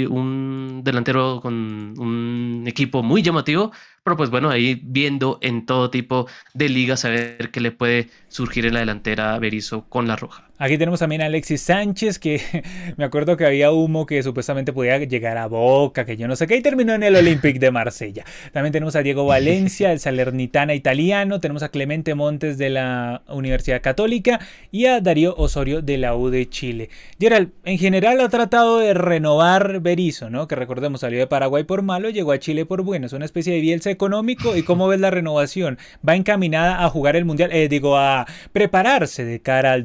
un 0.10 0.82
delantero 0.84 1.40
con 1.42 1.94
un 1.98 2.64
equipo 2.68 3.02
muy 3.02 3.22
llamativo, 3.22 3.72
pero 4.04 4.18
pues 4.18 4.30
bueno, 4.30 4.50
ahí 4.50 4.82
viendo 4.84 5.40
en 5.42 5.66
todo 5.66 5.90
tipo 5.90 6.28
de 6.54 6.68
ligas 6.70 7.06
a 7.06 7.10
ver 7.10 7.50
qué 7.52 7.62
le 7.62 7.72
puede 7.72 8.10
surgir 8.28 8.66
en 8.66 8.74
la 8.74 8.82
delantera 8.82 9.36
a 9.36 9.40
Berizzo 9.40 9.86
con 9.88 10.08
la 10.08 10.18
roja. 10.18 10.50
Aquí 10.58 10.78
tenemos 10.78 11.02
también 11.02 11.22
a 11.22 11.26
Alexis 11.26 11.62
Sánchez, 11.62 12.18
que 12.18 12.42
me 12.98 13.04
acuerdo 13.04 13.36
que 13.36 13.46
había 13.46 13.72
humo 13.72 14.06
que 14.06 14.24
supuestamente 14.24 14.72
podía 14.72 14.98
llegar 15.00 15.38
a 15.38 15.48
Boca, 15.48 16.06
que 16.06 16.16
yo 16.16 16.30
no 16.30 16.38
sé 16.38 16.48
qué, 16.48 16.56
y 16.56 16.62
terminó 16.62 16.94
en 16.94 17.04
el 17.04 17.18
Olympique 17.18 17.60
de 17.60 17.72
Marsella. 17.72 18.24
También 18.54 18.72
tenemos 18.72 18.96
a 18.96 19.04
Diego 19.04 19.26
Valencia, 19.26 19.92
el 19.92 20.00
Salernitana 20.00 20.74
italiano, 20.74 21.42
tenemos 21.42 21.62
a 21.62 21.70
Clemente 21.70 22.16
Montes 22.16 22.58
de 22.58 22.70
la 22.70 23.24
Universidad 23.28 23.82
Católica 23.82 24.40
y 24.72 24.86
a 24.86 25.02
Darío 25.02 25.36
Osorio 25.36 25.82
de 25.82 25.98
la 25.98 26.16
U 26.16 26.30
de 26.30 26.48
Chile. 26.48 26.90
Gerald, 27.20 27.52
en 27.66 27.78
general 27.78 28.22
ha 28.22 28.30
tratado 28.30 28.80
de 28.80 28.94
renovar 28.94 29.82
Berizzo, 29.82 30.30
¿no? 30.30 30.48
Que 30.48 30.56
recordemos, 30.56 31.02
salió 31.02 31.20
de 31.20 31.28
Paraguay 31.28 31.66
por 31.66 31.82
malo, 31.82 32.10
llegó 32.10 32.32
a 32.32 32.40
Chile 32.40 32.66
por 32.66 32.84
bueno, 32.84 33.08
es 33.08 33.14
una 33.14 33.26
especie 33.26 33.54
de 33.54 33.60
bielsa 33.60 33.90
económico. 33.92 34.56
¿Y 34.56 34.64
cómo 34.64 34.88
ves 34.88 35.02
la 35.02 35.12
renovación? 35.12 35.78
¿Va 36.08 36.16
encaminada 36.16 36.86
a 36.86 36.90
jugar 36.90 37.18
el 37.18 37.26
Mundial? 37.26 37.52
Eh, 37.52 37.68
digo, 37.68 37.98
a 37.98 38.26
prepararse 38.54 39.26
de 39.26 39.42
cara 39.42 39.74
al 39.74 39.84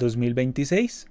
2020 0.64 1.10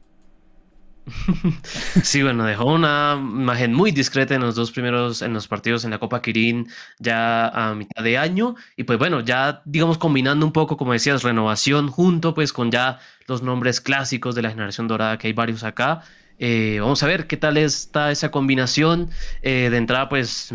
Sí, 2.04 2.24
bueno, 2.24 2.46
dejó 2.46 2.66
una 2.66 3.16
imagen 3.20 3.74
muy 3.74 3.92
discreta 3.92 4.36
en 4.36 4.42
los 4.42 4.56
dos 4.56 4.72
primeros, 4.72 5.22
en 5.22 5.34
los 5.34 5.48
partidos 5.48 5.84
en 5.84 5.92
la 5.92 6.00
Copa 6.00 6.22
Kirin 6.22 6.68
ya 7.00 7.48
a 7.48 7.76
mitad 7.76 8.04
de 8.04 8.18
año. 8.18 8.56
Y 8.76 8.84
pues 8.84 9.00
bueno, 9.00 9.22
ya 9.22 9.62
digamos 9.66 9.98
combinando 9.98 10.46
un 10.46 10.52
poco, 10.52 10.78
como 10.78 10.94
decías, 10.94 11.24
renovación 11.24 11.90
junto 11.90 12.34
pues 12.34 12.54
con 12.54 12.72
ya 12.72 13.00
los 13.28 13.42
nombres 13.42 13.82
clásicos 13.82 14.36
de 14.36 14.42
la 14.42 14.50
generación 14.50 14.88
dorada, 14.88 15.18
que 15.18 15.28
hay 15.28 15.34
varios 15.34 15.64
acá. 15.64 16.02
Eh, 16.40 16.78
vamos 16.80 17.04
a 17.04 17.08
ver 17.08 17.28
qué 17.28 17.38
tal 17.38 17.58
está 17.58 18.12
esa 18.12 18.32
combinación. 18.32 19.10
Eh, 19.42 19.70
de 19.70 19.78
entrada, 19.78 20.10
pues 20.10 20.54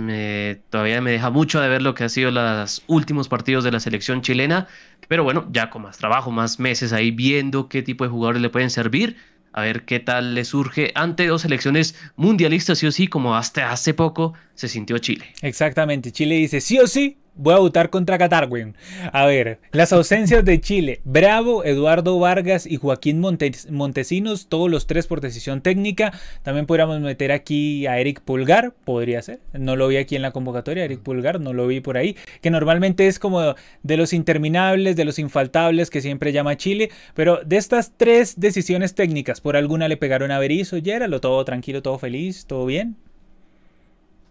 todavía 0.70 1.00
me 1.00 1.10
deja 1.12 1.30
mucho 1.30 1.60
de 1.60 1.68
ver 1.68 1.82
lo 1.82 1.94
que 1.94 2.04
ha 2.04 2.08
sido 2.08 2.30
los 2.30 2.82
últimos 2.86 3.28
partidos 3.28 3.64
de 3.64 3.70
la 3.70 3.80
selección 3.80 4.22
chilena. 4.22 4.66
Pero 5.08 5.22
bueno, 5.22 5.46
ya 5.52 5.70
con 5.70 5.82
más 5.82 5.98
trabajo, 5.98 6.30
más 6.30 6.58
meses 6.58 6.92
ahí 6.92 7.10
viendo 7.10 7.68
qué 7.68 7.82
tipo 7.82 8.04
de 8.04 8.10
jugadores 8.10 8.40
le 8.42 8.48
pueden 8.48 8.70
servir. 8.70 9.16
A 9.52 9.60
ver 9.60 9.84
qué 9.84 10.00
tal 10.00 10.34
le 10.34 10.44
surge 10.44 10.90
ante 10.96 11.28
dos 11.28 11.42
selecciones 11.42 11.94
mundialistas, 12.16 12.78
sí 12.78 12.86
o 12.86 12.90
sí, 12.90 13.06
como 13.06 13.36
hasta 13.36 13.70
hace 13.70 13.94
poco 13.94 14.34
se 14.54 14.66
sintió 14.66 14.98
Chile. 14.98 15.26
Exactamente, 15.42 16.10
Chile 16.10 16.34
dice 16.34 16.60
sí 16.60 16.80
o 16.80 16.88
sí, 16.88 17.18
Voy 17.36 17.52
a 17.52 17.58
votar 17.58 17.90
contra 17.90 18.16
Qatar, 18.16 18.48
A 19.12 19.26
ver, 19.26 19.58
las 19.72 19.92
ausencias 19.92 20.44
de 20.44 20.60
Chile. 20.60 21.00
Bravo, 21.02 21.64
Eduardo 21.64 22.16
Vargas 22.20 22.64
y 22.64 22.76
Joaquín 22.76 23.20
Montesinos, 23.20 24.46
todos 24.46 24.70
los 24.70 24.86
tres 24.86 25.08
por 25.08 25.20
decisión 25.20 25.60
técnica. 25.60 26.12
También 26.44 26.66
podríamos 26.66 27.00
meter 27.00 27.32
aquí 27.32 27.88
a 27.88 27.98
Eric 27.98 28.20
Pulgar, 28.20 28.72
podría 28.84 29.20
ser. 29.20 29.40
No 29.52 29.74
lo 29.74 29.88
vi 29.88 29.96
aquí 29.96 30.14
en 30.14 30.22
la 30.22 30.30
convocatoria, 30.30 30.84
Eric 30.84 31.00
Pulgar, 31.00 31.40
no 31.40 31.52
lo 31.52 31.66
vi 31.66 31.80
por 31.80 31.96
ahí. 31.96 32.16
Que 32.40 32.50
normalmente 32.50 33.08
es 33.08 33.18
como 33.18 33.56
de 33.82 33.96
los 33.96 34.12
interminables, 34.12 34.94
de 34.94 35.04
los 35.04 35.18
infaltables 35.18 35.90
que 35.90 36.00
siempre 36.00 36.32
llama 36.32 36.56
Chile. 36.56 36.90
Pero 37.14 37.40
de 37.44 37.56
estas 37.56 37.92
tres 37.96 38.38
decisiones 38.38 38.94
técnicas, 38.94 39.40
¿por 39.40 39.56
alguna 39.56 39.88
le 39.88 39.96
pegaron 39.96 40.30
a 40.30 40.38
Berizzo, 40.38 40.76
lo 41.08 41.20
todo 41.20 41.44
tranquilo, 41.44 41.82
todo 41.82 41.98
feliz, 41.98 42.46
todo 42.46 42.64
bien? 42.64 42.96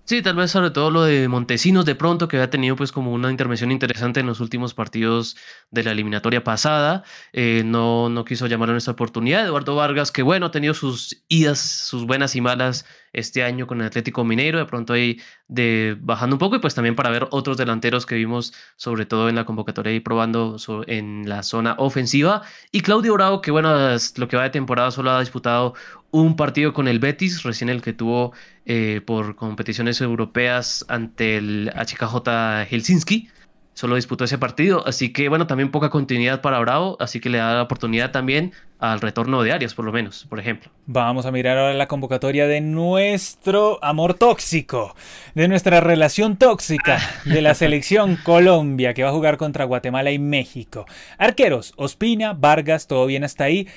Sí, 0.06 0.22
tal 0.22 0.36
vez 0.36 0.52
sobre 0.52 0.70
todo 0.72 0.92
lo 0.92 1.04
de 1.04 1.30
Montesinos 1.30 1.86
de 1.86 1.96
pronto, 1.96 2.28
que 2.28 2.36
había 2.36 2.50
tenido 2.50 2.76
pues 2.76 2.92
como 2.92 3.14
una 3.14 3.32
intervención 3.32 3.72
interesante 3.72 4.20
en 4.20 4.26
los 4.26 4.42
últimos 4.42 4.74
partidos 4.74 5.38
de 5.72 5.84
la 5.84 5.92
eliminatoria 5.92 6.44
pasada. 6.44 7.04
Eh, 7.32 7.64
no, 7.66 8.10
no 8.10 8.26
quiso 8.26 8.48
llamar 8.48 8.70
a 8.70 8.72
nuestra 8.74 8.92
oportunidad. 8.94 9.46
Eduardo 9.46 9.76
Vargas, 9.76 10.12
que 10.12 10.22
bueno, 10.22 10.48
ha 10.48 10.52
tenido 10.52 10.74
sus 10.74 11.24
idas, 11.30 11.60
sus 11.60 12.06
buenas 12.06 12.36
y 12.36 12.42
malas 12.42 12.86
este 13.14 13.44
año 13.44 13.68
con 13.68 13.80
el 13.82 13.88
Atlético 13.88 14.24
Mineiro, 14.24 14.60
de 14.60 14.66
pronto 14.66 14.94
ahí 14.94 15.20
de, 15.48 15.96
bajando 16.02 16.36
un 16.36 16.40
poco 16.40 16.56
y 16.56 16.60
pues 16.60 16.76
también 16.76 16.96
para 16.96 17.10
ver 17.10 17.28
otros 17.32 17.58
delanteros 17.58 18.06
que 18.06 18.16
vimos 18.16 18.54
sobre 18.76 19.06
todo 19.06 19.30
en 19.30 19.36
la 19.36 19.46
convocatoria 19.46 19.94
y 19.94 20.00
probando 20.00 20.58
en 20.88 21.30
la 21.30 21.44
zona 21.44 21.76
ofensiva. 21.78 22.42
Y 22.72 22.82
Claudio 22.82 23.14
Bravo, 23.14 23.42
que 23.42 23.52
bueno, 23.52 23.72
lo 24.18 24.28
que 24.28 24.38
va 24.38 24.44
de 24.44 24.50
temporada 24.50 24.92
solo 24.92 25.12
ha 25.12 25.20
disputado 25.20 25.76
un 26.12 26.36
partido 26.36 26.74
con 26.74 26.88
el 26.88 27.00
Betis, 27.00 27.44
recién 27.44 27.70
el 27.70 27.82
que 27.82 27.94
tuvo 27.94 28.34
eh, 28.66 29.02
por 29.06 29.36
competiciones 29.36 30.02
europeas 30.02 30.86
ante 30.88 31.38
el 31.38 31.72
HKJ 31.76 32.66
Helsinki 32.70 33.30
solo 33.74 33.96
disputó 33.96 34.24
ese 34.24 34.38
partido, 34.38 34.86
así 34.88 35.12
que 35.12 35.30
bueno, 35.30 35.48
también 35.48 35.72
poca 35.72 35.90
continuidad 35.90 36.42
para 36.42 36.60
Bravo, 36.60 36.98
así 37.00 37.20
que 37.20 37.30
le 37.30 37.40
da 37.40 37.56
la 37.56 37.62
oportunidad 37.64 38.12
también 38.12 38.54
al 38.80 39.00
retorno 39.00 39.42
de 39.44 39.54
Arias, 39.54 39.74
por 39.74 39.86
lo 39.86 39.92
menos, 39.92 40.26
por 40.30 40.40
ejemplo. 40.40 40.70
Vamos 40.86 41.26
a 41.26 41.32
mirar 41.32 41.58
ahora 41.58 41.74
la 41.74 41.88
convocatoria 41.88 42.48
de 42.48 42.60
nuestro 42.60 43.80
amor 43.82 44.14
tóxico, 44.16 44.96
de 45.36 45.48
nuestra 45.48 45.80
relación 45.80 46.38
tóxica 46.38 47.00
de 47.26 47.42
la 47.42 47.56
selección 47.56 48.18
Colombia, 48.18 48.94
que 48.94 49.04
va 49.04 49.10
a 49.10 49.14
jugar 49.14 49.38
contra 49.38 49.66
Guatemala 49.66 50.12
y 50.12 50.20
México. 50.20 50.86
Arqueros, 51.18 51.74
Ospina, 51.78 52.34
Vargas, 52.34 52.88
todo 52.88 53.06
bien 53.06 53.24
hasta 53.24 53.46
ahí. 53.46 53.68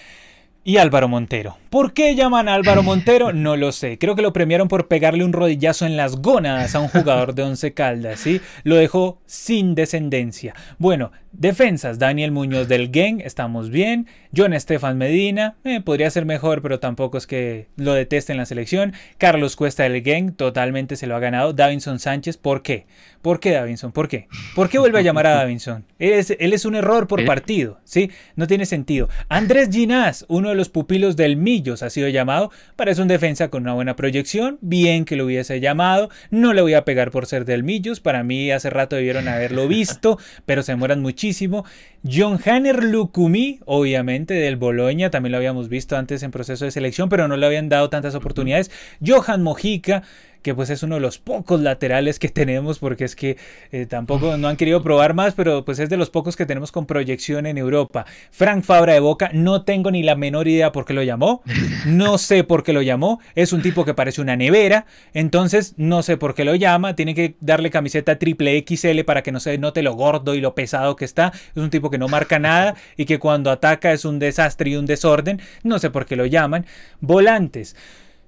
Y 0.66 0.78
Álvaro 0.78 1.06
Montero. 1.06 1.56
¿Por 1.70 1.92
qué 1.92 2.16
llaman 2.16 2.48
a 2.48 2.54
Álvaro 2.54 2.82
Montero? 2.82 3.32
No 3.32 3.56
lo 3.56 3.70
sé. 3.70 3.98
Creo 3.98 4.16
que 4.16 4.22
lo 4.22 4.32
premiaron 4.32 4.66
por 4.66 4.88
pegarle 4.88 5.24
un 5.24 5.32
rodillazo 5.32 5.86
en 5.86 5.96
las 5.96 6.16
gónadas 6.16 6.74
a 6.74 6.80
un 6.80 6.88
jugador 6.88 7.36
de 7.36 7.44
Once 7.44 7.72
Caldas, 7.72 8.18
¿sí? 8.18 8.40
Lo 8.64 8.74
dejó 8.74 9.20
sin 9.26 9.76
descendencia. 9.76 10.54
Bueno, 10.78 11.12
defensas, 11.30 12.00
Daniel 12.00 12.32
Muñoz 12.32 12.66
del 12.66 12.90
Gen, 12.92 13.20
estamos 13.20 13.70
bien. 13.70 14.08
John 14.36 14.52
Estefan 14.52 14.98
Medina, 14.98 15.56
eh, 15.64 15.80
podría 15.80 16.10
ser 16.10 16.26
mejor, 16.26 16.60
pero 16.60 16.78
tampoco 16.78 17.16
es 17.16 17.26
que 17.26 17.68
lo 17.76 17.94
deteste 17.94 18.32
en 18.32 18.38
la 18.38 18.44
selección. 18.44 18.92
Carlos 19.16 19.56
Cuesta 19.56 19.84
del 19.84 20.02
Gen, 20.02 20.34
totalmente 20.34 20.96
se 20.96 21.06
lo 21.06 21.16
ha 21.16 21.20
ganado. 21.20 21.54
Davinson 21.54 21.98
Sánchez, 21.98 22.36
¿por 22.36 22.62
qué? 22.62 22.86
¿Por 23.22 23.40
qué 23.40 23.52
Davinson? 23.52 23.92
¿Por 23.92 24.08
qué? 24.08 24.28
¿Por 24.54 24.68
qué 24.68 24.78
vuelve 24.78 24.98
a 24.98 25.02
llamar 25.02 25.26
a 25.26 25.36
Davinson? 25.36 25.84
Él 25.98 26.12
es, 26.12 26.36
él 26.38 26.52
es 26.52 26.64
un 26.64 26.74
error 26.74 27.08
por 27.08 27.24
partido, 27.24 27.80
¿sí? 27.84 28.10
No 28.36 28.46
tiene 28.46 28.66
sentido. 28.66 29.08
Andrés 29.28 29.70
Ginás, 29.72 30.26
uno 30.28 30.50
de 30.50 30.54
los 30.54 30.68
pupilos 30.68 31.16
del 31.16 31.36
Millos 31.36 31.82
ha 31.82 31.90
sido 31.90 32.08
llamado, 32.08 32.50
parece 32.76 33.02
un 33.02 33.08
defensa 33.08 33.48
con 33.48 33.62
una 33.62 33.72
buena 33.72 33.96
proyección, 33.96 34.58
bien 34.60 35.04
que 35.06 35.16
lo 35.16 35.24
hubiese 35.24 35.60
llamado, 35.60 36.10
no 36.30 36.52
le 36.52 36.62
voy 36.62 36.74
a 36.74 36.84
pegar 36.84 37.10
por 37.10 37.26
ser 37.26 37.46
del 37.46 37.64
Millos, 37.64 38.00
para 38.00 38.22
mí 38.22 38.50
hace 38.50 38.68
rato 38.68 38.96
debieron 38.96 39.28
haberlo 39.28 39.66
visto, 39.66 40.18
pero 40.44 40.62
se 40.62 40.72
demoran 40.72 41.00
muchísimo. 41.00 41.64
John 42.04 42.38
Hanner 42.44 42.84
Lukumi, 42.84 43.60
obviamente 43.64 44.25
del 44.34 44.56
Boloña, 44.56 45.10
también 45.10 45.32
lo 45.32 45.38
habíamos 45.38 45.68
visto 45.68 45.96
antes 45.96 46.22
en 46.22 46.30
proceso 46.30 46.64
de 46.64 46.70
selección, 46.70 47.08
pero 47.08 47.28
no 47.28 47.36
le 47.36 47.46
habían 47.46 47.68
dado 47.68 47.90
tantas 47.90 48.14
oportunidades. 48.14 48.70
Johan 49.04 49.42
Mojica, 49.42 50.02
que 50.46 50.54
pues 50.54 50.70
es 50.70 50.84
uno 50.84 50.94
de 50.94 51.00
los 51.00 51.18
pocos 51.18 51.60
laterales 51.60 52.20
que 52.20 52.28
tenemos, 52.28 52.78
porque 52.78 53.02
es 53.02 53.16
que 53.16 53.36
eh, 53.72 53.84
tampoco 53.84 54.36
no 54.36 54.46
han 54.46 54.56
querido 54.56 54.80
probar 54.80 55.12
más, 55.12 55.34
pero 55.34 55.64
pues 55.64 55.80
es 55.80 55.90
de 55.90 55.96
los 55.96 56.08
pocos 56.08 56.36
que 56.36 56.46
tenemos 56.46 56.70
con 56.70 56.86
proyección 56.86 57.46
en 57.46 57.58
Europa. 57.58 58.06
Frank 58.30 58.62
Fabra 58.62 58.92
de 58.92 59.00
Boca, 59.00 59.28
no 59.32 59.62
tengo 59.62 59.90
ni 59.90 60.04
la 60.04 60.14
menor 60.14 60.46
idea 60.46 60.70
por 60.70 60.84
qué 60.84 60.92
lo 60.92 61.02
llamó, 61.02 61.42
no 61.84 62.16
sé 62.18 62.44
por 62.44 62.62
qué 62.62 62.72
lo 62.72 62.80
llamó, 62.80 63.18
es 63.34 63.52
un 63.52 63.60
tipo 63.60 63.84
que 63.84 63.92
parece 63.92 64.20
una 64.20 64.36
nevera, 64.36 64.86
entonces 65.14 65.74
no 65.78 66.04
sé 66.04 66.16
por 66.16 66.36
qué 66.36 66.44
lo 66.44 66.54
llama, 66.54 66.94
tiene 66.94 67.16
que 67.16 67.34
darle 67.40 67.70
camiseta 67.70 68.20
triple 68.20 68.64
XL 68.64 69.00
para 69.00 69.24
que 69.24 69.32
no 69.32 69.40
se 69.40 69.58
note 69.58 69.82
lo 69.82 69.94
gordo 69.94 70.36
y 70.36 70.40
lo 70.40 70.54
pesado 70.54 70.94
que 70.94 71.06
está, 71.06 71.32
es 71.34 71.60
un 71.60 71.70
tipo 71.70 71.90
que 71.90 71.98
no 71.98 72.06
marca 72.06 72.38
nada 72.38 72.76
y 72.96 73.06
que 73.06 73.18
cuando 73.18 73.50
ataca 73.50 73.92
es 73.92 74.04
un 74.04 74.20
desastre 74.20 74.70
y 74.70 74.76
un 74.76 74.86
desorden, 74.86 75.40
no 75.64 75.80
sé 75.80 75.90
por 75.90 76.06
qué 76.06 76.14
lo 76.14 76.24
llaman. 76.24 76.66
Volantes. 77.00 77.74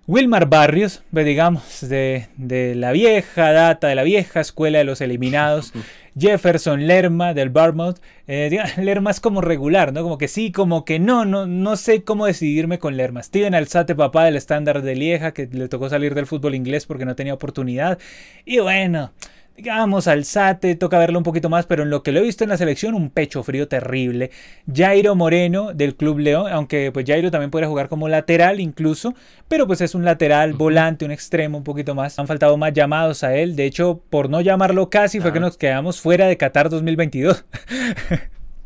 Wilmar 0.09 0.48
Barrios, 0.48 1.02
digamos, 1.12 1.86
de, 1.86 2.28
la 2.74 2.92
vieja 2.92 3.52
data, 3.52 3.88
de 3.88 3.94
la 3.94 4.04
vieja 4.04 4.40
escuela 4.40 4.78
de 4.78 4.84
los 4.84 5.02
eliminados. 5.02 5.74
Jefferson 6.18 6.86
Lerma 6.86 7.34
del 7.34 7.50
Barmouth. 7.50 7.98
Eh, 8.26 8.59
Lerma 8.78 9.11
es 9.11 9.20
como 9.20 9.42
regular, 9.42 9.92
¿no? 9.92 10.02
Como 10.02 10.16
que 10.16 10.26
sí, 10.26 10.50
como 10.50 10.86
que 10.86 10.98
no, 10.98 11.26
no, 11.26 11.46
no 11.46 11.76
sé 11.76 12.04
cómo 12.04 12.24
decidirme 12.24 12.78
con 12.78 12.96
Lerma. 12.96 13.22
Steven 13.22 13.54
Alzate, 13.54 13.94
papá 13.94 14.24
del 14.24 14.36
estándar 14.36 14.80
de 14.80 14.96
Lieja, 14.96 15.32
que 15.32 15.46
le 15.46 15.68
tocó 15.68 15.90
salir 15.90 16.14
del 16.14 16.26
fútbol 16.26 16.54
inglés 16.54 16.86
porque 16.86 17.04
no 17.04 17.14
tenía 17.14 17.34
oportunidad. 17.34 17.98
Y 18.46 18.61
bueno, 18.61 19.12
digamos, 19.59 20.06
Alzate, 20.06 20.76
toca 20.76 21.00
verlo 21.00 21.18
un 21.18 21.24
poquito 21.24 21.48
más, 21.48 21.66
pero 21.66 21.82
en 21.82 21.90
lo 21.90 22.04
que 22.04 22.12
lo 22.12 22.20
he 22.20 22.22
visto 22.22 22.44
en 22.44 22.50
la 22.50 22.56
selección, 22.56 22.94
un 22.94 23.11
pecho 23.11 23.42
frío 23.42 23.66
terrible. 23.66 24.30
Jairo 24.72 25.16
Moreno 25.16 25.74
del 25.74 25.96
Club 25.96 26.20
León, 26.20 26.52
aunque 26.52 26.92
pues 26.92 27.04
Jairo 27.06 27.32
también 27.32 27.50
puede 27.50 27.66
jugar 27.66 27.88
como 27.88 28.09
lateral 28.09 28.61
incluso, 28.61 29.14
pero 29.48 29.66
pues 29.66 29.80
es 29.80 29.96
un 29.96 30.04
lateral, 30.04 30.52
volante, 30.52 31.04
un 31.04 31.11
extremo 31.11 31.59
un 31.59 31.64
poquito 31.64 31.96
más. 31.96 32.20
Han 32.20 32.28
faltado 32.28 32.56
más 32.56 32.72
llamados 32.72 33.24
a 33.24 33.34
él, 33.34 33.56
de 33.56 33.66
hecho, 33.66 34.00
por 34.11 34.30
no 34.30 34.40
llamarlo 34.40 34.90
casi, 34.90 35.18
fue 35.18 35.32
que 35.32 35.40
nos 35.40 35.56
quedamos 35.56 36.00
fuera 36.00 36.28
de 36.28 36.36
Qatar 36.36 36.70
2022. 36.70 37.44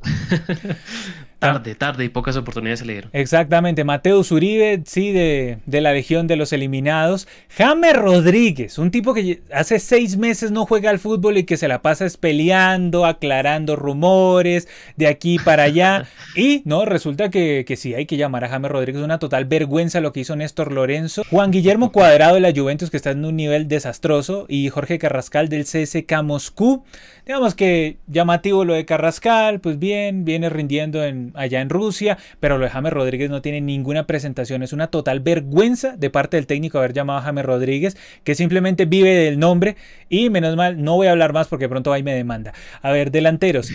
Tarde, 1.42 1.74
tarde 1.74 2.04
y 2.04 2.08
pocas 2.08 2.36
oportunidades 2.36 2.78
se 2.78 2.86
le 2.86 2.92
dieron. 2.92 3.10
Exactamente. 3.12 3.84
Mateo 3.84 4.22
Uribe, 4.30 4.82
sí, 4.86 5.10
de, 5.12 5.58
de, 5.66 5.80
la 5.80 5.92
Legión 5.92 6.26
de 6.26 6.36
los 6.36 6.52
Eliminados. 6.52 7.26
James 7.56 7.94
Rodríguez, 7.94 8.78
un 8.78 8.90
tipo 8.90 9.12
que 9.12 9.42
hace 9.52 9.78
seis 9.78 10.16
meses 10.16 10.52
no 10.52 10.66
juega 10.66 10.90
al 10.90 10.98
fútbol 10.98 11.38
y 11.38 11.44
que 11.44 11.56
se 11.56 11.66
la 11.66 11.82
pasa 11.82 12.06
peleando, 12.20 13.04
aclarando 13.04 13.76
rumores 13.76 14.68
de 14.96 15.06
aquí 15.08 15.38
para 15.38 15.64
allá. 15.64 16.06
y 16.36 16.62
no, 16.64 16.84
resulta 16.84 17.30
que, 17.30 17.64
que 17.66 17.76
sí 17.76 17.94
hay 17.94 18.06
que 18.06 18.16
llamar 18.16 18.44
a 18.44 18.48
James 18.48 18.70
Rodríguez. 18.70 19.00
Es 19.00 19.04
una 19.04 19.18
total 19.18 19.44
vergüenza 19.46 20.00
lo 20.00 20.12
que 20.12 20.20
hizo 20.20 20.36
Néstor 20.36 20.72
Lorenzo. 20.72 21.24
Juan 21.30 21.50
Guillermo 21.50 21.92
Cuadrado 21.92 22.34
de 22.34 22.40
la 22.40 22.52
Juventus, 22.54 22.90
que 22.90 22.96
está 22.96 23.10
en 23.10 23.24
un 23.24 23.36
nivel 23.36 23.68
desastroso. 23.68 24.46
Y 24.48 24.68
Jorge 24.68 24.98
Carrascal 24.98 25.48
del 25.48 25.64
CSK 25.64 26.22
Moscú. 26.22 26.84
Digamos 27.26 27.54
que 27.54 27.98
llamativo 28.08 28.64
lo 28.64 28.74
de 28.74 28.84
Carrascal, 28.84 29.60
pues 29.60 29.78
bien, 29.78 30.24
viene 30.24 30.50
rindiendo 30.50 31.04
en 31.04 31.31
allá 31.34 31.60
en 31.60 31.70
Rusia, 31.70 32.18
pero 32.40 32.58
lo 32.58 32.64
de 32.64 32.70
James 32.70 32.92
Rodríguez 32.92 33.30
no 33.30 33.42
tiene 33.42 33.60
ninguna 33.60 34.06
presentación. 34.06 34.62
Es 34.62 34.72
una 34.72 34.88
total 34.88 35.20
vergüenza 35.20 35.96
de 35.96 36.10
parte 36.10 36.36
del 36.36 36.46
técnico 36.46 36.78
haber 36.78 36.92
llamado 36.92 37.18
a 37.18 37.22
James 37.22 37.44
Rodríguez, 37.44 37.96
que 38.24 38.34
simplemente 38.34 38.84
vive 38.84 39.14
del 39.14 39.38
nombre 39.38 39.76
y 40.08 40.30
menos 40.30 40.56
mal, 40.56 40.82
no 40.82 40.94
voy 40.96 41.06
a 41.06 41.12
hablar 41.12 41.32
más 41.32 41.48
porque 41.48 41.68
pronto 41.68 41.92
ahí 41.92 42.02
me 42.02 42.14
demanda. 42.14 42.52
A 42.82 42.90
ver, 42.90 43.10
delanteros. 43.10 43.72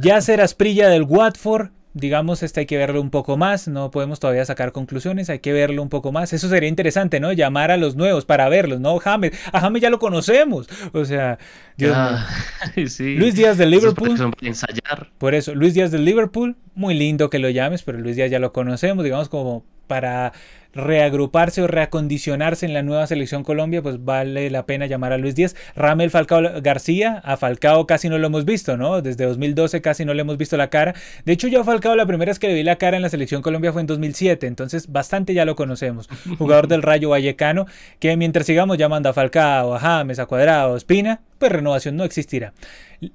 Yasser 0.00 0.40
Asprilla 0.40 0.88
del 0.88 1.02
Watford, 1.02 1.70
digamos, 1.94 2.42
este 2.42 2.60
hay 2.60 2.66
que 2.66 2.76
verlo 2.76 3.00
un 3.00 3.10
poco 3.10 3.36
más, 3.36 3.68
no 3.68 3.90
podemos 3.92 4.18
todavía 4.18 4.44
sacar 4.44 4.72
conclusiones, 4.72 5.30
hay 5.30 5.38
que 5.38 5.52
verlo 5.52 5.80
un 5.80 5.88
poco 5.88 6.10
más. 6.10 6.32
Eso 6.32 6.48
sería 6.48 6.68
interesante, 6.68 7.20
¿no? 7.20 7.32
Llamar 7.32 7.70
a 7.70 7.76
los 7.76 7.94
nuevos 7.94 8.24
para 8.24 8.48
verlos, 8.48 8.80
¿no? 8.80 8.98
James, 8.98 9.32
a 9.52 9.60
James 9.60 9.80
ya 9.80 9.90
lo 9.90 10.00
conocemos. 10.00 10.68
O 10.92 11.04
sea, 11.04 11.38
Luis 12.76 13.34
Díaz 13.36 13.56
del 13.56 13.70
Liverpool. 13.70 14.34
ensayar. 14.42 15.10
Por 15.18 15.34
eso, 15.34 15.54
Luis 15.54 15.74
Díaz 15.74 15.92
del 15.92 16.04
Liverpool, 16.04 16.56
muy 16.74 16.94
lindo 16.94 17.30
que 17.30 17.38
lo 17.38 17.48
llames, 17.48 17.82
pero 17.84 17.98
Luis 17.98 18.16
Díaz 18.16 18.30
ya 18.30 18.40
lo 18.40 18.52
conocemos, 18.52 19.04
digamos, 19.04 19.28
como 19.28 19.64
para 19.86 20.32
reagruparse 20.74 21.62
o 21.62 21.66
reacondicionarse 21.66 22.66
en 22.66 22.74
la 22.74 22.82
nueva 22.82 23.06
selección 23.06 23.44
Colombia, 23.44 23.82
pues 23.82 24.04
vale 24.04 24.50
la 24.50 24.66
pena 24.66 24.86
llamar 24.86 25.12
a 25.12 25.18
Luis 25.18 25.34
Díaz. 25.34 25.56
Ramel 25.76 26.10
Falcao 26.10 26.42
García, 26.62 27.20
a 27.24 27.36
Falcao 27.36 27.86
casi 27.86 28.08
no 28.08 28.18
lo 28.18 28.26
hemos 28.26 28.44
visto, 28.44 28.76
¿no? 28.76 29.02
Desde 29.02 29.24
2012 29.24 29.80
casi 29.80 30.04
no 30.04 30.14
le 30.14 30.22
hemos 30.22 30.36
visto 30.36 30.56
la 30.56 30.70
cara. 30.70 30.94
De 31.24 31.32
hecho, 31.32 31.48
yo 31.48 31.60
a 31.60 31.64
Falcao 31.64 31.96
la 31.96 32.06
primera 32.06 32.30
vez 32.30 32.38
que 32.38 32.48
le 32.48 32.54
vi 32.54 32.62
la 32.62 32.76
cara 32.76 32.96
en 32.96 33.02
la 33.02 33.08
selección 33.08 33.42
Colombia 33.42 33.72
fue 33.72 33.80
en 33.80 33.86
2007, 33.86 34.46
entonces 34.46 34.90
bastante 34.90 35.34
ya 35.34 35.44
lo 35.44 35.56
conocemos. 35.56 36.08
Jugador 36.38 36.68
del 36.68 36.82
Rayo 36.82 37.10
Vallecano, 37.10 37.66
que 37.98 38.16
mientras 38.16 38.46
sigamos 38.46 38.78
llamando 38.78 39.08
a 39.08 39.12
Falcao, 39.12 39.74
a 39.74 39.78
James, 39.78 40.18
a 40.18 40.26
Cuadrado, 40.26 40.74
a 40.74 40.76
Espina, 40.76 41.20
pues 41.38 41.52
renovación 41.52 41.96
no 41.96 42.04
existirá. 42.04 42.52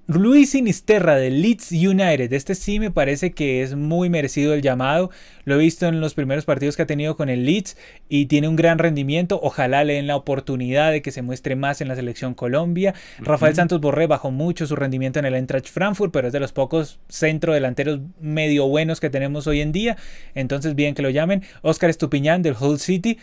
Luis 0.07 0.51
Sinisterra 0.51 1.15
del 1.15 1.41
Leeds 1.41 1.71
United, 1.71 2.31
este 2.33 2.53
sí 2.55 2.79
me 2.79 2.91
parece 2.91 3.31
que 3.31 3.63
es 3.63 3.75
muy 3.75 4.09
merecido 4.09 4.53
el 4.53 4.61
llamado. 4.61 5.09
Lo 5.45 5.55
he 5.55 5.57
visto 5.57 5.87
en 5.87 5.99
los 5.99 6.13
primeros 6.13 6.45
partidos 6.45 6.75
que 6.75 6.83
ha 6.83 6.87
tenido 6.87 7.15
con 7.15 7.29
el 7.29 7.45
Leeds 7.45 7.77
y 8.07 8.27
tiene 8.27 8.47
un 8.47 8.55
gran 8.55 8.77
rendimiento. 8.77 9.39
Ojalá 9.41 9.83
le 9.83 9.93
den 9.93 10.07
la 10.07 10.15
oportunidad 10.15 10.91
de 10.91 11.01
que 11.01 11.11
se 11.11 11.21
muestre 11.21 11.55
más 11.55 11.81
en 11.81 11.87
la 11.87 11.95
selección 11.95 12.35
Colombia. 12.35 12.93
Rafael 13.19 13.55
Santos 13.55 13.81
Borré 13.81 14.05
bajó 14.07 14.31
mucho 14.31 14.67
su 14.67 14.75
rendimiento 14.75 15.19
en 15.19 15.25
el 15.25 15.33
Eintracht 15.33 15.67
Frankfurt, 15.67 16.13
pero 16.13 16.27
es 16.27 16.33
de 16.33 16.39
los 16.39 16.51
pocos 16.51 16.99
centro 17.07 17.53
delanteros 17.53 17.99
medio 18.19 18.67
buenos 18.67 18.99
que 18.99 19.09
tenemos 19.09 19.47
hoy 19.47 19.61
en 19.61 19.71
día. 19.71 19.97
Entonces, 20.35 20.75
bien 20.75 20.93
que 20.93 21.01
lo 21.01 21.09
llamen. 21.09 21.43
Oscar 21.61 21.89
Estupiñán 21.89 22.41
del 22.41 22.55
Hull 22.59 22.79
City. 22.79 23.17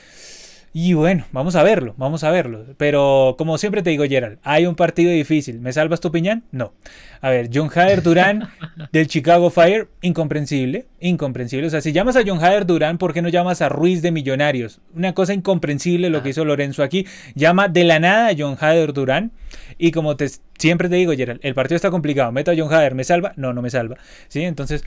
Y 0.79 0.93
bueno, 0.93 1.25
vamos 1.33 1.57
a 1.57 1.63
verlo, 1.63 1.95
vamos 1.97 2.23
a 2.23 2.31
verlo. 2.31 2.67
Pero 2.77 3.37
como 3.39 3.57
siempre 3.57 3.83
te 3.83 3.89
digo, 3.89 4.05
Gerald, 4.05 4.39
hay 4.43 4.67
un 4.67 4.75
partido 4.75 5.11
difícil. 5.11 5.59
¿Me 5.59 5.73
salvas 5.73 6.01
tu 6.01 6.13
piñán? 6.13 6.45
No. 6.53 6.75
A 7.21 7.31
ver, 7.31 7.51
John 7.53 7.71
Hader 7.75 8.03
Durán 8.03 8.49
del 8.93 9.07
Chicago 9.07 9.51
Fire, 9.51 9.89
incomprensible, 10.03 10.87
incomprensible. 11.01 11.67
O 11.67 11.71
sea, 11.71 11.81
si 11.81 11.93
llamas 11.93 12.17
a 12.17 12.23
John 12.27 12.43
Hader 12.43 12.67
Durán, 12.67 12.99
¿por 12.99 13.13
qué 13.13 13.23
no 13.23 13.29
llamas 13.29 13.63
a 13.63 13.69
Ruiz 13.69 14.03
de 14.03 14.13
Millonarios? 14.13 14.81
Una 14.95 15.15
cosa 15.15 15.35
incomprensible 15.35 16.11
lo 16.11 16.23
que 16.23 16.31
hizo 16.31 16.45
Lorenzo 16.45 16.83
aquí. 16.83 17.07
Llama 17.35 17.69
de 17.69 17.85
la 17.85 17.99
nada 17.99 18.29
a 18.29 18.35
John 18.37 18.57
Hader 18.61 18.93
Durán. 18.93 19.33
Y 19.79 19.91
como 19.91 20.17
te, 20.17 20.29
siempre 20.59 20.89
te 20.89 20.97
digo, 20.97 21.13
Gerald, 21.13 21.41
el 21.43 21.55
partido 21.55 21.77
está 21.77 21.91
complicado. 21.91 22.33
Meto 22.33 22.51
a 22.51 22.55
John 22.57 22.73
Hader, 22.73 22.95
¿me 22.95 23.05
salva? 23.05 23.33
No, 23.37 23.53
no 23.53 23.63
me 23.63 23.71
salva. 23.71 23.97
¿Sí? 24.29 24.43
Entonces, 24.43 24.85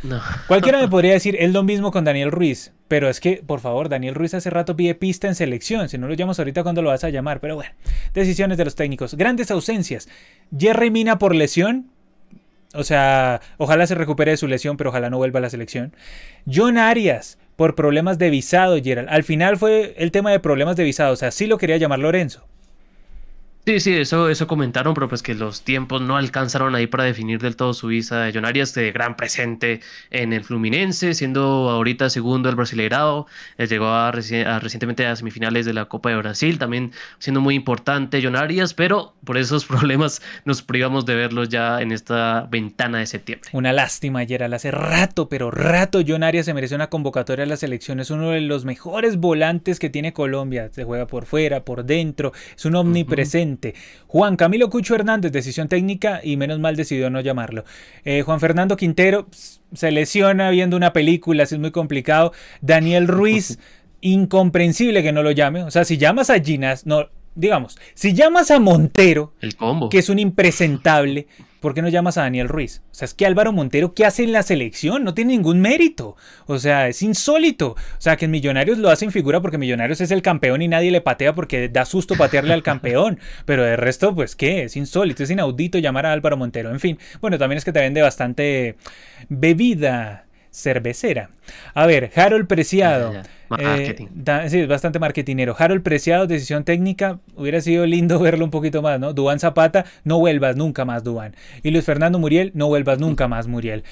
cualquiera 0.47 0.79
me 0.79 0.87
podría 0.89 1.13
decir, 1.13 1.35
es 1.39 1.51
lo 1.51 1.63
mismo 1.63 1.91
con 1.91 2.05
Daniel 2.05 2.31
Ruiz. 2.31 2.73
Pero 2.87 3.07
es 3.07 3.19
que, 3.19 3.43
por 3.45 3.59
favor, 3.59 3.87
Daniel 3.87 4.15
Ruiz 4.15 4.33
hace 4.33 4.49
rato 4.49 4.75
pide 4.75 4.95
pista 4.95 5.27
en 5.27 5.35
selección. 5.35 5.89
Si 5.89 5.97
no 5.97 6.07
lo 6.07 6.15
llamas 6.15 6.39
ahorita, 6.39 6.63
¿cuándo 6.63 6.81
lo 6.81 6.89
vas 6.89 7.03
a 7.03 7.09
llamar? 7.09 7.39
Pero 7.39 7.55
bueno, 7.55 7.71
decisiones 8.13 8.57
de 8.57 8.65
los 8.65 8.75
técnicos. 8.75 9.15
Grandes 9.15 9.51
ausencias. 9.51 10.09
Jerry 10.57 10.89
Mina 10.89 11.19
por 11.19 11.35
lesión. 11.35 11.91
O 12.73 12.83
sea, 12.83 13.41
ojalá 13.57 13.87
se 13.87 13.95
recupere 13.95 14.31
de 14.31 14.37
su 14.37 14.47
lesión, 14.47 14.77
pero 14.77 14.91
ojalá 14.91 15.09
no 15.09 15.17
vuelva 15.17 15.39
a 15.39 15.41
la 15.41 15.49
selección. 15.49 15.93
John 16.51 16.77
Arias 16.77 17.37
por 17.55 17.75
problemas 17.75 18.17
de 18.17 18.29
visado, 18.29 18.77
Gerald. 18.81 19.09
Al 19.09 19.23
final 19.23 19.57
fue 19.57 19.95
el 19.97 20.11
tema 20.11 20.31
de 20.31 20.39
problemas 20.39 20.75
de 20.75 20.83
visado. 20.83 21.13
O 21.13 21.17
sea, 21.17 21.31
sí 21.31 21.47
lo 21.47 21.57
quería 21.57 21.77
llamar 21.77 21.99
Lorenzo. 21.99 22.47
Sí, 23.69 23.79
sí, 23.79 23.93
eso, 23.93 24.29
eso 24.29 24.47
comentaron, 24.47 24.95
pero 24.95 25.07
pues 25.07 25.21
que 25.21 25.35
los 25.35 25.61
tiempos 25.61 26.01
no 26.01 26.17
alcanzaron 26.17 26.73
ahí 26.73 26.87
para 26.87 27.03
definir 27.03 27.39
del 27.39 27.55
todo 27.55 27.75
su 27.75 27.85
visa 27.85 28.21
de 28.21 28.33
John 28.33 28.45
Arias, 28.45 28.73
de 28.73 28.91
gran 28.91 29.15
presente 29.15 29.81
en 30.09 30.33
el 30.33 30.43
Fluminense, 30.43 31.13
siendo 31.13 31.69
ahorita 31.69 32.09
segundo 32.09 32.49
el 32.49 32.55
Brasileirao, 32.55 33.27
eh, 33.59 33.67
llegó 33.67 33.89
a, 33.89 34.09
recientemente 34.09 35.05
a 35.05 35.15
semifinales 35.15 35.67
de 35.67 35.73
la 35.73 35.85
Copa 35.85 36.09
de 36.09 36.15
Brasil, 36.15 36.57
también 36.57 36.93
siendo 37.19 37.41
muy 37.41 37.53
importante 37.53 38.21
John 38.23 38.35
Arias, 38.35 38.73
pero 38.73 39.13
por 39.23 39.37
esos 39.37 39.65
problemas 39.67 40.23
nos 40.45 40.63
privamos 40.63 41.05
de 41.05 41.13
verlos 41.13 41.49
ya 41.49 41.79
en 41.79 41.91
esta 41.91 42.47
ventana 42.49 42.97
de 42.97 43.05
septiembre. 43.05 43.51
Una 43.53 43.71
lástima, 43.71 44.25
Gerald, 44.25 44.55
hace 44.55 44.71
rato, 44.71 45.29
pero 45.29 45.51
rato 45.51 46.01
John 46.07 46.23
Arias 46.23 46.47
se 46.47 46.55
merece 46.55 46.73
una 46.73 46.89
convocatoria 46.89 47.43
a 47.45 47.47
la 47.47 47.55
selección, 47.55 47.99
es 47.99 48.09
uno 48.09 48.31
de 48.31 48.41
los 48.41 48.65
mejores 48.65 49.17
volantes 49.17 49.77
que 49.77 49.91
tiene 49.91 50.11
Colombia, 50.11 50.71
se 50.71 50.85
juega 50.85 51.05
por 51.05 51.27
fuera, 51.27 51.63
por 51.63 51.85
dentro, 51.85 52.33
es 52.57 52.65
un 52.65 52.75
omnipresente. 52.75 53.58
Juan 54.07 54.35
Camilo 54.35 54.69
Cucho 54.69 54.95
Hernández, 54.95 55.31
decisión 55.31 55.67
técnica 55.67 56.21
y 56.23 56.37
menos 56.37 56.59
mal 56.59 56.75
decidió 56.75 57.09
no 57.09 57.21
llamarlo. 57.21 57.65
Eh, 58.05 58.21
Juan 58.21 58.39
Fernando 58.39 58.77
Quintero 58.77 59.27
se 59.73 59.91
lesiona 59.91 60.49
viendo 60.49 60.77
una 60.77 60.93
película, 60.93 61.43
así 61.43 61.55
es 61.55 61.61
muy 61.61 61.71
complicado. 61.71 62.33
Daniel 62.61 63.07
Ruiz, 63.07 63.59
incomprensible 64.01 65.03
que 65.03 65.11
no 65.11 65.23
lo 65.23 65.31
llame. 65.31 65.63
O 65.63 65.71
sea, 65.71 65.85
si 65.85 65.97
llamas 65.97 66.29
a 66.29 66.39
Ginas, 66.39 66.85
no, 66.85 67.09
digamos, 67.39 67.77
si 67.93 68.13
llamas 68.13 68.51
a 68.51 68.59
Montero, 68.59 69.33
el 69.39 69.55
combo. 69.55 69.89
que 69.89 69.99
es 69.99 70.09
un 70.09 70.19
impresentable, 70.19 71.27
¿por 71.61 71.73
qué 71.73 71.81
no 71.81 71.87
llamas 71.87 72.17
a 72.17 72.21
Daniel 72.21 72.49
Ruiz? 72.49 72.81
O 72.91 72.95
sea, 72.95 73.05
es 73.05 73.13
que 73.13 73.25
Álvaro 73.25 73.53
Montero, 73.53 73.93
¿qué 73.93 74.05
hace 74.05 74.23
en 74.23 74.33
la 74.33 74.43
selección? 74.43 75.05
No 75.05 75.13
tiene 75.13 75.31
ningún 75.31 75.61
mérito. 75.61 76.17
O 76.47 76.59
sea, 76.59 76.89
es 76.89 77.01
insólito. 77.01 77.71
O 77.71 78.01
sea, 78.01 78.17
que 78.17 78.25
en 78.25 78.31
Millonarios 78.31 78.77
lo 78.77 78.89
hacen 78.89 79.11
figura 79.11 79.41
porque 79.41 79.57
Millonarios 79.57 80.01
es 80.01 80.11
el 80.11 80.21
campeón 80.21 80.61
y 80.61 80.67
nadie 80.67 80.91
le 80.91 80.99
patea 80.99 81.33
porque 81.33 81.69
da 81.69 81.85
susto 81.85 82.15
patearle 82.15 82.53
al 82.53 82.63
campeón. 82.63 83.19
Pero 83.45 83.63
de 83.63 83.77
resto, 83.77 84.13
pues, 84.13 84.35
¿qué? 84.35 84.63
Es 84.63 84.75
insólito, 84.75 85.23
es 85.23 85.31
inaudito 85.31 85.77
llamar 85.77 86.05
a 86.05 86.11
Álvaro 86.11 86.35
Montero. 86.35 86.71
En 86.71 86.79
fin, 86.79 86.99
bueno, 87.21 87.37
también 87.37 87.57
es 87.57 87.65
que 87.65 87.71
te 87.71 87.79
vende 87.79 88.01
bastante 88.01 88.75
bebida 89.29 90.25
cervecera. 90.51 91.29
A 91.73 91.85
ver, 91.85 92.11
Harold 92.15 92.47
Preciado. 92.47 93.13
Eh, 93.57 94.07
sí, 94.47 94.59
es 94.59 94.67
bastante 94.67 94.99
marketinero. 94.99 95.55
Harold 95.57 95.83
Preciado, 95.83 96.27
decisión 96.27 96.63
técnica. 96.63 97.19
Hubiera 97.35 97.61
sido 97.61 97.85
lindo 97.85 98.19
verlo 98.19 98.45
un 98.45 98.51
poquito 98.51 98.81
más, 98.81 98.99
¿no? 98.99 99.13
Duan 99.13 99.39
Zapata, 99.39 99.85
no 100.03 100.19
vuelvas 100.19 100.55
nunca 100.55 100.85
más, 100.85 101.03
Duan. 101.03 101.35
Y 101.63 101.71
Luis 101.71 101.85
Fernando 101.85 102.19
Muriel, 102.19 102.51
no 102.53 102.67
vuelvas 102.67 102.99
nunca 102.99 103.27
más, 103.27 103.47
Muriel. 103.47 103.83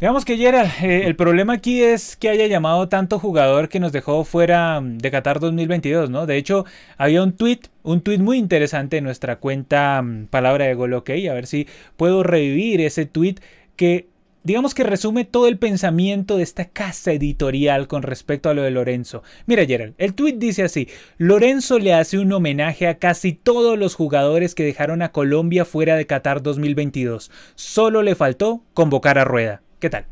Digamos 0.00 0.24
que 0.24 0.38
Gerald, 0.38 0.70
eh, 0.82 1.02
el 1.04 1.14
problema 1.14 1.52
aquí 1.52 1.82
es 1.82 2.16
que 2.16 2.30
haya 2.30 2.46
llamado 2.46 2.88
tanto 2.88 3.18
jugador 3.18 3.68
que 3.68 3.80
nos 3.80 3.92
dejó 3.92 4.24
fuera 4.24 4.80
mm, 4.80 4.96
de 4.96 5.10
Qatar 5.10 5.40
2022, 5.40 6.08
¿no? 6.08 6.24
De 6.24 6.38
hecho, 6.38 6.64
había 6.96 7.22
un 7.22 7.34
tweet, 7.34 7.60
un 7.82 8.00
tweet 8.00 8.16
muy 8.16 8.38
interesante 8.38 8.96
en 8.96 9.04
nuestra 9.04 9.36
cuenta 9.36 10.00
mm, 10.00 10.28
Palabra 10.28 10.64
de 10.64 10.72
Gol 10.72 10.94
OK, 10.94 11.10
a 11.30 11.34
ver 11.34 11.46
si 11.46 11.68
puedo 11.98 12.22
revivir 12.22 12.80
ese 12.80 13.04
tweet 13.04 13.34
que 13.76 14.06
digamos 14.42 14.74
que 14.74 14.82
resume 14.82 15.24
todo 15.24 15.48
el 15.48 15.58
pensamiento 15.58 16.36
de 16.36 16.42
esta 16.42 16.66
casa 16.66 17.12
editorial 17.12 17.88
con 17.88 18.02
respecto 18.02 18.48
a 18.48 18.54
lo 18.54 18.62
de 18.62 18.70
Lorenzo. 18.70 19.22
Mira 19.46 19.66
Gerald, 19.66 19.94
el 19.98 20.14
tweet 20.14 20.34
dice 20.38 20.62
así, 20.62 20.88
Lorenzo 21.18 21.78
le 21.78 21.94
hace 21.94 22.18
un 22.18 22.32
homenaje 22.32 22.86
a 22.86 22.98
casi 22.98 23.32
todos 23.32 23.78
los 23.78 23.94
jugadores 23.94 24.54
que 24.54 24.64
dejaron 24.64 25.02
a 25.02 25.12
Colombia 25.12 25.64
fuera 25.64 25.96
de 25.96 26.06
Qatar 26.06 26.42
2022. 26.42 27.30
Solo 27.54 28.02
le 28.02 28.14
faltó 28.14 28.62
convocar 28.74 29.18
a 29.18 29.24
Rueda. 29.24 29.62
¿Qué 29.78 29.90
tal? 29.90 30.06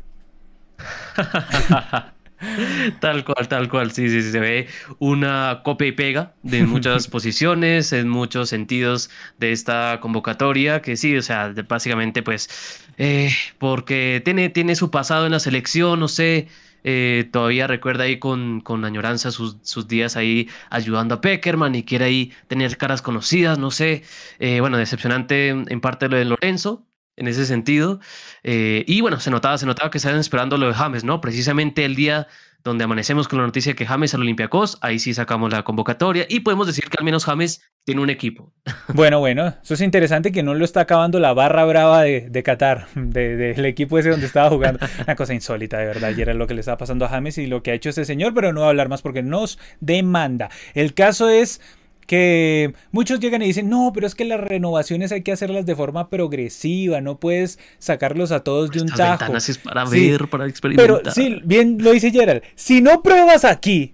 Tal 2.99 3.25
cual, 3.25 3.47
tal 3.47 3.69
cual, 3.69 3.91
sí, 3.91 4.09
sí, 4.09 4.21
sí, 4.21 4.31
se 4.31 4.39
ve 4.39 4.67
una 4.99 5.61
copia 5.63 5.87
y 5.87 5.91
pega 5.91 6.33
de 6.43 6.63
muchas 6.65 7.07
posiciones, 7.07 7.91
en 7.93 8.09
muchos 8.09 8.49
sentidos 8.49 9.09
de 9.37 9.51
esta 9.51 9.99
convocatoria, 10.01 10.81
que 10.81 10.95
sí, 10.95 11.17
o 11.17 11.21
sea, 11.21 11.53
básicamente 11.67 12.23
pues, 12.23 12.83
eh, 12.97 13.31
porque 13.57 14.21
tiene, 14.23 14.49
tiene 14.49 14.75
su 14.75 14.89
pasado 14.91 15.25
en 15.25 15.33
la 15.33 15.39
selección, 15.39 15.99
no 15.99 16.07
sé, 16.07 16.47
eh, 16.83 17.27
todavía 17.31 17.67
recuerda 17.67 18.05
ahí 18.05 18.19
con, 18.19 18.61
con 18.61 18.85
añoranza 18.85 19.31
sus, 19.31 19.57
sus, 19.63 19.87
días 19.87 20.15
ahí 20.15 20.47
ayudando 20.69 21.15
a 21.15 21.21
Peckerman 21.21 21.75
y 21.75 21.83
quiere 21.83 22.05
ahí 22.05 22.33
tener 22.47 22.77
caras 22.77 23.01
conocidas, 23.01 23.59
no 23.59 23.69
sé, 23.71 24.03
eh, 24.39 24.61
bueno, 24.61 24.77
decepcionante 24.77 25.49
en 25.49 25.81
parte 25.81 26.07
lo 26.07 26.17
de 26.17 26.25
Lorenzo, 26.25 26.85
en 27.19 27.27
ese 27.27 27.45
sentido. 27.45 27.99
Eh, 28.43 28.83
y 28.87 29.01
bueno, 29.01 29.19
se 29.19 29.29
notaba, 29.29 29.57
se 29.57 29.65
notaba 29.65 29.91
que 29.91 29.97
estaban 29.97 30.19
esperando 30.19 30.57
lo 30.57 30.67
de 30.67 30.73
James, 30.73 31.03
¿no? 31.03 31.21
Precisamente 31.21 31.85
el 31.85 31.95
día 31.95 32.27
donde 32.63 32.83
amanecemos 32.83 33.27
con 33.27 33.39
la 33.39 33.45
noticia 33.45 33.71
de 33.71 33.75
que 33.75 33.85
James 33.85 34.13
al 34.13 34.21
Olympiacos, 34.21 34.77
ahí 34.81 34.99
sí 34.99 35.13
sacamos 35.13 35.51
la 35.51 35.63
convocatoria 35.63 36.25
y 36.27 36.41
podemos 36.41 36.67
decir 36.67 36.85
que 36.85 36.97
al 36.99 37.05
menos 37.05 37.25
James 37.25 37.61
tiene 37.85 38.01
un 38.01 38.09
equipo. 38.09 38.53
Bueno, 38.93 39.19
bueno, 39.19 39.55
eso 39.63 39.75
es 39.75 39.81
interesante 39.81 40.31
que 40.31 40.43
no 40.43 40.55
lo 40.55 40.65
está 40.65 40.81
acabando 40.81 41.19
la 41.19 41.33
barra 41.33 41.63
brava 41.63 42.01
de, 42.01 42.27
de 42.29 42.43
Qatar, 42.43 42.87
del 42.95 43.63
equipo 43.65 43.97
ese 43.97 44.09
donde 44.09 44.25
estaba 44.25 44.49
jugando. 44.49 44.79
Una 45.05 45.15
cosa 45.15 45.33
insólita, 45.33 45.77
de 45.77 45.85
verdad, 45.85 46.11
y 46.17 46.21
era 46.21 46.33
lo 46.33 46.47
que 46.47 46.53
le 46.53 46.59
estaba 46.59 46.77
pasando 46.77 47.05
a 47.05 47.09
James 47.09 47.37
y 47.37 47.45
lo 47.45 47.63
que 47.63 47.71
ha 47.71 47.75
hecho 47.75 47.91
ese 47.91 48.03
señor, 48.03 48.33
pero 48.33 48.51
no 48.51 48.61
voy 48.61 48.67
a 48.67 48.69
hablar 48.69 48.89
más 48.89 49.01
porque 49.01 49.21
nos 49.21 49.59
demanda. 49.79 50.49
El 50.73 50.95
caso 50.95 51.29
es 51.29 51.61
que 52.09 52.73
muchos 52.91 53.19
llegan 53.19 53.43
y 53.43 53.45
dicen, 53.45 53.69
no, 53.69 53.91
pero 53.93 54.07
es 54.07 54.15
que 54.15 54.25
las 54.25 54.39
renovaciones 54.39 55.11
hay 55.11 55.21
que 55.21 55.31
hacerlas 55.31 55.67
de 55.67 55.75
forma 55.75 56.09
progresiva, 56.09 57.01
no 57.01 57.19
puedes 57.19 57.59
sacarlos 57.77 58.31
a 58.31 58.39
todos 58.39 58.71
de 58.71 58.81
un 58.81 58.87
tajo. 58.87 59.37
Es 59.37 59.59
para 59.59 59.85
ver, 59.85 60.27
para 60.27 60.47
experimentar. 60.47 61.01
Pero 61.03 61.11
sí, 61.11 61.39
bien 61.45 61.77
lo 61.79 61.91
dice 61.91 62.09
Gerald, 62.09 62.41
si 62.55 62.81
no 62.81 63.03
pruebas 63.03 63.45
aquí 63.45 63.93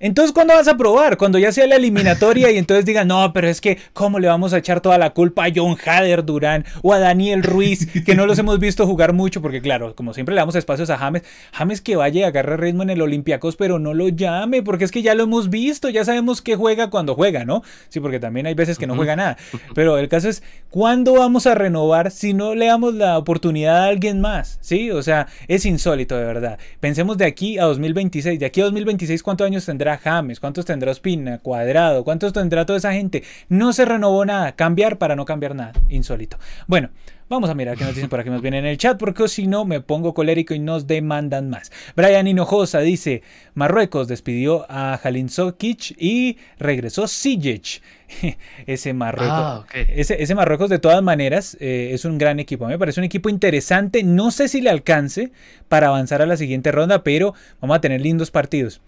entonces, 0.00 0.32
¿cuándo 0.32 0.54
vas 0.54 0.68
a 0.68 0.76
probar? 0.76 1.16
Cuando 1.16 1.38
ya 1.38 1.52
sea 1.52 1.66
la 1.66 1.76
eliminatoria 1.76 2.50
y 2.50 2.58
entonces 2.58 2.84
digan, 2.84 3.08
no, 3.08 3.32
pero 3.32 3.48
es 3.48 3.60
que, 3.60 3.78
¿cómo 3.92 4.18
le 4.18 4.26
vamos 4.28 4.52
a 4.52 4.58
echar 4.58 4.80
toda 4.80 4.98
la 4.98 5.10
culpa 5.10 5.46
a 5.46 5.52
John 5.54 5.76
Hader 5.82 6.24
Durán 6.24 6.64
o 6.82 6.92
a 6.92 6.98
Daniel 6.98 7.42
Ruiz, 7.42 7.88
que 8.04 8.14
no 8.14 8.26
los 8.26 8.38
hemos 8.38 8.58
visto 8.58 8.86
jugar 8.86 9.12
mucho? 9.12 9.40
Porque, 9.40 9.62
claro, 9.62 9.94
como 9.94 10.12
siempre 10.12 10.34
le 10.34 10.40
damos 10.40 10.56
espacios 10.56 10.90
a 10.90 10.98
James, 10.98 11.22
James 11.52 11.80
que 11.80 11.96
vaya 11.96 12.20
y 12.20 12.24
agarre 12.24 12.56
ritmo 12.56 12.82
en 12.82 12.90
el 12.90 13.02
Olympiacos, 13.02 13.56
pero 13.56 13.78
no 13.78 13.94
lo 13.94 14.08
llame, 14.08 14.62
porque 14.62 14.84
es 14.84 14.90
que 14.90 15.00
ya 15.00 15.14
lo 15.14 15.22
hemos 15.22 15.48
visto, 15.48 15.88
ya 15.88 16.04
sabemos 16.04 16.42
que 16.42 16.56
juega 16.56 16.90
cuando 16.90 17.14
juega, 17.14 17.44
¿no? 17.44 17.62
Sí, 17.88 18.00
porque 18.00 18.18
también 18.18 18.46
hay 18.46 18.54
veces 18.54 18.78
que 18.78 18.88
no 18.88 18.96
juega 18.96 19.14
nada. 19.14 19.36
Pero 19.74 19.96
el 19.98 20.08
caso 20.08 20.28
es, 20.28 20.42
¿cuándo 20.70 21.14
vamos 21.14 21.46
a 21.46 21.54
renovar 21.54 22.10
si 22.10 22.34
no 22.34 22.54
le 22.54 22.66
damos 22.66 22.94
la 22.94 23.16
oportunidad 23.16 23.84
a 23.84 23.86
alguien 23.86 24.20
más? 24.20 24.58
Sí, 24.60 24.90
o 24.90 25.02
sea, 25.02 25.28
es 25.46 25.64
insólito, 25.64 26.16
de 26.16 26.24
verdad. 26.24 26.58
Pensemos 26.80 27.16
de 27.16 27.26
aquí 27.26 27.58
a 27.58 27.64
2026, 27.64 28.40
de 28.40 28.46
aquí 28.46 28.60
a 28.60 28.64
2026, 28.64 29.22
¿cuántos 29.22 29.46
años 29.46 29.64
tendrá? 29.64 29.83
James? 29.98 30.40
¿Cuántos 30.40 30.64
tendrá 30.64 30.90
Ospina? 30.90 31.38
Cuadrado? 31.38 32.04
¿Cuántos 32.04 32.32
tendrá 32.32 32.66
toda 32.66 32.78
esa 32.78 32.92
gente? 32.92 33.22
No 33.48 33.72
se 33.72 33.84
renovó 33.84 34.24
nada. 34.24 34.52
Cambiar 34.52 34.98
para 34.98 35.16
no 35.16 35.24
cambiar 35.24 35.54
nada. 35.54 35.72
Insólito. 35.88 36.38
Bueno, 36.66 36.90
Vamos 37.26 37.48
a 37.48 37.54
mirar 37.54 37.78
qué 37.78 37.84
nos 37.84 37.94
dicen 37.94 38.10
por 38.10 38.20
aquí 38.20 38.28
más 38.28 38.42
bien 38.42 38.52
en 38.52 38.66
el 38.66 38.76
chat, 38.76 38.98
porque 38.98 39.26
si 39.28 39.46
no 39.46 39.64
me 39.64 39.80
pongo 39.80 40.12
colérico 40.12 40.52
y 40.52 40.58
nos 40.58 40.86
demandan 40.86 41.48
más. 41.48 41.72
Brian 41.96 42.26
Hinojosa 42.26 42.80
dice: 42.80 43.22
Marruecos 43.54 44.08
despidió 44.08 44.66
a 44.68 44.98
Jalin 45.02 45.30
Sokic 45.30 45.96
y 45.98 46.36
regresó 46.58 47.08
Sijic. 47.08 47.80
ese 48.66 48.92
Marruecos. 48.92 49.34
Ah, 49.34 49.64
ese, 49.72 50.34
Marruecos, 50.34 50.68
de 50.68 50.78
todas 50.78 51.02
maneras, 51.02 51.56
eh, 51.60 51.90
es 51.92 52.04
un 52.04 52.18
gran 52.18 52.40
equipo. 52.40 52.66
me 52.66 52.78
parece 52.78 53.00
un 53.00 53.04
equipo 53.04 53.30
interesante. 53.30 54.02
No 54.02 54.30
sé 54.30 54.48
si 54.48 54.60
le 54.60 54.68
alcance 54.68 55.32
para 55.68 55.88
avanzar 55.88 56.20
a 56.20 56.26
la 56.26 56.36
siguiente 56.36 56.72
ronda, 56.72 57.02
pero 57.02 57.32
vamos 57.58 57.78
a 57.78 57.80
tener 57.80 58.02
lindos 58.02 58.30
partidos. 58.30 58.82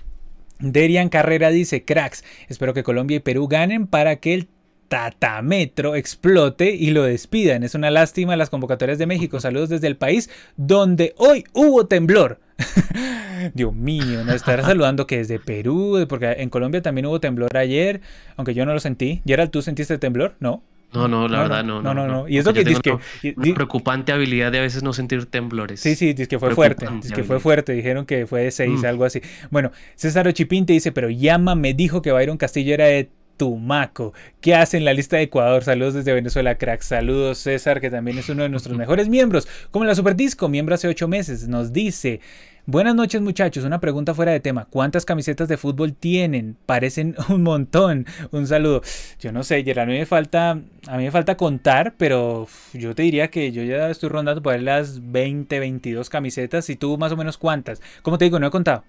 Derian 0.58 1.08
Carrera 1.08 1.50
dice, 1.50 1.84
cracks, 1.84 2.24
espero 2.48 2.74
que 2.74 2.82
Colombia 2.82 3.16
y 3.16 3.20
Perú 3.20 3.48
ganen 3.48 3.86
para 3.86 4.16
que 4.16 4.34
el 4.34 4.48
tatametro 4.88 5.94
explote 5.96 6.70
y 6.74 6.90
lo 6.90 7.02
despidan. 7.02 7.62
Es 7.62 7.74
una 7.74 7.90
lástima 7.90 8.36
las 8.36 8.50
convocatorias 8.50 8.98
de 8.98 9.06
México. 9.06 9.40
Saludos 9.40 9.68
desde 9.68 9.86
el 9.86 9.96
país 9.96 10.30
donde 10.56 11.14
hoy 11.18 11.44
hubo 11.52 11.86
temblor. 11.86 12.40
Dios 13.54 13.74
mío, 13.74 14.24
no 14.24 14.32
estará 14.32 14.62
saludando 14.66 15.06
que 15.06 15.18
desde 15.18 15.38
Perú, 15.38 16.06
porque 16.08 16.36
en 16.38 16.50
Colombia 16.50 16.82
también 16.82 17.06
hubo 17.06 17.20
temblor 17.20 17.56
ayer, 17.56 18.00
aunque 18.36 18.54
yo 18.54 18.64
no 18.64 18.72
lo 18.72 18.80
sentí. 18.80 19.22
Gerald, 19.26 19.50
¿tú 19.50 19.62
sentiste 19.62 19.98
temblor? 19.98 20.36
No. 20.40 20.62
No, 20.96 21.08
no, 21.08 21.28
la 21.28 21.40
verdad 21.40 21.64
no. 21.64 21.82
No, 21.82 21.94
no, 21.94 22.06
no. 22.06 22.28
Y 22.28 22.38
eso 22.38 22.52
que 22.52 22.64
dice 22.64 22.80
que. 22.80 23.34
Una 23.36 23.54
preocupante 23.54 24.12
habilidad 24.12 24.52
de 24.52 24.58
a 24.58 24.62
veces 24.62 24.82
no 24.82 24.92
sentir 24.92 25.26
temblores. 25.26 25.80
Sí, 25.80 25.94
sí, 25.94 26.12
dice 26.12 26.28
que 26.28 26.38
fue 26.38 26.54
fuerte. 26.54 26.86
Dice 27.02 27.14
que 27.14 27.24
fue 27.24 27.40
fuerte. 27.40 27.72
Dijeron 27.72 28.06
que 28.06 28.26
fue 28.26 28.42
de 28.42 28.50
6, 28.50 28.82
mm. 28.82 28.86
algo 28.86 29.04
así. 29.04 29.20
Bueno, 29.50 29.72
César 29.94 30.26
Ochipinte 30.28 30.72
dice, 30.72 30.92
pero 30.92 31.10
Llama 31.10 31.54
me 31.54 31.74
dijo 31.74 32.02
que 32.02 32.12
Byron 32.12 32.36
Castillo 32.36 32.74
era 32.74 32.86
de 32.86 33.10
Tumaco. 33.36 34.12
¿Qué 34.40 34.54
hace 34.54 34.76
en 34.76 34.84
la 34.84 34.94
lista 34.94 35.16
de 35.16 35.24
Ecuador? 35.24 35.62
Saludos 35.64 35.94
desde 35.94 36.12
Venezuela, 36.12 36.56
crack. 36.56 36.82
Saludos, 36.82 37.38
César, 37.38 37.80
que 37.80 37.90
también 37.90 38.18
es 38.18 38.28
uno 38.28 38.42
de 38.42 38.48
nuestros 38.48 38.76
mejores 38.78 39.08
miembros. 39.08 39.48
Como 39.70 39.84
la 39.84 39.94
Superdisco, 39.94 40.48
miembro 40.48 40.74
hace 40.74 40.88
ocho 40.88 41.08
meses, 41.08 41.48
nos 41.48 41.72
dice. 41.72 42.20
Buenas 42.68 42.96
noches 42.96 43.20
muchachos, 43.22 43.62
una 43.62 43.78
pregunta 43.78 44.12
fuera 44.12 44.32
de 44.32 44.40
tema. 44.40 44.64
¿Cuántas 44.64 45.04
camisetas 45.04 45.46
de 45.46 45.56
fútbol 45.56 45.94
tienen? 45.94 46.56
Parecen 46.66 47.14
un 47.28 47.44
montón. 47.44 48.06
Un 48.32 48.48
saludo. 48.48 48.82
Yo 49.20 49.30
no 49.30 49.44
sé, 49.44 49.62
Gerard, 49.62 49.88
a 49.88 49.92
mí 49.92 49.96
me 49.96 50.04
falta, 50.04 50.50
a 50.88 50.96
mí 50.96 51.04
me 51.04 51.12
falta 51.12 51.36
contar, 51.36 51.94
pero 51.96 52.48
yo 52.72 52.92
te 52.96 53.04
diría 53.04 53.30
que 53.30 53.52
yo 53.52 53.62
ya 53.62 53.88
estoy 53.88 54.08
rondando 54.08 54.42
por 54.42 54.60
las 54.60 55.12
20, 55.12 55.60
22 55.60 56.10
camisetas. 56.10 56.68
¿Y 56.68 56.74
tú 56.74 56.98
más 56.98 57.12
o 57.12 57.16
menos 57.16 57.38
cuántas? 57.38 57.80
Como 58.02 58.18
te 58.18 58.24
digo, 58.24 58.40
no 58.40 58.48
he 58.48 58.50
contado. 58.50 58.82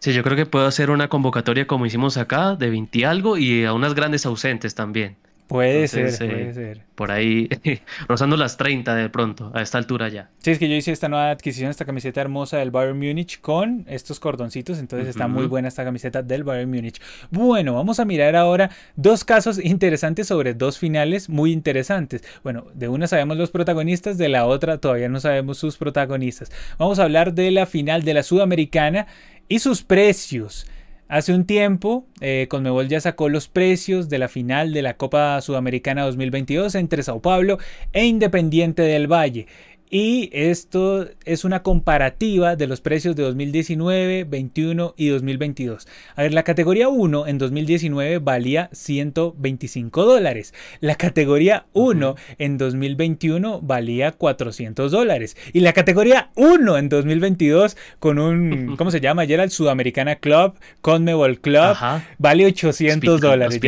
Sí, 0.00 0.12
yo 0.12 0.22
creo 0.22 0.36
que 0.36 0.44
puedo 0.44 0.66
hacer 0.66 0.90
una 0.90 1.08
convocatoria 1.08 1.66
como 1.66 1.86
hicimos 1.86 2.18
acá, 2.18 2.56
de 2.56 2.68
20 2.68 3.06
algo, 3.06 3.38
y 3.38 3.64
a 3.64 3.72
unas 3.72 3.94
grandes 3.94 4.26
ausentes 4.26 4.74
también. 4.74 5.16
Puede 5.50 5.88
ser, 5.88 6.16
puede 6.16 6.54
ser. 6.54 6.82
Por 6.94 7.10
ahí, 7.10 7.48
rozando 8.08 8.36
las 8.36 8.56
30 8.56 8.94
de 8.94 9.08
pronto, 9.08 9.50
a 9.52 9.60
esta 9.62 9.78
altura 9.78 10.08
ya. 10.08 10.30
Sí, 10.38 10.52
es 10.52 10.60
que 10.60 10.68
yo 10.68 10.76
hice 10.76 10.92
esta 10.92 11.08
nueva 11.08 11.32
adquisición, 11.32 11.72
esta 11.72 11.84
camiseta 11.84 12.20
hermosa 12.20 12.58
del 12.58 12.70
Bayern 12.70 12.96
Múnich 12.96 13.40
con 13.40 13.84
estos 13.88 14.20
cordoncitos, 14.20 14.78
entonces 14.78 15.08
está 15.08 15.26
muy 15.26 15.46
buena 15.46 15.66
esta 15.66 15.82
camiseta 15.82 16.22
del 16.22 16.44
Bayern 16.44 16.70
Múnich. 16.70 17.00
Bueno, 17.32 17.74
vamos 17.74 17.98
a 17.98 18.04
mirar 18.04 18.36
ahora 18.36 18.70
dos 18.94 19.24
casos 19.24 19.58
interesantes 19.58 20.28
sobre 20.28 20.54
dos 20.54 20.78
finales 20.78 21.28
muy 21.28 21.50
interesantes. 21.50 22.22
Bueno, 22.44 22.66
de 22.74 22.86
una 22.86 23.08
sabemos 23.08 23.36
los 23.36 23.50
protagonistas, 23.50 24.18
de 24.18 24.28
la 24.28 24.46
otra 24.46 24.78
todavía 24.78 25.08
no 25.08 25.18
sabemos 25.18 25.58
sus 25.58 25.76
protagonistas. 25.76 26.52
Vamos 26.78 27.00
a 27.00 27.02
hablar 27.02 27.34
de 27.34 27.50
la 27.50 27.66
final 27.66 28.04
de 28.04 28.14
la 28.14 28.22
Sudamericana 28.22 29.08
y 29.48 29.58
sus 29.58 29.82
precios. 29.82 30.64
Hace 31.10 31.34
un 31.34 31.44
tiempo, 31.44 32.06
eh, 32.20 32.46
Conmebol 32.48 32.86
ya 32.86 33.00
sacó 33.00 33.28
los 33.28 33.48
precios 33.48 34.08
de 34.08 34.20
la 34.20 34.28
final 34.28 34.72
de 34.72 34.80
la 34.80 34.96
Copa 34.96 35.40
Sudamericana 35.40 36.04
2022 36.04 36.76
entre 36.76 37.02
Sao 37.02 37.20
Paulo 37.20 37.58
e 37.92 38.04
Independiente 38.04 38.82
del 38.82 39.08
Valle. 39.08 39.48
Y 39.92 40.30
esto 40.32 41.08
es 41.24 41.44
una 41.44 41.64
comparativa 41.64 42.54
de 42.54 42.68
los 42.68 42.80
precios 42.80 43.16
de 43.16 43.24
2019, 43.24 44.22
21 44.22 44.94
y 44.96 45.08
2022. 45.08 45.88
A 46.14 46.22
ver, 46.22 46.32
la 46.32 46.44
categoría 46.44 46.88
1 46.88 47.26
en 47.26 47.38
2019 47.38 48.18
valía 48.18 48.70
125 48.72 50.04
dólares. 50.04 50.54
La 50.78 50.94
categoría 50.94 51.66
1 51.72 52.14
en 52.38 52.56
2021 52.56 53.60
valía 53.62 54.12
400 54.12 54.92
dólares. 54.92 55.36
Y 55.52 55.58
la 55.58 55.72
categoría 55.72 56.30
1 56.36 56.78
en 56.78 56.88
2022 56.88 57.76
con 57.98 58.20
un, 58.20 58.76
¿cómo 58.76 58.92
se 58.92 59.00
llama? 59.00 59.22
Ayer 59.22 59.40
el 59.40 59.50
Sudamericana 59.50 60.16
Club, 60.16 60.54
Conmebol 60.82 61.40
Club, 61.40 61.76
vale 62.18 62.46
800 62.46 63.20
dólares. 63.20 63.58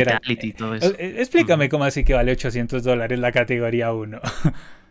Eh, 0.97 1.15
explícame 1.17 1.67
cómo 1.67 1.83
así 1.83 2.05
que 2.05 2.13
vale 2.13 2.31
800 2.31 2.81
dólares 2.81 3.19
la 3.19 3.33
categoría 3.33 3.91
1. 3.91 4.21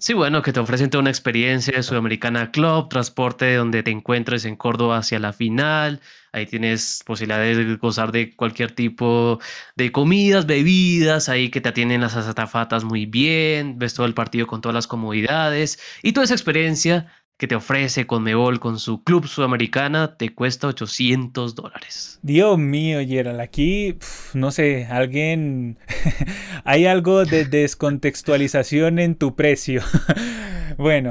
Sí, 0.00 0.12
bueno, 0.14 0.42
que 0.42 0.52
te 0.52 0.60
ofrecen 0.60 0.90
toda 0.90 1.00
una 1.02 1.10
experiencia 1.10 1.76
de 1.76 1.82
Sudamericana 1.82 2.52
Club, 2.52 2.88
transporte 2.88 3.56
donde 3.56 3.82
te 3.82 3.90
encuentres 3.90 4.44
en 4.44 4.54
Córdoba 4.54 4.98
hacia 4.98 5.18
la 5.18 5.32
final. 5.32 6.00
Ahí 6.32 6.46
tienes 6.46 7.02
posibilidades 7.04 7.56
de 7.56 7.76
gozar 7.76 8.12
de 8.12 8.36
cualquier 8.36 8.70
tipo 8.70 9.40
de 9.74 9.90
comidas, 9.90 10.46
bebidas, 10.46 11.28
ahí 11.28 11.50
que 11.50 11.60
te 11.60 11.70
atienden 11.70 12.00
las 12.00 12.14
azafatas 12.14 12.84
muy 12.84 13.06
bien, 13.06 13.76
ves 13.78 13.94
todo 13.94 14.06
el 14.06 14.14
partido 14.14 14.46
con 14.46 14.60
todas 14.60 14.74
las 14.74 14.86
comodidades 14.86 15.80
y 16.02 16.12
toda 16.12 16.24
esa 16.24 16.34
experiencia 16.34 17.12
que 17.38 17.46
te 17.46 17.54
ofrece 17.54 18.06
Conmebol 18.06 18.58
con 18.58 18.80
su 18.80 19.04
club 19.04 19.28
sudamericana 19.28 20.16
te 20.16 20.34
cuesta 20.34 20.66
800 20.66 21.54
dólares. 21.54 22.18
Dios 22.20 22.58
mío, 22.58 22.98
Gerald, 23.06 23.40
aquí, 23.40 23.96
no 24.34 24.50
sé, 24.50 24.86
alguien, 24.86 25.78
hay 26.64 26.86
algo 26.86 27.24
de 27.24 27.44
descontextualización 27.44 28.98
en 28.98 29.14
tu 29.14 29.36
precio. 29.36 29.82
bueno, 30.78 31.10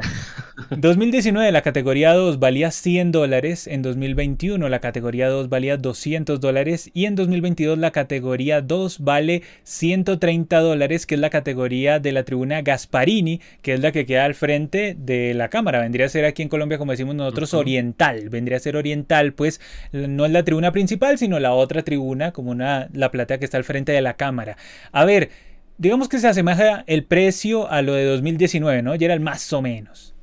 2019 0.70 1.52
la 1.52 1.62
categoría 1.62 2.14
2 2.14 2.40
valía 2.40 2.72
100 2.72 3.12
dólares, 3.12 3.68
en 3.68 3.82
2021 3.82 4.70
la 4.70 4.80
categoría 4.80 5.28
2 5.28 5.50
valía 5.50 5.76
200 5.76 6.40
dólares 6.40 6.90
y 6.94 7.06
en 7.06 7.16
2022 7.16 7.78
la 7.78 7.92
categoría 7.92 8.62
2 8.62 9.00
vale 9.02 9.44
130 9.64 10.60
dólares, 10.62 11.06
que 11.06 11.16
es 11.16 11.22
la 11.22 11.30
categoría 11.30 12.00
de 12.00 12.14
la 12.14 12.24
tribuna 12.24 12.62
Gasparini, 12.62 13.42
que 13.62 13.74
es 13.74 13.82
la 13.82 13.92
que 13.92 14.06
queda 14.06 14.24
al 14.24 14.36
frente 14.36 14.96
de 14.98 15.34
la 15.34 15.50
cámara. 15.50 15.82
Vendría 15.82 16.06
a 16.06 16.10
ser 16.10 16.24
aquí 16.24 16.44
en 16.44 16.50
Colombia, 16.50 16.78
como 16.78 16.92
decimos 16.92 17.16
nosotros, 17.16 17.54
oriental. 17.54 18.30
Vendría 18.30 18.58
a 18.58 18.62
ser 18.62 18.78
oriental, 18.78 19.34
pues 19.34 19.60
no 19.92 20.26
es 20.26 20.32
la 20.32 20.44
tribuna 20.44 20.72
principal, 20.72 21.18
sino 21.18 21.40
la 21.40 21.54
otra 21.54 21.84
tribuna, 21.84 22.32
como 22.32 22.52
una, 22.52 22.88
la 22.94 23.12
platea 23.12 23.38
que 23.38 23.46
está 23.46 23.58
al 23.58 23.66
frente 23.66 23.92
de 23.92 24.02
la 24.02 24.16
cámara. 24.16 24.56
A 24.94 25.04
ver, 25.04 25.30
digamos 25.78 26.10
que 26.10 26.20
se 26.20 26.28
asemeja 26.28 26.84
el 26.88 27.04
precio 27.04 27.70
a 27.70 27.82
lo 27.82 27.94
de 27.94 28.06
2019, 28.06 28.82
¿no? 28.82 28.96
Ya 28.96 29.06
era 29.06 29.14
el 29.14 29.20
más 29.20 29.52
o 29.54 29.62
menos. 29.62 30.14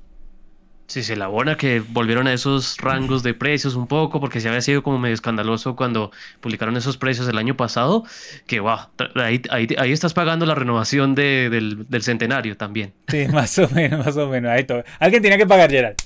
Sí, 0.87 1.03
se 1.03 1.15
elabora 1.15 1.57
que 1.57 1.81
volvieron 1.81 2.27
a 2.27 2.35
esos 2.35 2.77
rangos 2.77 3.23
de 3.23 3.33
precios 3.33 3.75
un 3.75 3.87
poco, 3.87 4.21
porque 4.21 4.41
se 4.41 4.49
había 4.49 4.61
sido 4.61 4.83
como 4.83 4.99
medio 4.99 5.15
escandaloso 5.15 5.77
cuando 5.77 6.13
publicaron 6.41 6.77
esos 6.77 6.99
precios 6.99 7.27
el 7.27 7.39
año 7.39 7.57
pasado, 7.57 8.05
que 8.47 8.61
wow, 8.61 8.79
ahí, 9.17 9.41
ahí, 9.51 9.93
estás 9.93 10.13
pagando 10.13 10.45
la 10.45 10.55
renovación 10.55 11.15
del, 11.15 11.87
del, 11.89 12.03
centenario 12.03 12.57
también. 12.59 12.93
Sí, 13.09 13.27
más 13.33 13.59
o 13.59 13.69
menos, 13.71 14.05
más 14.05 14.17
o 14.19 14.29
menos. 14.29 14.51
Ahí 14.51 14.65
todo. 14.65 14.85
Alguien 14.99 15.23
tenía 15.23 15.39
que 15.39 15.47
pagar, 15.47 15.71
Gerald. 15.71 15.97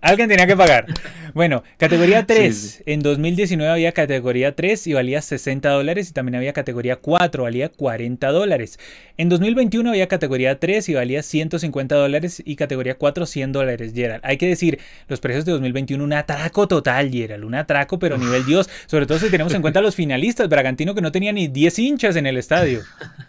Alguien 0.00 0.28
tenía 0.28 0.46
que 0.46 0.56
pagar. 0.56 0.86
Bueno, 1.34 1.64
categoría 1.78 2.24
3. 2.24 2.84
En 2.86 3.00
2019 3.00 3.72
había 3.72 3.92
categoría 3.92 4.54
3 4.54 4.86
y 4.86 4.92
valía 4.92 5.20
60 5.20 5.68
dólares 5.68 6.10
y 6.10 6.12
también 6.12 6.36
había 6.36 6.52
categoría 6.52 6.96
4, 6.96 7.42
valía 7.42 7.70
40 7.70 8.28
dólares. 8.30 8.78
En 9.16 9.28
2021 9.28 9.90
había 9.90 10.06
categoría 10.06 10.60
3 10.60 10.88
y 10.90 10.94
valía 10.94 11.22
150 11.22 11.94
dólares 11.94 12.42
y 12.44 12.56
categoría 12.56 12.96
4 12.96 13.26
100 13.26 13.52
dólares, 13.52 13.92
Gerald. 13.94 14.20
Hay 14.24 14.36
que 14.36 14.46
decir, 14.46 14.78
los 15.08 15.20
precios 15.20 15.44
de 15.44 15.52
2021 15.52 16.04
un 16.04 16.12
atraco 16.12 16.68
total, 16.68 17.10
Gerald, 17.10 17.44
un 17.44 17.54
atraco 17.54 17.98
pero 17.98 18.16
nivel 18.16 18.44
Dios. 18.46 18.68
Sobre 18.86 19.06
todo 19.06 19.18
si 19.18 19.30
tenemos 19.30 19.54
en 19.54 19.62
cuenta 19.62 19.80
los 19.80 19.94
finalistas, 19.94 20.48
Bragantino 20.48 20.94
que 20.94 21.00
no 21.00 21.10
tenía 21.10 21.32
ni 21.32 21.48
10 21.48 21.78
hinchas 21.78 22.16
en 22.16 22.26
el 22.26 22.36
estadio. 22.36 22.82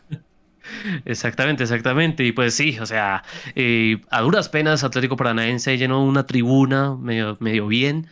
Exactamente, 1.05 1.63
exactamente. 1.63 2.24
Y 2.24 2.32
pues 2.32 2.53
sí, 2.53 2.78
o 2.80 2.86
sea, 2.86 3.24
eh, 3.55 3.97
a 4.09 4.22
duras 4.22 4.49
penas 4.49 4.84
Atlético 4.84 5.15
Paranaense 5.15 5.78
llenó 5.78 6.03
una 6.03 6.26
tribuna 6.26 6.95
medio, 6.95 7.38
medio 7.39 7.68
bien, 7.68 8.07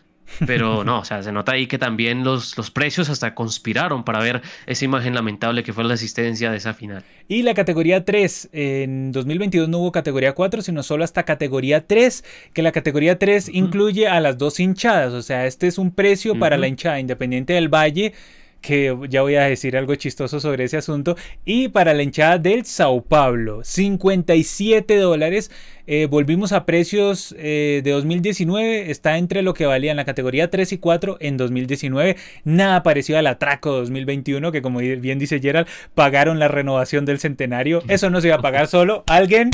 pero 0.46 0.84
no, 0.86 1.00
o 1.00 1.06
sea, 1.06 1.24
se 1.24 1.32
nota 1.32 1.54
ahí 1.54 1.68
que 1.68 1.78
también 1.78 2.24
los, 2.24 2.58
los 2.58 2.72
precios 2.72 3.10
hasta 3.10 3.36
conspiraron 3.36 4.04
para 4.04 4.20
ver 4.20 4.42
esa 4.66 4.86
imagen 4.86 5.14
lamentable 5.14 5.64
que 5.64 5.74
fue 5.74 5.84
la 5.84 5.94
asistencia 5.94 6.52
de 6.52 6.58
esa 6.58 6.74
final. 6.74 7.04
Y 7.28 7.44
la 7.44 7.54
categoría 7.54 8.06
3, 8.06 8.50
en 8.52 9.12
2022 9.12 9.70
no 9.70 9.80
hubo 9.80 9.92
categoría 9.92 10.34
4, 10.34 10.62
sino 10.62 10.84
solo 10.84 11.04
hasta 11.04 11.24
categoría 11.24 11.86
3, 11.88 12.24
que 12.54 12.62
la 12.62 12.72
categoría 12.72 13.18
3 13.18 13.50
incluye 13.50 14.08
a 14.08 14.20
las 14.20 14.38
dos 14.38 14.60
hinchadas, 14.60 15.14
o 15.14 15.22
sea, 15.22 15.46
este 15.46 15.68
es 15.68 15.78
un 15.78 15.92
precio 15.92 16.38
para 16.38 16.58
la 16.58 16.68
hinchada 16.68 17.00
independiente 17.00 17.54
del 17.54 17.70
Valle 17.70 18.14
que 18.66 18.98
ya 19.10 19.22
voy 19.22 19.36
a 19.36 19.44
decir 19.44 19.78
algo 19.78 19.94
chistoso 19.96 20.40
sobre 20.40 20.64
ese 20.64 20.78
asunto. 20.78 21.16
Y 21.46 21.68
para 21.68 21.94
la 21.94 22.02
hinchada 22.02 22.40
del 22.40 22.66
Sao 22.66 23.02
Paulo, 23.02 23.64
57 23.64 24.98
dólares. 24.98 25.52
Eh, 25.88 26.08
volvimos 26.10 26.52
a 26.52 26.66
precios 26.66 27.36
eh, 27.38 27.82
de 27.84 27.92
2019. 27.92 28.90
Está 28.90 29.20
entre 29.20 29.44
lo 29.44 29.54
que 29.54 29.68
valía 29.68 29.92
en 29.92 29.98
la 29.98 30.06
categoría 30.06 30.50
3 30.50 30.74
y 30.74 30.78
4 30.80 31.18
en 31.20 31.38
2019. 31.38 32.16
Nada 32.44 32.82
parecido 32.82 33.20
al 33.20 33.28
atraco 33.28 33.72
2021, 33.72 34.52
que 34.52 34.64
como 34.64 34.80
bien 34.80 35.20
dice 35.20 35.40
Gerald, 35.40 35.68
pagaron 35.94 36.40
la 36.40 36.48
renovación 36.48 37.06
del 37.06 37.20
centenario. 37.20 37.84
Eso 37.88 38.10
no 38.10 38.20
se 38.20 38.28
iba 38.28 38.38
a 38.38 38.42
pagar 38.42 38.68
solo. 38.68 39.04
Alguien 39.06 39.52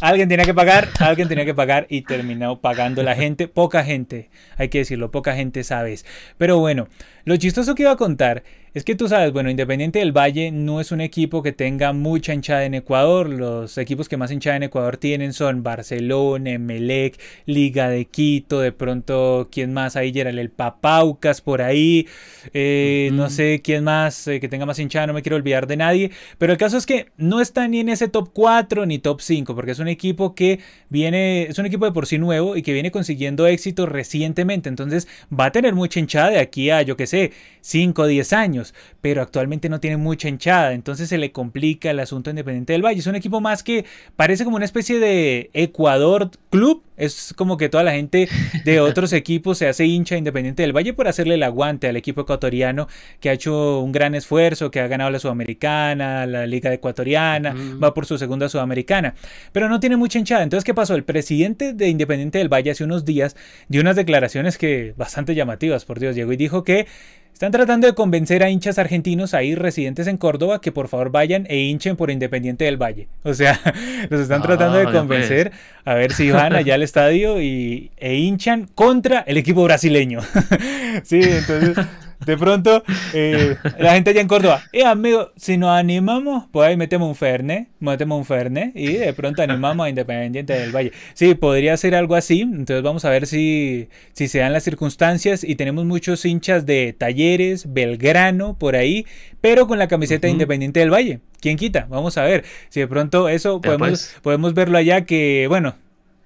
Alguien 0.00 0.28
tenía 0.28 0.44
que 0.44 0.54
pagar, 0.54 0.88
alguien 0.98 1.28
tenía 1.28 1.44
que 1.44 1.54
pagar 1.54 1.86
y 1.88 2.02
terminó 2.02 2.60
pagando 2.60 3.02
la 3.02 3.14
gente, 3.14 3.48
poca 3.48 3.84
gente, 3.84 4.28
hay 4.56 4.68
que 4.68 4.78
decirlo, 4.78 5.10
poca 5.10 5.34
gente 5.34 5.64
sabes. 5.64 6.04
Pero 6.36 6.58
bueno, 6.58 6.88
lo 7.24 7.36
chistoso 7.36 7.74
que 7.74 7.84
iba 7.84 7.92
a 7.92 7.96
contar 7.96 8.42
es 8.74 8.82
que 8.82 8.96
tú 8.96 9.06
sabes, 9.08 9.32
bueno, 9.32 9.50
Independiente 9.50 10.00
del 10.00 10.10
Valle 10.10 10.50
no 10.50 10.80
es 10.80 10.90
un 10.90 11.00
equipo 11.00 11.44
que 11.44 11.52
tenga 11.52 11.92
mucha 11.92 12.34
hinchada 12.34 12.64
en 12.64 12.74
Ecuador. 12.74 13.30
Los 13.30 13.78
equipos 13.78 14.08
que 14.08 14.16
más 14.16 14.32
hinchada 14.32 14.56
en 14.56 14.64
Ecuador 14.64 14.96
tienen 14.96 15.32
son 15.32 15.62
Barcelona, 15.62 16.50
Emelec, 16.50 17.20
Liga 17.46 17.88
de 17.88 18.06
Quito, 18.06 18.58
de 18.58 18.72
pronto, 18.72 19.48
¿quién 19.52 19.72
más? 19.72 19.94
Ahí 19.94 20.12
era 20.14 20.30
el 20.30 20.50
Papaucas 20.50 21.40
por 21.40 21.62
ahí. 21.62 22.08
Eh, 22.52 23.10
no 23.12 23.30
sé 23.30 23.60
quién 23.62 23.84
más 23.84 24.26
eh, 24.26 24.40
que 24.40 24.48
tenga 24.48 24.66
más 24.66 24.80
hinchada, 24.80 25.06
no 25.06 25.12
me 25.12 25.22
quiero 25.22 25.36
olvidar 25.36 25.68
de 25.68 25.76
nadie. 25.76 26.10
Pero 26.38 26.52
el 26.52 26.58
caso 26.58 26.76
es 26.76 26.84
que 26.84 27.12
no 27.16 27.40
está 27.40 27.68
ni 27.68 27.78
en 27.78 27.88
ese 27.88 28.08
top 28.08 28.30
4 28.32 28.86
ni 28.86 28.98
top 28.98 29.20
5, 29.20 29.54
porque 29.54 29.70
es 29.70 29.78
un 29.78 29.86
equipo 29.86 30.34
que 30.34 30.58
viene, 30.88 31.44
es 31.44 31.58
un 31.60 31.66
equipo 31.66 31.84
de 31.84 31.92
por 31.92 32.06
sí 32.06 32.18
nuevo 32.18 32.56
y 32.56 32.62
que 32.62 32.72
viene 32.72 32.90
consiguiendo 32.90 33.46
éxito 33.46 33.86
recientemente. 33.86 34.68
Entonces 34.68 35.06
va 35.32 35.46
a 35.46 35.52
tener 35.52 35.74
mucha 35.74 36.00
hinchada 36.00 36.30
de 36.30 36.38
aquí 36.40 36.70
a, 36.70 36.82
yo 36.82 36.96
qué 36.96 37.06
sé, 37.06 37.30
5 37.60 38.02
o 38.02 38.06
10 38.06 38.32
años, 38.32 38.63
pero 39.00 39.20
actualmente 39.20 39.68
no 39.68 39.80
tiene 39.80 39.96
mucha 39.96 40.28
hinchada, 40.28 40.72
entonces 40.72 41.08
se 41.08 41.18
le 41.18 41.32
complica 41.32 41.90
el 41.90 42.00
asunto 42.00 42.30
Independiente 42.30 42.72
del 42.72 42.84
Valle. 42.84 43.00
Es 43.00 43.06
un 43.06 43.16
equipo 43.16 43.40
más 43.40 43.62
que 43.62 43.84
parece 44.16 44.44
como 44.44 44.56
una 44.56 44.64
especie 44.64 44.98
de 44.98 45.50
Ecuador 45.52 46.30
Club, 46.50 46.82
es 46.96 47.34
como 47.36 47.56
que 47.56 47.68
toda 47.68 47.82
la 47.82 47.92
gente 47.92 48.28
de 48.64 48.80
otros 48.80 49.12
equipos 49.12 49.58
se 49.58 49.66
hace 49.66 49.84
hincha 49.84 50.16
Independiente 50.16 50.62
del 50.62 50.72
Valle 50.72 50.94
por 50.94 51.08
hacerle 51.08 51.34
el 51.34 51.42
aguante 51.42 51.88
al 51.88 51.96
equipo 51.96 52.22
ecuatoriano 52.22 52.86
que 53.20 53.30
ha 53.30 53.32
hecho 53.32 53.80
un 53.80 53.92
gran 53.92 54.14
esfuerzo, 54.14 54.70
que 54.70 54.80
ha 54.80 54.86
ganado 54.86 55.10
la 55.10 55.18
Sudamericana, 55.18 56.26
la 56.26 56.46
Liga 56.46 56.72
Ecuatoriana, 56.72 57.54
va 57.82 57.94
por 57.94 58.06
su 58.06 58.18
segunda 58.18 58.48
Sudamericana, 58.48 59.14
pero 59.52 59.68
no 59.68 59.80
tiene 59.80 59.96
mucha 59.96 60.18
hinchada. 60.18 60.42
Entonces, 60.42 60.64
¿qué 60.64 60.74
pasó? 60.74 60.94
El 60.94 61.04
presidente 61.04 61.72
de 61.72 61.88
Independiente 61.88 62.38
del 62.38 62.52
Valle 62.52 62.70
hace 62.70 62.84
unos 62.84 63.04
días 63.04 63.36
dio 63.68 63.80
unas 63.80 63.96
declaraciones 63.96 64.58
que 64.58 64.94
bastante 64.96 65.34
llamativas, 65.34 65.84
por 65.84 65.98
Dios, 65.98 66.14
llegó 66.14 66.32
y 66.32 66.36
dijo 66.36 66.64
que 66.64 66.86
están 67.34 67.50
tratando 67.50 67.88
de 67.88 67.94
convencer 67.94 68.44
a 68.44 68.48
hinchas 68.48 68.78
argentinos 68.78 69.34
ahí 69.34 69.56
residentes 69.56 70.06
en 70.06 70.18
Córdoba 70.18 70.60
que 70.60 70.70
por 70.70 70.86
favor 70.86 71.10
vayan 71.10 71.46
e 71.50 71.58
hinchen 71.58 71.96
por 71.96 72.12
Independiente 72.12 72.64
del 72.64 72.80
Valle. 72.80 73.08
O 73.24 73.34
sea, 73.34 73.60
los 74.08 74.20
están 74.20 74.40
tratando 74.40 74.78
de 74.78 74.84
convencer 74.84 75.50
a 75.84 75.94
ver 75.94 76.12
si 76.12 76.30
van 76.30 76.54
allá 76.54 76.74
al 76.74 76.84
estadio 76.84 77.42
y, 77.42 77.90
e 77.96 78.14
hinchan 78.14 78.68
contra 78.76 79.18
el 79.26 79.36
equipo 79.36 79.64
brasileño. 79.64 80.20
sí, 81.02 81.22
entonces 81.22 81.76
De 82.26 82.36
pronto, 82.36 82.82
eh, 83.12 83.56
la 83.78 83.94
gente 83.94 84.10
allá 84.10 84.20
en 84.20 84.28
Córdoba, 84.28 84.62
eh, 84.72 84.84
amigo, 84.84 85.32
si 85.36 85.56
nos 85.56 85.70
animamos, 85.70 86.44
pues 86.50 86.68
ahí 86.68 86.76
metemos 86.76 87.08
un 87.08 87.14
Ferne, 87.14 87.68
metemos 87.80 88.18
un 88.18 88.24
Ferne 88.24 88.72
y 88.74 88.94
de 88.94 89.12
pronto 89.12 89.42
animamos 89.42 89.86
a 89.86 89.88
Independiente 89.88 90.52
del 90.52 90.74
Valle. 90.74 90.92
Sí, 91.14 91.34
podría 91.34 91.76
ser 91.76 91.94
algo 91.94 92.14
así. 92.14 92.40
Entonces 92.40 92.82
vamos 92.82 93.04
a 93.04 93.10
ver 93.10 93.26
si, 93.26 93.88
si 94.12 94.28
se 94.28 94.38
dan 94.38 94.52
las 94.52 94.64
circunstancias 94.64 95.44
y 95.44 95.56
tenemos 95.56 95.84
muchos 95.84 96.24
hinchas 96.24 96.66
de 96.66 96.94
Talleres, 96.96 97.72
Belgrano, 97.72 98.58
por 98.58 98.76
ahí, 98.76 99.06
pero 99.40 99.66
con 99.66 99.78
la 99.78 99.88
camiseta 99.88 100.26
de 100.26 100.32
Independiente 100.32 100.80
del 100.80 100.92
Valle. 100.92 101.20
¿Quién 101.40 101.56
quita? 101.56 101.86
Vamos 101.90 102.16
a 102.16 102.22
ver 102.22 102.44
si 102.70 102.80
de 102.80 102.88
pronto 102.88 103.28
eso 103.28 103.60
podemos, 103.60 103.88
pues. 103.88 104.16
podemos 104.22 104.54
verlo 104.54 104.78
allá 104.78 105.04
que, 105.04 105.46
bueno, 105.48 105.74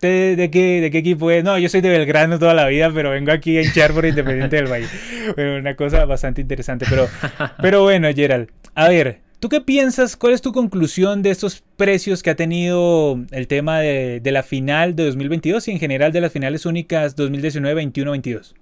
de, 0.00 0.50
qué, 0.52 0.80
¿De 0.80 0.90
qué 0.90 0.98
equipo 0.98 1.30
es? 1.30 1.42
No, 1.42 1.58
yo 1.58 1.68
soy 1.68 1.80
de 1.80 1.88
Belgrano 1.88 2.38
toda 2.38 2.54
la 2.54 2.66
vida, 2.68 2.90
pero 2.92 3.10
vengo 3.10 3.32
aquí 3.32 3.56
a 3.58 3.62
hinchar 3.62 3.92
por 3.92 4.06
Independiente 4.06 4.56
del 4.56 4.66
Valle. 4.66 4.88
Bueno, 5.34 5.56
una 5.56 5.74
cosa 5.74 6.04
bastante 6.04 6.40
interesante. 6.40 6.86
Pero, 6.88 7.08
pero 7.62 7.82
bueno, 7.82 8.08
Gerald, 8.14 8.48
a 8.74 8.88
ver, 8.88 9.20
¿tú 9.40 9.48
qué 9.48 9.60
piensas? 9.60 10.16
¿Cuál 10.16 10.34
es 10.34 10.42
tu 10.42 10.52
conclusión 10.52 11.22
de 11.22 11.30
estos 11.30 11.62
precios 11.76 12.22
que 12.22 12.30
ha 12.30 12.36
tenido 12.36 13.18
el 13.30 13.48
tema 13.48 13.80
de, 13.80 14.20
de 14.20 14.32
la 14.32 14.42
final 14.42 14.94
de 14.94 15.06
2022 15.06 15.68
y 15.68 15.72
en 15.72 15.78
general 15.80 16.12
de 16.12 16.20
las 16.20 16.32
finales 16.32 16.64
únicas 16.64 17.16
2019, 17.16 17.74
21, 17.74 18.10
22? 18.12 18.54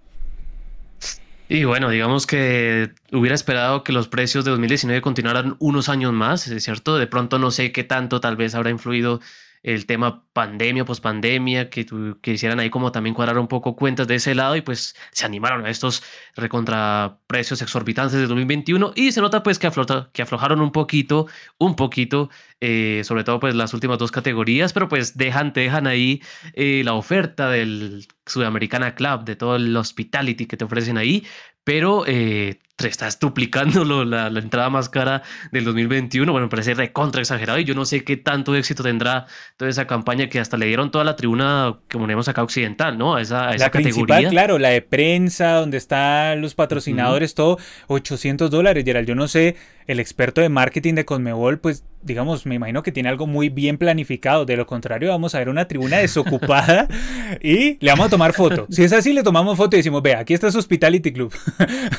Y 1.48 1.62
bueno, 1.64 1.90
digamos 1.90 2.26
que 2.26 2.90
hubiera 3.12 3.34
esperado 3.34 3.84
que 3.84 3.92
los 3.92 4.08
precios 4.08 4.44
de 4.44 4.50
2019 4.50 5.00
continuaran 5.00 5.54
unos 5.60 5.88
años 5.88 6.12
más, 6.12 6.48
es 6.48 6.64
cierto. 6.64 6.98
De 6.98 7.06
pronto 7.06 7.38
no 7.38 7.52
sé 7.52 7.70
qué 7.70 7.84
tanto 7.84 8.20
tal 8.20 8.36
vez 8.36 8.54
habrá 8.56 8.70
influido 8.70 9.20
el 9.66 9.84
tema 9.84 10.24
pandemia, 10.32 10.84
pospandemia, 10.84 11.70
que 11.70 11.84
quisieran 12.20 12.60
ahí 12.60 12.70
como 12.70 12.92
también 12.92 13.14
cuadrar 13.14 13.36
un 13.36 13.48
poco 13.48 13.74
cuentas 13.74 14.06
de 14.06 14.14
ese 14.14 14.32
lado 14.32 14.54
y 14.54 14.60
pues 14.60 14.94
se 15.10 15.26
animaron 15.26 15.66
a 15.66 15.70
estos 15.70 16.04
recontraprecios 16.36 17.60
exorbitantes 17.62 18.16
de 18.16 18.28
2021 18.28 18.92
y 18.94 19.10
se 19.10 19.20
nota 19.20 19.42
pues 19.42 19.58
que, 19.58 19.68
que 20.12 20.22
aflojaron 20.22 20.60
un 20.60 20.70
poquito, 20.70 21.26
un 21.58 21.74
poquito, 21.74 22.30
eh, 22.60 23.02
sobre 23.04 23.24
todo 23.24 23.40
pues 23.40 23.56
las 23.56 23.74
últimas 23.74 23.98
dos 23.98 24.12
categorías, 24.12 24.72
pero 24.72 24.88
pues 24.88 25.16
dejan, 25.16 25.52
dejan 25.52 25.88
ahí 25.88 26.22
eh, 26.54 26.82
la 26.84 26.94
oferta 26.94 27.50
del 27.50 28.06
Sudamericana 28.24 28.94
Club, 28.94 29.24
de 29.24 29.34
todo 29.34 29.56
el 29.56 29.76
hospitality 29.76 30.46
que 30.46 30.56
te 30.56 30.64
ofrecen 30.64 30.96
ahí, 30.96 31.26
pero 31.64 32.04
eh, 32.06 32.60
te 32.76 32.88
estás 32.88 33.18
duplicando 33.18 34.04
la, 34.04 34.28
la, 34.28 34.38
entrada 34.38 34.68
más 34.68 34.88
cara 34.90 35.22
del 35.50 35.64
2021. 35.64 36.30
Bueno, 36.30 36.46
me 36.46 36.50
parece 36.50 36.74
recontra 36.74 37.22
exagerado 37.22 37.58
y 37.58 37.64
yo 37.64 37.74
no 37.74 37.86
sé 37.86 38.04
qué 38.04 38.18
tanto 38.18 38.54
éxito 38.54 38.82
tendrá 38.82 39.26
toda 39.56 39.70
esa 39.70 39.86
campaña 39.86 40.28
que 40.28 40.38
hasta 40.38 40.58
le 40.58 40.66
dieron 40.66 40.90
toda 40.90 41.04
la 41.04 41.16
tribuna 41.16 41.78
que 41.88 41.96
ponemos 41.98 42.28
acá 42.28 42.42
occidental, 42.42 42.98
¿no? 42.98 43.16
A 43.16 43.22
esa, 43.22 43.54
esa 43.54 43.64
la 43.64 43.70
categoría. 43.70 44.28
claro, 44.28 44.58
la 44.58 44.68
de 44.68 44.82
prensa, 44.82 45.54
donde 45.54 45.78
están 45.78 46.42
los 46.42 46.54
patrocinadores, 46.54 47.34
todo, 47.34 47.58
800 47.86 48.50
dólares, 48.50 48.84
Gerald. 48.84 49.08
Yo 49.08 49.14
no 49.14 49.26
sé, 49.26 49.56
el 49.86 49.98
experto 49.98 50.42
de 50.42 50.50
marketing 50.50 50.94
de 50.94 51.06
Conmebol, 51.06 51.58
pues 51.58 51.84
digamos, 52.06 52.46
me 52.46 52.54
imagino 52.54 52.82
que 52.82 52.92
tiene 52.92 53.08
algo 53.08 53.26
muy 53.26 53.48
bien 53.48 53.76
planificado. 53.76 54.46
De 54.46 54.56
lo 54.56 54.66
contrario, 54.66 55.10
vamos 55.10 55.34
a 55.34 55.38
ver 55.38 55.48
una 55.48 55.68
tribuna 55.68 55.98
desocupada 55.98 56.88
y 57.42 57.76
le 57.84 57.90
vamos 57.90 58.06
a 58.06 58.10
tomar 58.10 58.32
foto. 58.32 58.66
Si 58.70 58.84
es 58.84 58.92
así, 58.92 59.12
le 59.12 59.22
tomamos 59.22 59.56
foto 59.56 59.76
y 59.76 59.80
decimos, 59.80 60.02
ve, 60.02 60.14
aquí 60.14 60.32
está 60.32 60.50
su 60.50 60.58
Hospitality 60.58 61.12
Club. 61.12 61.34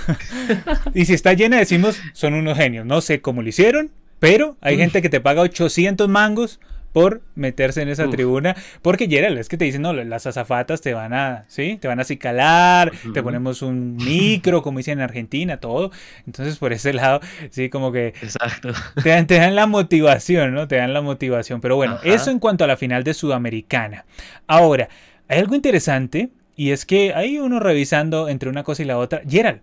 y 0.94 1.06
si 1.06 1.14
está 1.14 1.34
llena, 1.34 1.58
decimos, 1.58 2.00
son 2.14 2.34
unos 2.34 2.58
genios. 2.58 2.86
No 2.86 3.02
sé 3.02 3.22
cómo 3.22 3.42
lo 3.42 3.50
hicieron, 3.50 3.92
pero 4.20 4.58
hay 4.62 4.78
gente 4.78 5.02
que 5.02 5.10
te 5.10 5.22
paga 5.22 5.42
800 5.42 6.08
mangos 6.10 6.60
por 6.98 7.22
meterse 7.36 7.84
en 7.84 7.90
esa 7.90 8.10
tribuna. 8.10 8.56
Porque 8.82 9.08
Gerald, 9.08 9.38
es 9.38 9.50
que 9.50 9.58
te 9.58 9.66
dicen, 9.66 9.84
no, 9.84 9.94
las 9.94 10.26
azafatas 10.26 10.82
te 10.82 10.96
van 10.96 11.14
a, 11.14 11.46
¿sí? 11.48 11.78
Te 11.80 11.88
van 11.88 12.00
a 12.00 12.02
acicalar, 12.02 12.92
te 13.14 13.22
ponemos 13.22 13.62
un 13.62 13.98
micro, 13.98 14.64
como 14.64 14.80
dicen 14.80 14.98
en 14.98 15.04
Argentina, 15.04 15.58
todo. 15.58 15.92
Entonces, 16.26 16.58
por 16.58 16.74
ese 16.74 16.94
lado, 16.94 17.20
sí, 17.52 17.70
como 17.70 17.92
que... 17.92 18.08
Exacto. 18.08 18.70
Te 19.04 19.10
dan, 19.10 19.28
te 19.28 19.36
dan 19.36 19.54
la 19.54 19.68
motivación, 19.68 20.56
¿no? 20.56 20.68
Te 20.68 20.78
dan 20.78 20.92
la 20.92 21.04
motivación. 21.04 21.62
Pero 21.62 21.76
bueno, 21.76 22.00
eso 22.04 22.32
en 22.32 22.40
cuanto 22.40 22.64
a 22.64 22.68
la 22.68 22.78
final 22.78 23.04
de 23.04 23.14
Sudamericana. 23.14 24.06
Ahora, 24.48 24.90
hay 25.28 25.38
algo 25.38 25.54
interesante 25.54 26.32
y 26.56 26.72
es 26.72 26.88
que 26.88 27.14
hay 27.14 27.38
uno 27.38 27.60
revisando 27.60 28.28
entre 28.28 28.50
una 28.50 28.64
cosa 28.64 28.82
y 28.82 28.86
la 28.86 28.98
otra. 28.98 29.22
Gerald, 29.30 29.62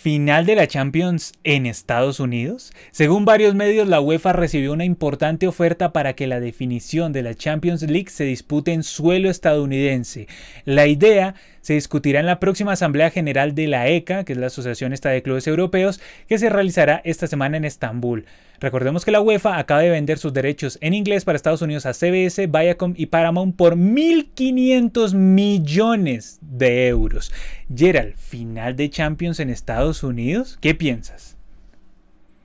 final 0.00 0.46
de 0.46 0.54
la 0.54 0.68
Champions 0.68 1.32
en 1.42 1.66
Estados 1.66 2.20
Unidos? 2.20 2.72
Según 2.92 3.24
varios 3.24 3.56
medios, 3.56 3.88
la 3.88 4.00
UEFA 4.00 4.32
recibió 4.32 4.72
una 4.72 4.84
importante 4.84 5.48
oferta 5.48 5.92
para 5.92 6.12
que 6.12 6.28
la 6.28 6.38
definición 6.38 7.12
de 7.12 7.22
la 7.22 7.34
Champions 7.34 7.82
League 7.82 8.08
se 8.08 8.22
dispute 8.22 8.72
en 8.72 8.84
suelo 8.84 9.28
estadounidense. 9.28 10.28
La 10.64 10.86
idea 10.86 11.34
se 11.68 11.74
discutirá 11.74 12.18
en 12.18 12.24
la 12.24 12.40
próxima 12.40 12.72
Asamblea 12.72 13.10
General 13.10 13.54
de 13.54 13.66
la 13.66 13.88
ECA, 13.88 14.24
que 14.24 14.32
es 14.32 14.38
la 14.38 14.46
Asociación 14.46 14.94
Esta 14.94 15.10
de 15.10 15.22
Clubes 15.22 15.46
Europeos, 15.46 16.00
que 16.26 16.38
se 16.38 16.48
realizará 16.48 17.02
esta 17.04 17.26
semana 17.26 17.58
en 17.58 17.66
Estambul. 17.66 18.24
Recordemos 18.58 19.04
que 19.04 19.10
la 19.10 19.20
UEFA 19.20 19.58
acaba 19.58 19.82
de 19.82 19.90
vender 19.90 20.16
sus 20.16 20.32
derechos 20.32 20.78
en 20.80 20.94
inglés 20.94 21.26
para 21.26 21.36
Estados 21.36 21.60
Unidos 21.60 21.84
a 21.84 21.92
CBS, 21.92 22.46
Viacom 22.46 22.94
y 22.96 23.04
Paramount 23.04 23.54
por 23.54 23.76
1.500 23.76 25.12
millones 25.12 26.38
de 26.40 26.88
euros. 26.88 27.34
Gerald, 27.76 28.16
final 28.16 28.74
de 28.74 28.88
Champions 28.88 29.38
en 29.38 29.50
Estados 29.50 30.02
Unidos, 30.02 30.56
¿qué 30.62 30.74
piensas? 30.74 31.37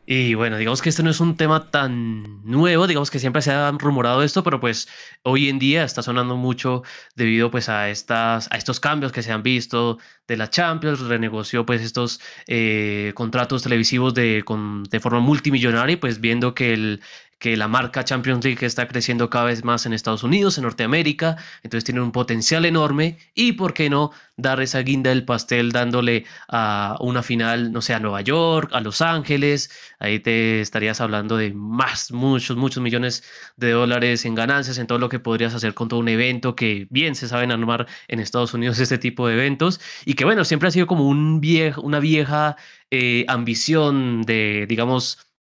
Y 0.06 0.34
bueno, 0.34 0.58
digamos 0.58 0.82
que 0.82 0.90
este 0.90 1.02
no 1.02 1.10
es 1.10 1.22
un 1.22 1.38
tema 1.38 1.72
tan 1.72 2.44
nuevo, 2.44 2.88
digamos 2.88 3.10
que 3.10 3.20
siempre 3.20 3.42
se 3.42 3.52
ha 3.52 3.72
rumorado 3.72 4.22
esto, 4.22 4.44
pero 4.44 4.60
pues 4.60 4.90
hoy 5.24 5.48
en 5.48 5.60
día 5.60 5.86
está 5.86 6.04
sonando 6.04 6.36
mucho 6.36 6.84
debido 7.16 7.50
pues 7.50 7.70
a, 7.70 7.90
estas, 7.90 8.52
a 8.52 8.58
estos 8.58 8.82
cambios 8.82 9.14
que 9.14 9.24
se 9.24 9.32
han 9.32 9.44
visto 9.44 9.98
de 10.28 10.36
la 10.36 10.50
Champions, 10.50 11.00
renegoció 11.00 11.66
pues 11.66 11.82
estos 11.82 12.20
eh, 12.48 13.14
contratos 13.16 13.64
televisivos 13.64 14.14
de, 14.14 14.44
de 14.90 15.00
forma 15.00 15.22
multimillonaria, 15.22 15.98
pues 15.98 16.20
viendo 16.20 16.54
que 16.54 16.74
el, 16.74 17.02
que 17.44 17.58
la 17.58 17.68
marca 17.68 18.06
Champions 18.06 18.46
League 18.46 18.66
está 18.66 18.88
creciendo 18.88 19.30
cada 19.30 19.44
vez 19.44 19.66
más 19.66 19.86
en 19.86 19.92
Estados 19.92 20.24
Unidos, 20.24 20.58
en 20.58 20.64
Norteamérica, 20.64 21.36
entonces 21.62 21.84
tiene 21.84 22.00
un 22.00 22.14
potencial 22.14 22.64
enorme 22.64 23.18
y 23.36 23.52
por 23.52 23.74
qué 23.74 23.90
no 23.90 24.12
dar 24.38 24.62
esa 24.62 24.80
guinda 24.80 25.10
del 25.10 25.26
pastel 25.26 25.74
dándole 25.74 26.24
a 26.48 26.96
una 27.02 27.22
final, 27.22 27.74
no 27.74 27.82
sé, 27.82 27.94
a 27.94 28.00
Nueva 28.00 28.22
York, 28.22 28.70
a 28.72 28.80
Los 28.80 29.02
Ángeles, 29.02 29.70
ahí 30.00 30.22
te 30.22 30.62
estarías 30.62 31.02
hablando 31.02 31.36
de 31.36 31.54
más, 31.54 32.14
muchos, 32.14 32.56
muchos 32.56 32.82
millones 32.82 33.26
de 33.58 33.72
dólares 33.72 34.24
en 34.24 34.36
ganancias, 34.36 34.78
en 34.78 34.88
todo 34.88 35.00
lo 35.00 35.10
que 35.10 35.20
podrías 35.20 35.54
hacer 35.54 35.74
con 35.74 35.90
todo 35.90 36.00
un 36.00 36.08
evento 36.08 36.56
que 36.56 36.88
bien 36.92 37.14
se 37.14 37.28
saben 37.28 37.52
armar 37.52 37.88
en 38.08 38.22
Estados 38.22 38.54
Unidos 38.54 38.80
este 38.80 38.98
tipo 38.98 39.28
de 39.28 39.34
eventos. 39.34 39.82
Y 40.06 40.14
que 40.14 40.24
bueno, 40.24 40.46
siempre 40.46 40.70
ha 40.70 40.72
sido 40.72 40.88
como 40.88 41.10
un 41.10 41.42
viejo, 41.42 41.82
una 41.82 42.00
vieja 42.00 42.56
eh, 42.90 43.26
ambición 43.28 44.22
de, 44.22 44.66
digamos, 44.70 45.33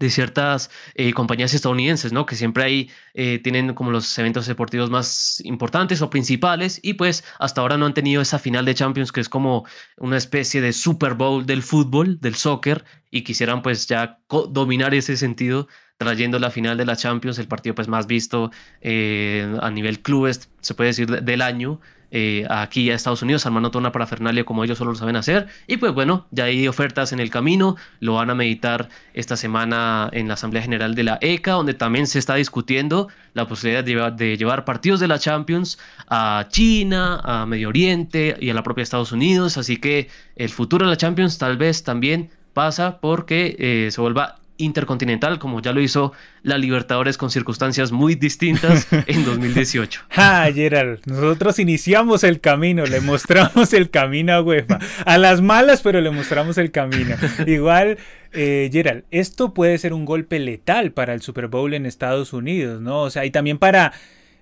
de 0.00 0.10
ciertas 0.10 0.70
eh, 0.94 1.12
compañías 1.12 1.54
estadounidenses, 1.54 2.12
¿no? 2.12 2.26
Que 2.26 2.34
siempre 2.34 2.64
ahí 2.64 2.90
eh, 3.14 3.38
tienen 3.38 3.74
como 3.74 3.92
los 3.92 4.18
eventos 4.18 4.46
deportivos 4.46 4.90
más 4.90 5.40
importantes 5.44 6.02
o 6.02 6.10
principales 6.10 6.80
y 6.82 6.94
pues 6.94 7.22
hasta 7.38 7.60
ahora 7.60 7.76
no 7.76 7.86
han 7.86 7.94
tenido 7.94 8.22
esa 8.22 8.38
final 8.38 8.64
de 8.64 8.74
Champions 8.74 9.12
que 9.12 9.20
es 9.20 9.28
como 9.28 9.66
una 9.98 10.16
especie 10.16 10.60
de 10.60 10.72
Super 10.72 11.14
Bowl 11.14 11.46
del 11.46 11.62
fútbol, 11.62 12.18
del 12.20 12.34
soccer 12.34 12.84
y 13.10 13.22
quisieran 13.22 13.62
pues 13.62 13.86
ya 13.86 14.18
dominar 14.28 14.94
ese 14.94 15.16
sentido 15.16 15.68
trayendo 15.98 16.38
la 16.38 16.50
final 16.50 16.78
de 16.78 16.86
la 16.86 16.96
Champions, 16.96 17.38
el 17.38 17.46
partido 17.46 17.74
pues 17.74 17.86
más 17.86 18.06
visto 18.06 18.50
eh, 18.80 19.54
a 19.60 19.70
nivel 19.70 20.00
clubes, 20.00 20.50
se 20.62 20.72
puede 20.72 20.88
decir, 20.88 21.08
del 21.22 21.42
año 21.42 21.78
eh, 22.10 22.46
aquí 22.50 22.90
a 22.90 22.94
Estados 22.94 23.22
Unidos, 23.22 23.46
armando 23.46 23.70
toda 23.70 23.80
una 23.80 23.92
parafernalia 23.92 24.44
como 24.44 24.64
ellos 24.64 24.78
solo 24.78 24.92
lo 24.92 24.96
saben 24.96 25.16
hacer. 25.16 25.48
Y 25.66 25.76
pues 25.76 25.92
bueno, 25.92 26.26
ya 26.30 26.44
hay 26.44 26.66
ofertas 26.66 27.12
en 27.12 27.20
el 27.20 27.30
camino, 27.30 27.76
lo 28.00 28.14
van 28.14 28.30
a 28.30 28.34
meditar 28.34 28.88
esta 29.14 29.36
semana 29.36 30.08
en 30.12 30.28
la 30.28 30.34
Asamblea 30.34 30.62
General 30.62 30.94
de 30.94 31.04
la 31.04 31.18
ECA, 31.20 31.52
donde 31.52 31.74
también 31.74 32.06
se 32.06 32.18
está 32.18 32.34
discutiendo 32.34 33.08
la 33.34 33.46
posibilidad 33.46 34.12
de 34.12 34.36
llevar, 34.36 34.64
partidos 34.64 35.00
de 35.00 35.08
la 35.08 35.18
Champions 35.18 35.78
a 36.08 36.46
China, 36.48 37.20
a 37.22 37.46
Medio 37.46 37.68
Oriente 37.68 38.36
y 38.40 38.50
a 38.50 38.54
la 38.54 38.62
propia 38.62 38.82
Estados 38.82 39.12
Unidos. 39.12 39.56
Así 39.56 39.76
que 39.76 40.08
el 40.36 40.50
futuro 40.50 40.86
de 40.86 40.90
la 40.90 40.96
Champions 40.96 41.38
tal 41.38 41.56
vez 41.56 41.84
también 41.84 42.30
pasa 42.52 42.98
porque 43.00 43.56
eh, 43.58 43.90
se 43.90 44.00
vuelva 44.00 44.39
intercontinental, 44.60 45.38
como 45.38 45.60
ya 45.60 45.72
lo 45.72 45.80
hizo 45.80 46.12
la 46.42 46.58
Libertadores 46.58 47.16
con 47.16 47.30
circunstancias 47.30 47.92
muy 47.92 48.14
distintas 48.14 48.86
en 49.06 49.24
2018. 49.24 50.02
Ah, 50.16 50.48
Gerald, 50.54 51.00
nosotros 51.06 51.58
iniciamos 51.58 52.24
el 52.24 52.40
camino, 52.40 52.84
le 52.84 53.00
mostramos 53.00 53.72
el 53.72 53.90
camino 53.90 54.34
a 54.34 54.42
UEFA. 54.42 54.78
A 55.04 55.18
las 55.18 55.40
malas, 55.40 55.82
pero 55.82 56.00
le 56.00 56.10
mostramos 56.10 56.58
el 56.58 56.70
camino. 56.70 57.16
Igual, 57.46 57.98
eh, 58.32 58.70
Gerald, 58.72 59.04
esto 59.10 59.54
puede 59.54 59.78
ser 59.78 59.92
un 59.92 60.04
golpe 60.04 60.38
letal 60.38 60.92
para 60.92 61.14
el 61.14 61.22
Super 61.22 61.48
Bowl 61.48 61.74
en 61.74 61.86
Estados 61.86 62.32
Unidos, 62.32 62.80
¿no? 62.80 63.02
O 63.02 63.10
sea, 63.10 63.24
y 63.24 63.30
también 63.30 63.58
para. 63.58 63.92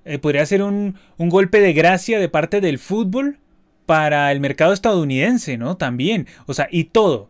Eh, 0.05 0.19
podría 0.19 0.47
ser 0.47 0.63
un, 0.63 0.97
un 1.19 1.29
golpe 1.29 1.61
de 1.61 1.73
gracia 1.75 2.19
de 2.19 2.29
parte 2.29 2.61
del 2.61 2.79
fútbol 2.79 3.39
para 3.85 4.33
el 4.33 4.41
mercado 4.41 4.73
estadounidense, 4.73 5.59
¿no? 5.59 5.77
También. 5.77 6.27
O 6.47 6.55
sea, 6.55 6.69
y 6.71 6.85
todo 6.85 7.28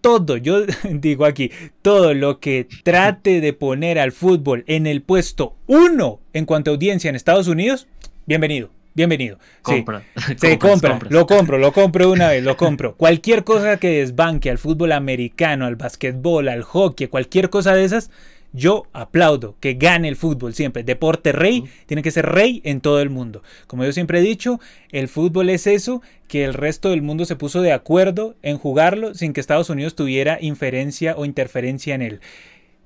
todo, 0.00 0.36
yo 0.36 0.62
digo 0.90 1.24
aquí, 1.24 1.50
todo 1.82 2.14
lo 2.14 2.40
que 2.40 2.66
trate 2.82 3.40
de 3.40 3.52
poner 3.52 3.98
al 3.98 4.12
fútbol 4.12 4.64
en 4.66 4.86
el 4.86 5.02
puesto 5.02 5.54
uno 5.66 6.20
en 6.32 6.46
cuanto 6.46 6.70
a 6.70 6.74
audiencia 6.74 7.08
en 7.08 7.16
Estados 7.16 7.48
Unidos, 7.48 7.86
bienvenido. 8.26 8.70
bienvenido. 8.94 9.38
Compra. 9.62 10.02
Se 10.36 10.58
compra, 10.58 10.98
lo 11.08 11.26
compro, 11.26 11.58
lo 11.58 11.72
compro 11.72 12.10
una 12.10 12.28
vez, 12.28 12.42
lo 12.42 12.56
compro. 12.56 12.94
Cualquier 12.96 13.44
cosa 13.44 13.76
que 13.76 14.00
desbanque 14.00 14.50
al 14.50 14.58
fútbol 14.58 14.92
americano, 14.92 15.66
al 15.66 15.76
basquetbol, 15.76 16.48
al 16.48 16.62
hockey, 16.62 17.08
cualquier 17.08 17.50
cosa 17.50 17.74
de 17.74 17.84
esas, 17.84 18.10
yo 18.52 18.86
aplaudo 18.92 19.56
que 19.60 19.74
gane 19.74 20.08
el 20.08 20.16
fútbol 20.16 20.54
siempre. 20.54 20.82
Deporte 20.82 21.32
rey, 21.32 21.64
tiene 21.86 22.02
que 22.02 22.10
ser 22.10 22.26
rey 22.26 22.60
en 22.64 22.80
todo 22.80 23.00
el 23.00 23.10
mundo. 23.10 23.42
Como 23.66 23.84
yo 23.84 23.92
siempre 23.92 24.18
he 24.18 24.22
dicho, 24.22 24.60
el 24.90 25.08
fútbol 25.08 25.50
es 25.50 25.66
eso, 25.66 26.02
que 26.26 26.44
el 26.44 26.54
resto 26.54 26.90
del 26.90 27.02
mundo 27.02 27.24
se 27.24 27.36
puso 27.36 27.62
de 27.62 27.72
acuerdo 27.72 28.34
en 28.42 28.58
jugarlo 28.58 29.14
sin 29.14 29.32
que 29.32 29.40
Estados 29.40 29.70
Unidos 29.70 29.94
tuviera 29.94 30.38
inferencia 30.40 31.14
o 31.16 31.24
interferencia 31.24 31.94
en 31.94 32.02
él. 32.02 32.20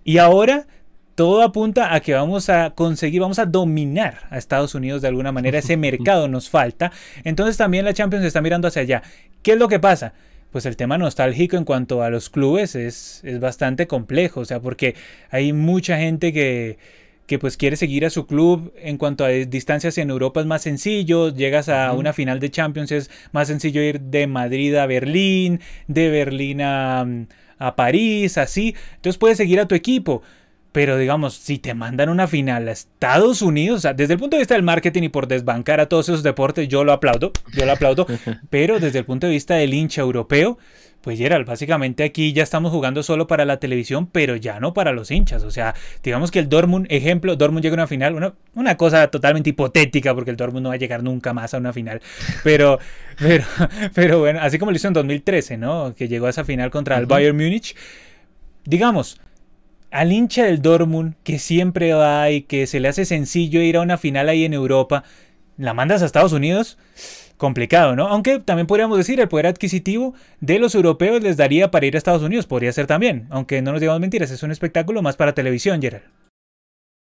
Y 0.05 0.19
ahora 0.19 0.67
todo 1.15 1.43
apunta 1.43 1.95
a 1.95 2.01
que 2.01 2.15
vamos 2.15 2.49
a 2.49 2.71
conseguir, 2.71 3.21
vamos 3.21 3.39
a 3.39 3.47
dominar 3.47 4.27
a 4.31 4.39
Estados 4.39 4.75
Unidos 4.75 5.03
de 5.03 5.09
alguna 5.09 5.33
manera. 5.33 5.59
Ese 5.59 5.77
mercado 5.79 6.29
nos 6.29 6.51
falta. 6.51 6.93
Entonces 7.25 7.57
también 7.57 7.85
la 7.85 7.95
Champions 7.95 8.25
está 8.25 8.41
mirando 8.41 8.69
hacia 8.69 8.83
allá. 8.83 9.03
¿Qué 9.43 9.53
es 9.53 9.59
lo 9.59 9.69
que 9.69 9.79
pasa? 9.79 10.13
Pues 10.55 10.67
el 10.67 10.77
tema 10.77 10.99
nostálgico 10.99 11.57
en 11.57 11.65
cuanto 11.65 12.05
a 12.05 12.11
los 12.11 12.31
clubes 12.31 12.77
es, 12.77 13.23
es 13.25 13.41
bastante 13.41 13.89
complejo. 13.89 14.39
O 14.39 14.45
sea, 14.45 14.61
porque 14.61 14.95
hay 15.33 15.53
mucha 15.53 15.99
gente 15.99 16.33
que, 16.33 16.79
que 17.27 17.41
pues 17.41 17.57
quiere 17.57 17.75
seguir 17.75 18.07
a 18.07 18.11
su 18.11 18.29
club 18.29 18.73
en 18.77 18.97
cuanto 18.97 19.25
a 19.25 19.31
distancias 19.31 19.99
en 19.99 20.11
Europa 20.11 20.39
es 20.39 20.47
más 20.47 20.63
sencillo, 20.63 21.35
llegas 21.35 21.69
a 21.69 21.93
una 21.93 22.13
final 22.13 22.39
de 22.39 22.53
Champions 22.53 22.93
es 22.93 23.11
más 23.33 23.49
sencillo 23.49 23.83
ir 23.83 24.01
de 24.01 24.29
Madrid 24.29 24.77
a 24.77 24.87
Berlín, 24.87 25.59
de 25.89 26.11
Berlín 26.11 26.61
a, 26.63 27.05
a 27.59 27.75
París, 27.75 28.39
así, 28.39 28.77
entonces 28.95 29.19
puedes 29.19 29.39
seguir 29.39 29.59
a 29.59 29.67
tu 29.67 29.75
equipo. 29.75 30.23
Pero 30.75 30.99
digamos, 30.99 31.35
si 31.35 31.61
te 31.61 31.73
mandan 31.73 32.09
una 32.09 32.27
final 32.27 32.67
a 32.67 32.73
Estados 32.73 33.43
Unidos, 33.43 33.77
o 33.77 33.81
sea, 33.83 33.95
desde 33.95 34.15
el 34.15 34.19
punto 34.19 34.35
de 34.35 34.41
vista 34.41 34.55
del 34.55 34.65
marketing 34.65 35.05
y 35.05 35.09
por 35.09 35.29
desbancar 35.29 35.79
a 35.79 35.87
todos 35.87 36.09
esos 36.09 36.25
deportes, 36.25 36.67
yo 36.67 36.83
lo 36.83 36.93
aplaudo, 36.93 37.31
yo 37.57 37.65
lo 37.65 37.71
aplaudo, 37.71 38.09
pero 38.51 38.81
desde 38.81 38.99
el 38.99 39.05
punto 39.05 39.29
de 39.29 39.35
vista 39.35 39.55
del 39.55 39.73
hincha 39.73 40.01
europeo, 40.01 40.59
pues 41.01 41.17
Gerald, 41.17 41.47
básicamente 41.47 42.03
aquí 42.03 42.33
ya 42.33 42.43
estamos 42.43 42.73
jugando 42.73 43.05
solo 43.05 43.29
para 43.29 43.45
la 43.45 43.59
televisión, 43.59 44.09
pero 44.09 44.35
ya 44.35 44.59
no 44.59 44.75
para 44.75 44.91
los 44.91 45.13
hinchas. 45.13 45.45
O 45.45 45.53
sea, 45.53 45.77
digamos 46.03 46.33
que 46.33 46.41
el 46.41 46.49
Dortmund, 46.49 46.89
ejemplo, 46.91 47.37
Dortmund 47.37 47.63
llega 47.63 47.75
a 47.75 47.77
una 47.77 47.87
final, 47.87 48.17
una, 48.17 48.35
una 48.55 48.77
cosa 48.77 49.07
totalmente 49.13 49.51
hipotética, 49.51 50.13
porque 50.13 50.33
el 50.33 50.37
Dortmund 50.37 50.65
no 50.65 50.69
va 50.71 50.75
a 50.75 50.79
llegar 50.79 51.05
nunca 51.05 51.33
más 51.33 51.55
a 51.55 51.59
una 51.59 51.73
final. 51.73 52.01
Pero, 52.43 52.81
pero, 53.21 53.45
pero 53.95 54.19
bueno, 54.19 54.41
así 54.43 54.59
como 54.59 54.73
lo 54.73 54.77
hizo 54.77 54.89
en 54.89 54.95
2013, 54.95 55.57
¿no? 55.57 55.95
Que 55.95 56.09
llegó 56.09 56.27
a 56.27 56.31
esa 56.31 56.43
final 56.43 56.73
contra 56.73 56.99
el 56.99 57.07
Bayern 57.07 57.37
Múnich. 57.37 57.77
Digamos, 58.65 59.21
al 59.95 60.11
hincha 60.11 60.45
del 60.45 60.61
Dortmund, 60.61 61.15
que 61.23 61.39
siempre 61.39 61.95
va 61.95 62.29
y 62.29 62.43
que 62.43 62.67
se 62.67 62.81
le 62.81 62.89
hace 62.89 63.05
sencillo 63.05 63.63
ir 63.63 63.77
a 63.77 63.81
una 63.81 63.97
final 63.97 64.29
ahí 64.29 64.45
en 64.45 64.53
Europa, 64.53 65.05
la 65.57 65.73
mandas 65.73 66.03
a 66.03 66.07
Estados 66.07 66.33
Unidos, 66.33 66.79
complicado, 67.37 67.95
¿no? 67.95 68.09
Aunque 68.09 68.41
también 68.41 68.67
podríamos 68.67 68.99
decir 68.99 69.21
el 69.21 69.29
poder 69.29 69.47
adquisitivo 69.47 70.15
de 70.41 70.59
los 70.59 70.75
europeos 70.75 71.23
les 71.23 71.37
daría 71.37 71.71
para 71.71 71.87
ir 71.87 71.95
a 71.95 71.99
Estados 71.99 72.23
Unidos, 72.23 72.47
podría 72.47 72.73
ser 72.73 72.89
también, 72.89 73.29
aunque 73.31 73.63
no 73.63 73.71
nos 73.71 73.81
digamos 73.81 74.01
mentiras, 74.01 74.33
es 74.33 74.43
un 74.43 74.51
espectáculo 74.51 75.01
más 75.01 75.17
para 75.17 75.33
televisión, 75.33 75.81
Gerald. 75.81 76.05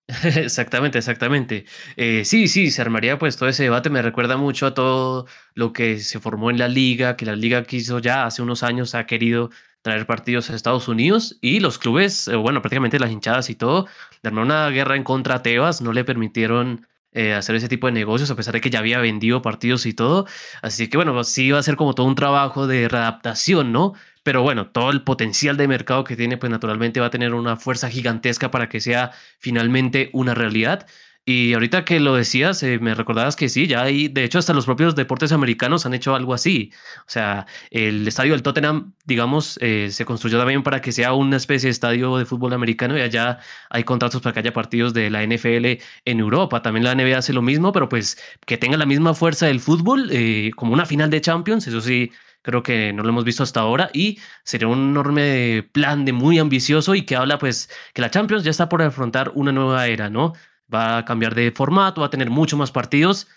Exactamente, 0.24 0.98
exactamente. 0.98 1.66
Eh, 1.96 2.26
sí, 2.26 2.48
sí, 2.50 2.70
se 2.72 2.82
armaría 2.82 3.18
pues 3.18 3.38
todo 3.38 3.48
ese 3.48 3.64
debate. 3.64 3.90
Me 3.90 4.02
recuerda 4.02 4.36
mucho 4.36 4.66
a 4.66 4.74
todo 4.74 5.26
lo 5.54 5.72
que 5.72 6.00
se 6.00 6.20
formó 6.20 6.50
en 6.50 6.58
la 6.58 6.68
liga, 6.68 7.16
que 7.16 7.26
la 7.26 7.36
liga 7.36 7.64
quiso 7.64 8.00
ya 8.00 8.26
hace 8.26 8.42
unos 8.42 8.64
años, 8.64 8.94
ha 8.94 9.06
querido 9.06 9.52
traer 9.82 10.06
partidos 10.06 10.50
a 10.50 10.56
Estados 10.56 10.88
Unidos 10.88 11.38
y 11.42 11.60
los 11.60 11.78
clubes, 11.78 12.28
eh, 12.28 12.36
bueno, 12.36 12.62
prácticamente 12.62 13.00
las 13.00 13.12
hinchadas 13.12 13.50
y 13.50 13.56
todo, 13.56 13.88
de 14.24 14.30
una 14.30 14.70
guerra 14.70 14.96
en 14.96 15.04
contra 15.04 15.36
a 15.36 15.44
Tebas, 15.44 15.82
no 15.82 15.94
le 15.94 16.04
permitieron 16.04 16.88
eh, 17.14 17.34
hacer 17.34 17.56
ese 17.56 17.68
tipo 17.68 17.88
de 17.88 17.94
negocios, 17.94 18.32
a 18.32 18.36
pesar 18.36 18.54
de 18.54 18.62
que 18.62 18.70
ya 18.70 18.80
había 18.80 19.00
vendido 19.00 19.42
partidos 19.42 19.86
y 19.86 19.94
todo. 19.94 20.28
Así 20.62 20.88
que 20.90 20.98
bueno, 20.98 21.24
sí 21.24 21.52
va 21.52 21.60
a 21.60 21.64
ser 21.64 21.76
como 21.76 21.94
todo 21.94 22.08
un 22.08 22.16
trabajo 22.16 22.68
de 22.68 22.88
readaptación, 22.88 23.72
¿no? 23.74 23.94
Pero 24.24 24.44
bueno, 24.44 24.68
todo 24.70 24.92
el 24.92 25.04
potencial 25.04 25.58
de 25.58 25.68
mercado 25.68 26.04
que 26.04 26.16
tiene, 26.16 26.38
pues 26.38 26.52
naturalmente 26.52 27.00
va 27.00 27.08
a 27.08 27.10
tener 27.10 27.34
una 27.34 27.58
fuerza 27.58 27.90
gigantesca 27.90 28.52
para 28.52 28.70
que 28.70 28.80
sea 28.80 29.12
finalmente 29.40 30.10
una 30.14 30.36
realidad. 30.36 30.88
Y 31.32 31.54
ahorita 31.54 31.86
que 31.86 32.02
lo 32.02 32.16
decías, 32.16 32.62
eh, 32.62 32.78
me 32.80 32.94
recordabas 32.94 33.38
que 33.38 33.48
sí, 33.48 33.66
ya 33.66 33.84
hay, 33.84 34.10
de 34.10 34.26
hecho, 34.26 34.38
hasta 34.38 34.54
los 34.54 34.66
propios 34.66 34.96
deportes 34.96 35.32
americanos 35.32 35.86
han 35.86 35.94
hecho 35.94 36.14
algo 36.14 36.34
así. 36.34 36.74
O 37.02 37.10
sea, 37.10 37.46
el 37.70 38.06
estadio 38.06 38.34
del 38.34 38.44
Tottenham, 38.44 38.94
digamos, 39.06 39.58
eh, 39.62 39.90
se 39.92 40.04
construyó 40.04 40.38
también 40.38 40.62
para 40.62 40.82
que 40.82 40.92
sea 40.92 41.14
una 41.14 41.38
especie 41.38 41.68
de 41.68 41.72
estadio 41.72 42.18
de 42.18 42.26
fútbol 42.26 42.52
americano 42.52 42.98
y 42.98 43.02
allá 43.02 43.40
hay 43.70 43.86
contratos 43.86 44.22
para 44.22 44.34
que 44.34 44.40
haya 44.40 44.52
partidos 44.54 44.94
de 44.94 45.10
la 45.10 45.24
NFL 45.24 45.80
en 46.06 46.20
Europa. 46.20 46.62
También 46.62 46.84
la 46.84 46.96
NBA 46.96 47.18
hace 47.18 47.32
lo 47.32 47.42
mismo, 47.42 47.72
pero 47.72 47.88
pues 47.88 48.18
que 48.46 48.58
tenga 48.58 48.76
la 48.76 48.86
misma 48.86 49.14
fuerza 49.14 49.46
del 49.46 49.62
fútbol, 49.62 50.10
eh, 50.12 50.52
como 50.58 50.74
una 50.74 50.86
final 50.86 51.10
de 51.10 51.22
Champions, 51.22 51.66
eso 51.66 51.80
sí, 51.80 52.12
creo 52.42 52.64
que 52.64 52.92
no 52.94 53.04
lo 53.04 53.10
hemos 53.10 53.24
visto 53.24 53.44
hasta 53.44 53.62
ahora 53.62 53.90
y 53.94 54.20
sería 54.44 54.68
un 54.68 54.90
enorme 54.90 55.64
plan 55.72 56.06
de 56.06 56.14
muy 56.14 56.40
ambicioso 56.40 56.96
y 56.96 57.04
que 57.06 57.16
habla 57.16 57.38
pues 57.38 57.70
que 57.94 58.02
la 58.02 58.12
Champions 58.12 58.44
ya 58.44 58.52
está 58.52 58.68
por 58.68 58.82
afrontar 58.82 59.32
una 59.36 59.52
nueva 59.52 59.88
era, 59.88 60.10
¿no? 60.10 60.34
Va 60.74 61.00
a 61.00 61.06
cambiar 61.06 61.36
de 61.36 61.52
formato, 61.52 62.02
va 62.02 62.08
a 62.08 62.10
tener 62.10 62.30
mucho 62.30 62.58
más 62.58 62.72
partidos. 62.72 63.28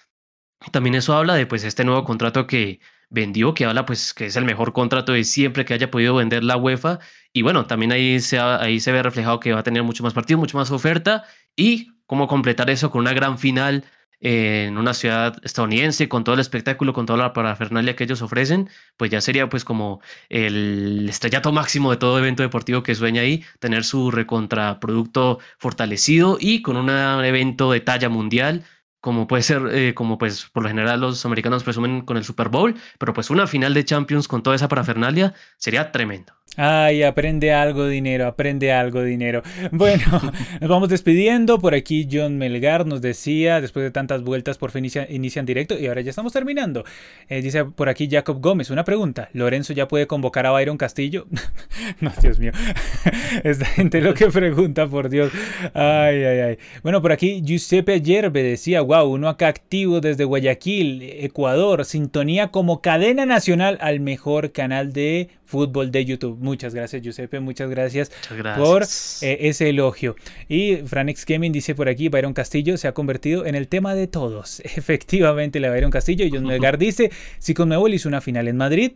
También 0.72 0.94
eso 0.94 1.14
habla 1.14 1.34
de 1.34 1.46
pues 1.46 1.64
este 1.64 1.84
nuevo 1.84 2.04
contrato 2.04 2.46
que 2.46 2.80
vendió, 3.10 3.54
que 3.54 3.64
habla 3.64 3.86
pues 3.86 4.14
que 4.14 4.26
es 4.26 4.36
el 4.36 4.44
mejor 4.44 4.72
contrato 4.72 5.12
de 5.12 5.24
siempre 5.24 5.64
que 5.64 5.74
haya 5.74 5.90
podido 5.90 6.14
vender 6.14 6.44
la 6.44 6.56
UEFA. 6.56 6.98
Y 7.32 7.42
bueno, 7.42 7.66
también 7.66 7.92
ahí 7.92 8.20
se, 8.20 8.38
ahí 8.38 8.80
se 8.80 8.92
ve 8.92 9.02
reflejado 9.02 9.40
que 9.40 9.52
va 9.52 9.60
a 9.60 9.62
tener 9.62 9.82
mucho 9.82 10.02
más 10.02 10.14
partidos, 10.14 10.40
mucho 10.40 10.58
más 10.58 10.70
oferta 10.70 11.24
y 11.56 11.92
cómo 12.06 12.26
completar 12.28 12.70
eso 12.70 12.90
con 12.90 13.00
una 13.00 13.12
gran 13.12 13.38
final 13.38 13.84
en 14.24 14.78
una 14.78 14.94
ciudad 14.94 15.36
estadounidense 15.44 16.08
con 16.08 16.24
todo 16.24 16.34
el 16.34 16.40
espectáculo, 16.40 16.94
con 16.94 17.04
toda 17.04 17.18
la 17.18 17.32
parafernalia 17.34 17.94
que 17.94 18.04
ellos 18.04 18.22
ofrecen, 18.22 18.70
pues 18.96 19.10
ya 19.10 19.20
sería 19.20 19.50
pues 19.50 19.66
como 19.66 20.00
el 20.30 21.06
estrellato 21.10 21.52
máximo 21.52 21.90
de 21.90 21.98
todo 21.98 22.18
evento 22.18 22.42
deportivo 22.42 22.82
que 22.82 22.94
sueña 22.94 23.20
ahí, 23.20 23.44
tener 23.58 23.84
su 23.84 24.10
recontraproducto 24.10 25.40
fortalecido 25.58 26.38
y 26.40 26.62
con 26.62 26.76
un 26.78 26.88
evento 26.88 27.70
de 27.70 27.80
talla 27.80 28.08
mundial 28.08 28.64
como 29.04 29.26
puede 29.26 29.42
ser, 29.42 29.60
eh, 29.70 29.92
como 29.92 30.16
pues 30.16 30.46
por 30.50 30.62
lo 30.62 30.70
general 30.70 30.98
los 31.02 31.26
americanos 31.26 31.62
presumen 31.62 32.00
con 32.06 32.16
el 32.16 32.24
Super 32.24 32.48
Bowl, 32.48 32.74
pero 32.98 33.12
pues 33.12 33.28
una 33.28 33.46
final 33.46 33.74
de 33.74 33.84
Champions 33.84 34.26
con 34.26 34.42
toda 34.42 34.56
esa 34.56 34.66
parafernalia 34.66 35.34
sería 35.58 35.92
tremendo. 35.92 36.32
Ay, 36.56 37.02
aprende 37.02 37.52
algo, 37.52 37.88
dinero, 37.88 38.26
aprende 38.26 38.72
algo, 38.72 39.02
dinero. 39.02 39.42
Bueno, 39.72 40.04
nos 40.60 40.70
vamos 40.70 40.88
despidiendo. 40.88 41.58
Por 41.58 41.74
aquí 41.74 42.08
John 42.10 42.38
Melgar 42.38 42.86
nos 42.86 43.00
decía, 43.00 43.60
después 43.60 43.82
de 43.84 43.90
tantas 43.90 44.22
vueltas, 44.22 44.56
por 44.56 44.70
fin 44.70 44.84
inician 45.08 45.46
directo 45.46 45.78
y 45.78 45.86
ahora 45.86 46.00
ya 46.02 46.10
estamos 46.10 46.32
terminando. 46.32 46.84
Eh, 47.28 47.42
dice 47.42 47.64
por 47.64 47.88
aquí 47.88 48.08
Jacob 48.08 48.40
Gómez, 48.40 48.70
una 48.70 48.84
pregunta. 48.84 49.30
¿Lorenzo 49.32 49.72
ya 49.72 49.88
puede 49.88 50.06
convocar 50.06 50.46
a 50.46 50.52
Byron 50.52 50.76
Castillo? 50.76 51.26
no, 52.00 52.12
Dios 52.22 52.38
mío. 52.38 52.52
Esta 53.44 53.66
gente 53.66 54.00
lo 54.00 54.14
que 54.14 54.26
pregunta, 54.26 54.86
por 54.86 55.08
Dios. 55.08 55.32
Ay, 55.72 56.22
ay, 56.22 56.38
ay. 56.40 56.58
Bueno, 56.82 57.02
por 57.02 57.12
aquí 57.12 57.42
Giuseppe 57.44 58.00
Yerbe 58.00 58.42
decía, 58.42 58.80
wow, 58.80 59.10
uno 59.10 59.28
acá 59.28 59.48
activo 59.48 60.00
desde 60.00 60.24
Guayaquil, 60.24 61.02
Ecuador, 61.02 61.84
sintonía 61.84 62.48
como 62.48 62.80
cadena 62.80 63.26
nacional 63.26 63.78
al 63.80 64.00
mejor 64.00 64.52
canal 64.52 64.92
de 64.92 65.30
fútbol 65.54 65.92
de 65.92 66.04
YouTube. 66.04 66.36
Muchas 66.40 66.74
gracias, 66.74 67.00
Giuseppe. 67.00 67.38
Muchas 67.38 67.70
gracias, 67.70 68.10
por 68.56 68.82
eh, 68.82 69.38
ese 69.42 69.68
elogio. 69.68 70.16
Y 70.48 70.78
Franex 70.84 71.24
Gaming 71.24 71.52
dice 71.52 71.76
por 71.76 71.88
aquí: 71.88 72.08
Byron 72.08 72.34
Castillo 72.34 72.76
se 72.76 72.88
ha 72.88 72.92
convertido 72.92 73.46
en 73.46 73.54
el 73.54 73.68
tema 73.68 73.94
de 73.94 74.08
todos. 74.08 74.58
Efectivamente, 74.64 75.60
la 75.60 75.70
Byron 75.70 75.92
Castillo. 75.92 76.24
Y 76.24 76.30
John 76.30 76.44
Melgar 76.48 76.76
dice: 76.76 77.12
Si 77.38 77.54
Conmebol 77.54 77.94
hizo 77.94 78.08
una 78.08 78.20
final 78.20 78.48
en 78.48 78.56
Madrid, 78.56 78.92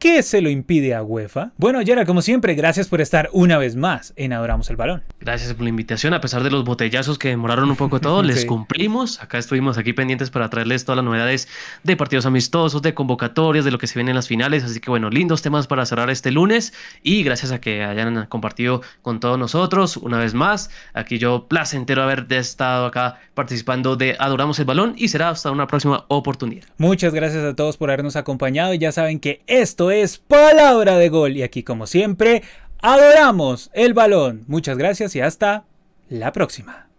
¿Qué 0.00 0.22
se 0.22 0.40
lo 0.40 0.48
impide 0.48 0.94
a 0.94 1.02
UEFA? 1.02 1.52
Bueno, 1.58 1.82
Yara, 1.82 2.06
como 2.06 2.22
siempre, 2.22 2.54
gracias 2.54 2.88
por 2.88 3.02
estar 3.02 3.28
una 3.34 3.58
vez 3.58 3.76
más 3.76 4.14
en 4.16 4.32
Adoramos 4.32 4.70
el 4.70 4.76
Balón. 4.76 5.02
Gracias 5.20 5.52
por 5.52 5.64
la 5.64 5.68
invitación. 5.68 6.14
A 6.14 6.22
pesar 6.22 6.42
de 6.42 6.50
los 6.50 6.64
botellazos 6.64 7.18
que 7.18 7.28
demoraron 7.28 7.68
un 7.68 7.76
poco 7.76 8.00
todo, 8.00 8.22
les 8.22 8.46
cumplimos. 8.46 9.22
Acá 9.22 9.36
estuvimos 9.36 9.76
aquí 9.76 9.92
pendientes 9.92 10.30
para 10.30 10.48
traerles 10.48 10.86
todas 10.86 10.96
las 10.96 11.04
novedades 11.04 11.48
de 11.82 11.98
partidos 11.98 12.24
amistosos, 12.24 12.80
de 12.80 12.94
convocatorias, 12.94 13.66
de 13.66 13.72
lo 13.72 13.76
que 13.76 13.86
se 13.86 13.98
viene 13.98 14.12
en 14.12 14.16
las 14.16 14.26
finales. 14.26 14.64
Así 14.64 14.80
que 14.80 14.88
bueno, 14.88 15.10
lindos 15.10 15.42
temas 15.42 15.66
para 15.66 15.84
cerrar 15.84 16.08
este 16.08 16.30
lunes. 16.30 16.72
Y 17.02 17.22
gracias 17.22 17.52
a 17.52 17.60
que 17.60 17.84
hayan 17.84 18.24
compartido 18.24 18.80
con 19.02 19.20
todos 19.20 19.38
nosotros 19.38 19.98
una 19.98 20.16
vez 20.16 20.32
más. 20.32 20.70
Aquí 20.94 21.18
yo 21.18 21.46
placentero 21.46 22.02
haber 22.02 22.26
estado 22.30 22.86
acá 22.86 23.20
participando 23.34 23.96
de 23.96 24.16
Adoramos 24.18 24.58
el 24.60 24.64
Balón 24.64 24.94
y 24.96 25.08
será 25.08 25.28
hasta 25.28 25.50
una 25.50 25.66
próxima 25.66 26.06
oportunidad. 26.08 26.64
Muchas 26.78 27.12
gracias 27.12 27.44
a 27.44 27.54
todos 27.54 27.76
por 27.76 27.90
habernos 27.90 28.16
acompañado. 28.16 28.72
Y 28.72 28.78
ya 28.78 28.92
saben 28.92 29.20
que 29.20 29.42
es 29.90 30.18
palabra 30.18 30.96
de 30.96 31.08
gol. 31.08 31.36
Y 31.36 31.42
aquí, 31.42 31.62
como 31.62 31.86
siempre, 31.86 32.42
adoramos 32.80 33.70
el 33.72 33.94
balón. 33.94 34.44
Muchas 34.46 34.76
gracias 34.78 35.14
y 35.16 35.20
hasta 35.20 35.64
la 36.08 36.32
próxima. 36.32 36.89